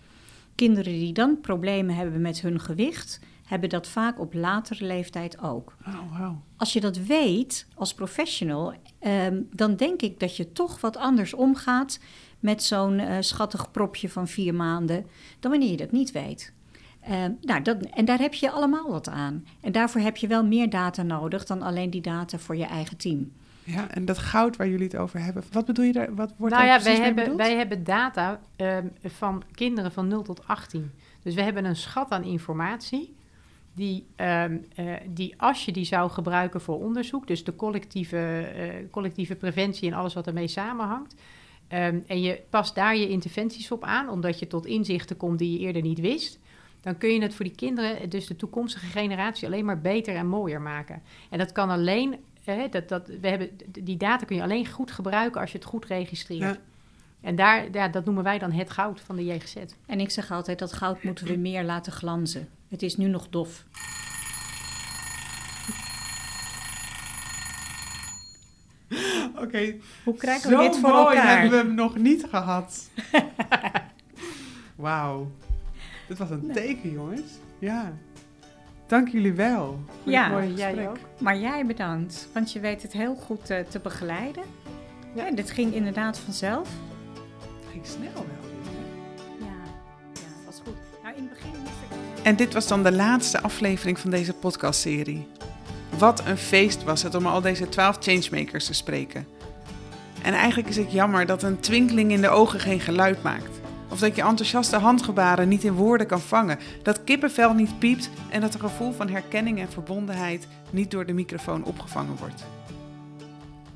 Kinderen 0.55 0.93
die 0.93 1.13
dan 1.13 1.41
problemen 1.41 1.95
hebben 1.95 2.21
met 2.21 2.41
hun 2.41 2.59
gewicht, 2.59 3.19
hebben 3.45 3.69
dat 3.69 3.87
vaak 3.87 4.19
op 4.19 4.33
latere 4.33 4.85
leeftijd 4.85 5.39
ook. 5.41 5.75
Oh, 5.87 6.17
wauw. 6.17 6.41
Als 6.57 6.73
je 6.73 6.81
dat 6.81 6.97
weet 6.97 7.67
als 7.75 7.93
professional, 7.93 8.73
ehm, 8.99 9.41
dan 9.51 9.75
denk 9.75 10.01
ik 10.01 10.19
dat 10.19 10.35
je 10.35 10.51
toch 10.51 10.81
wat 10.81 10.97
anders 10.97 11.33
omgaat 11.33 11.99
met 12.47 12.63
zo'n 12.63 12.99
eh, 12.99 13.17
schattig 13.19 13.71
propje 13.71 14.09
van 14.09 14.27
vier 14.27 14.55
maanden 14.55 15.05
dan 15.39 15.51
wanneer 15.51 15.71
je 15.71 15.77
dat 15.77 15.91
niet 15.91 16.11
weet. 16.11 16.53
Ehm, 17.01 17.31
nou, 17.41 17.61
dat, 17.61 17.83
en 17.83 18.05
daar 18.05 18.19
heb 18.19 18.33
je 18.33 18.51
allemaal 18.51 18.91
wat 18.91 19.09
aan. 19.09 19.45
En 19.61 19.71
daarvoor 19.71 20.01
heb 20.01 20.17
je 20.17 20.27
wel 20.27 20.45
meer 20.45 20.69
data 20.69 21.03
nodig 21.03 21.45
dan 21.45 21.61
alleen 21.61 21.89
die 21.89 22.01
data 22.01 22.37
voor 22.37 22.55
je 22.55 22.65
eigen 22.65 22.97
team. 22.97 23.31
Ja, 23.63 23.89
en 23.89 24.05
dat 24.05 24.17
goud 24.17 24.55
waar 24.55 24.67
jullie 24.67 24.85
het 24.85 24.95
over 24.95 25.19
hebben, 25.19 25.43
wat 25.51 25.65
bedoel 25.65 25.85
je 25.85 25.91
daar? 25.91 26.15
Wat 26.15 26.33
wordt 26.37 26.55
nou 26.55 26.67
daar 26.67 26.77
ja, 26.77 26.83
wij 26.83 26.95
hebben, 26.95 27.23
bedoeld? 27.23 27.37
wij 27.37 27.55
hebben 27.55 27.83
data 27.83 28.39
ehm, 28.55 28.87
van 29.03 29.43
kinderen 29.51 29.91
van 29.91 30.07
0 30.07 30.21
tot 30.21 30.47
18. 30.47 30.91
Dus 31.23 31.35
we 31.35 31.41
hebben 31.41 31.65
een 31.65 31.75
schat 31.75 32.11
aan 32.11 32.23
informatie. 32.23 33.15
Die, 33.73 34.05
ehm, 34.15 34.57
eh, 34.75 34.93
die 35.09 35.33
als 35.41 35.65
je 35.65 35.71
die 35.71 35.85
zou 35.85 36.09
gebruiken 36.09 36.61
voor 36.61 36.79
onderzoek, 36.79 37.27
dus 37.27 37.43
de 37.43 37.55
collectieve, 37.55 38.17
eh, 38.41 38.91
collectieve 38.91 39.35
preventie 39.35 39.91
en 39.91 39.97
alles 39.97 40.13
wat 40.13 40.27
ermee 40.27 40.47
samenhangt. 40.47 41.15
Ehm, 41.67 41.99
en 42.07 42.21
je 42.21 42.41
past 42.49 42.75
daar 42.75 42.97
je 42.97 43.09
interventies 43.09 43.71
op 43.71 43.83
aan, 43.83 44.09
omdat 44.09 44.39
je 44.39 44.47
tot 44.47 44.65
inzichten 44.65 45.17
komt 45.17 45.39
die 45.39 45.51
je 45.51 45.59
eerder 45.59 45.81
niet 45.81 45.99
wist. 45.99 46.39
Dan 46.81 46.97
kun 46.97 47.13
je 47.13 47.21
het 47.21 47.35
voor 47.35 47.45
die 47.45 47.55
kinderen, 47.55 48.09
dus 48.09 48.27
de 48.27 48.35
toekomstige 48.35 48.85
generatie, 48.85 49.47
alleen 49.47 49.65
maar 49.65 49.81
beter 49.81 50.15
en 50.15 50.27
mooier 50.27 50.61
maken. 50.61 51.01
En 51.29 51.37
dat 51.37 51.51
kan 51.51 51.69
alleen, 51.69 52.15
eh, 52.43 52.61
dat, 52.71 52.89
dat, 52.89 53.07
we 53.07 53.27
hebben, 53.27 53.49
die 53.67 53.97
data 53.97 54.25
kun 54.25 54.35
je 54.35 54.41
alleen 54.41 54.67
goed 54.67 54.91
gebruiken 54.91 55.41
als 55.41 55.51
je 55.51 55.57
het 55.57 55.67
goed 55.67 55.85
registreert. 55.85 56.41
Ja. 56.41 56.57
En 57.21 57.35
daar, 57.35 57.67
ja, 57.71 57.87
dat 57.87 58.05
noemen 58.05 58.23
wij 58.23 58.39
dan 58.39 58.51
het 58.51 58.69
goud 58.69 59.01
van 59.01 59.15
de 59.15 59.25
JGZ. 59.25 59.55
En 59.85 59.99
ik 59.99 60.09
zeg 60.09 60.31
altijd 60.31 60.59
dat 60.59 60.73
goud 60.73 61.03
moeten 61.03 61.27
we 61.27 61.35
meer 61.35 61.63
laten 61.63 61.91
glanzen. 61.91 62.49
Het 62.67 62.81
is 62.81 62.97
nu 62.97 63.07
nog 63.07 63.29
dof. 63.29 63.65
Oké, 69.41 69.75
Hoe 70.03 70.15
krijgen 70.15 70.49
zo 70.49 70.57
we 70.57 70.63
dit 70.63 70.77
voor 70.77 70.89
mooi 70.89 71.15
elkaar? 71.15 71.39
hebben 71.39 71.49
we 71.59 71.65
hem 71.65 71.75
nog 71.75 71.97
niet 71.97 72.25
gehad. 72.29 72.89
Wauw. 74.75 75.31
Dit 76.07 76.17
was 76.17 76.29
een 76.29 76.51
teken, 76.53 76.91
jongens. 76.91 77.31
Ja. 77.59 77.93
Dank 78.87 79.07
jullie 79.07 79.33
wel. 79.33 79.79
voor 80.03 80.11
Ja, 80.11 80.27
mooie 80.27 80.53
jij 80.53 80.89
ook. 80.89 80.97
Maar 81.19 81.37
jij 81.37 81.65
bedankt, 81.65 82.27
want 82.33 82.51
je 82.51 82.59
weet 82.59 82.81
het 82.81 82.93
heel 82.93 83.15
goed 83.15 83.49
eh, 83.49 83.59
te 83.59 83.79
begeleiden. 83.79 84.43
Ja. 85.15 85.25
Ja, 85.25 85.31
dit 85.31 85.51
ging 85.51 85.73
inderdaad 85.73 86.19
vanzelf. 86.19 86.69
Het 87.43 87.71
ging 87.71 87.85
snel 87.85 88.13
wel. 88.13 88.49
Ja, 89.39 89.55
was 90.45 90.61
goed. 90.65 90.75
Nou, 91.03 91.15
in 91.15 91.21
het 91.23 91.29
begin 91.33 91.49
moest 91.59 91.71
ik... 91.89 92.25
En 92.25 92.35
dit 92.35 92.53
was 92.53 92.67
dan 92.67 92.83
de 92.83 92.91
laatste 92.91 93.41
aflevering 93.41 93.99
van 93.99 94.09
deze 94.09 94.33
podcastserie. 94.33 95.27
Wat 95.97 96.25
een 96.25 96.37
feest 96.37 96.83
was 96.83 97.03
het 97.03 97.15
om 97.15 97.25
al 97.25 97.41
deze 97.41 97.69
12 97.69 97.97
changemakers 97.99 98.65
te 98.65 98.73
spreken. 98.73 99.27
En 100.23 100.33
eigenlijk 100.33 100.69
is 100.69 100.75
het 100.75 100.91
jammer 100.91 101.25
dat 101.25 101.43
een 101.43 101.59
twinkeling 101.59 102.11
in 102.11 102.21
de 102.21 102.29
ogen 102.29 102.59
geen 102.59 102.79
geluid 102.79 103.23
maakt. 103.23 103.59
Of 103.89 103.99
dat 103.99 104.15
je 104.15 104.21
enthousiaste 104.21 104.77
handgebaren 104.77 105.47
niet 105.47 105.63
in 105.63 105.73
woorden 105.73 106.07
kan 106.07 106.19
vangen. 106.19 106.59
Dat 106.83 107.03
kippenvel 107.03 107.53
niet 107.53 107.79
piept 107.79 108.09
en 108.29 108.41
dat 108.41 108.53
een 108.53 108.59
gevoel 108.59 108.91
van 108.91 109.09
herkenning 109.09 109.59
en 109.59 109.71
verbondenheid 109.71 110.47
niet 110.69 110.91
door 110.91 111.05
de 111.05 111.13
microfoon 111.13 111.63
opgevangen 111.63 112.15
wordt. 112.15 112.45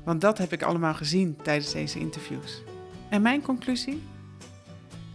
Want 0.04 0.20
dat 0.20 0.38
heb 0.38 0.52
ik 0.52 0.62
allemaal 0.62 0.94
gezien 0.94 1.36
tijdens 1.42 1.72
deze 1.72 1.98
interviews. 1.98 2.62
En 3.08 3.22
mijn 3.22 3.42
conclusie? 3.42 4.02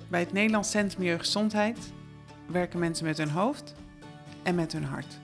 Bij 0.08 0.20
het 0.20 0.34
Nederlands 0.34 0.70
Centrum 0.70 1.04
Jeugdgezondheid 1.04 1.78
werken 2.46 2.80
mensen 2.80 3.06
met 3.06 3.18
hun 3.18 3.30
hoofd 3.30 3.74
en 4.44 4.56
met 4.56 4.72
hun 4.72 4.86
hart. 4.86 5.20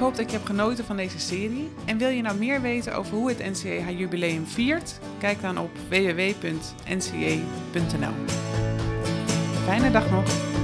Hoop 0.00 0.16
dat 0.16 0.30
je 0.30 0.36
hebt 0.36 0.48
genoten 0.48 0.84
van 0.84 0.96
deze 0.96 1.18
serie. 1.18 1.70
En 1.84 1.98
wil 1.98 2.08
je 2.08 2.22
nou 2.22 2.38
meer 2.38 2.60
weten 2.60 2.94
over 2.94 3.16
hoe 3.16 3.28
het 3.28 3.38
NCA 3.38 3.90
jubileum 3.90 4.46
viert? 4.46 4.98
Kijk 5.18 5.40
dan 5.40 5.58
op 5.58 5.70
www.nca.nl. 5.88 6.54
Fijne 9.64 9.90
dag 9.90 10.10
nog. 10.10 10.59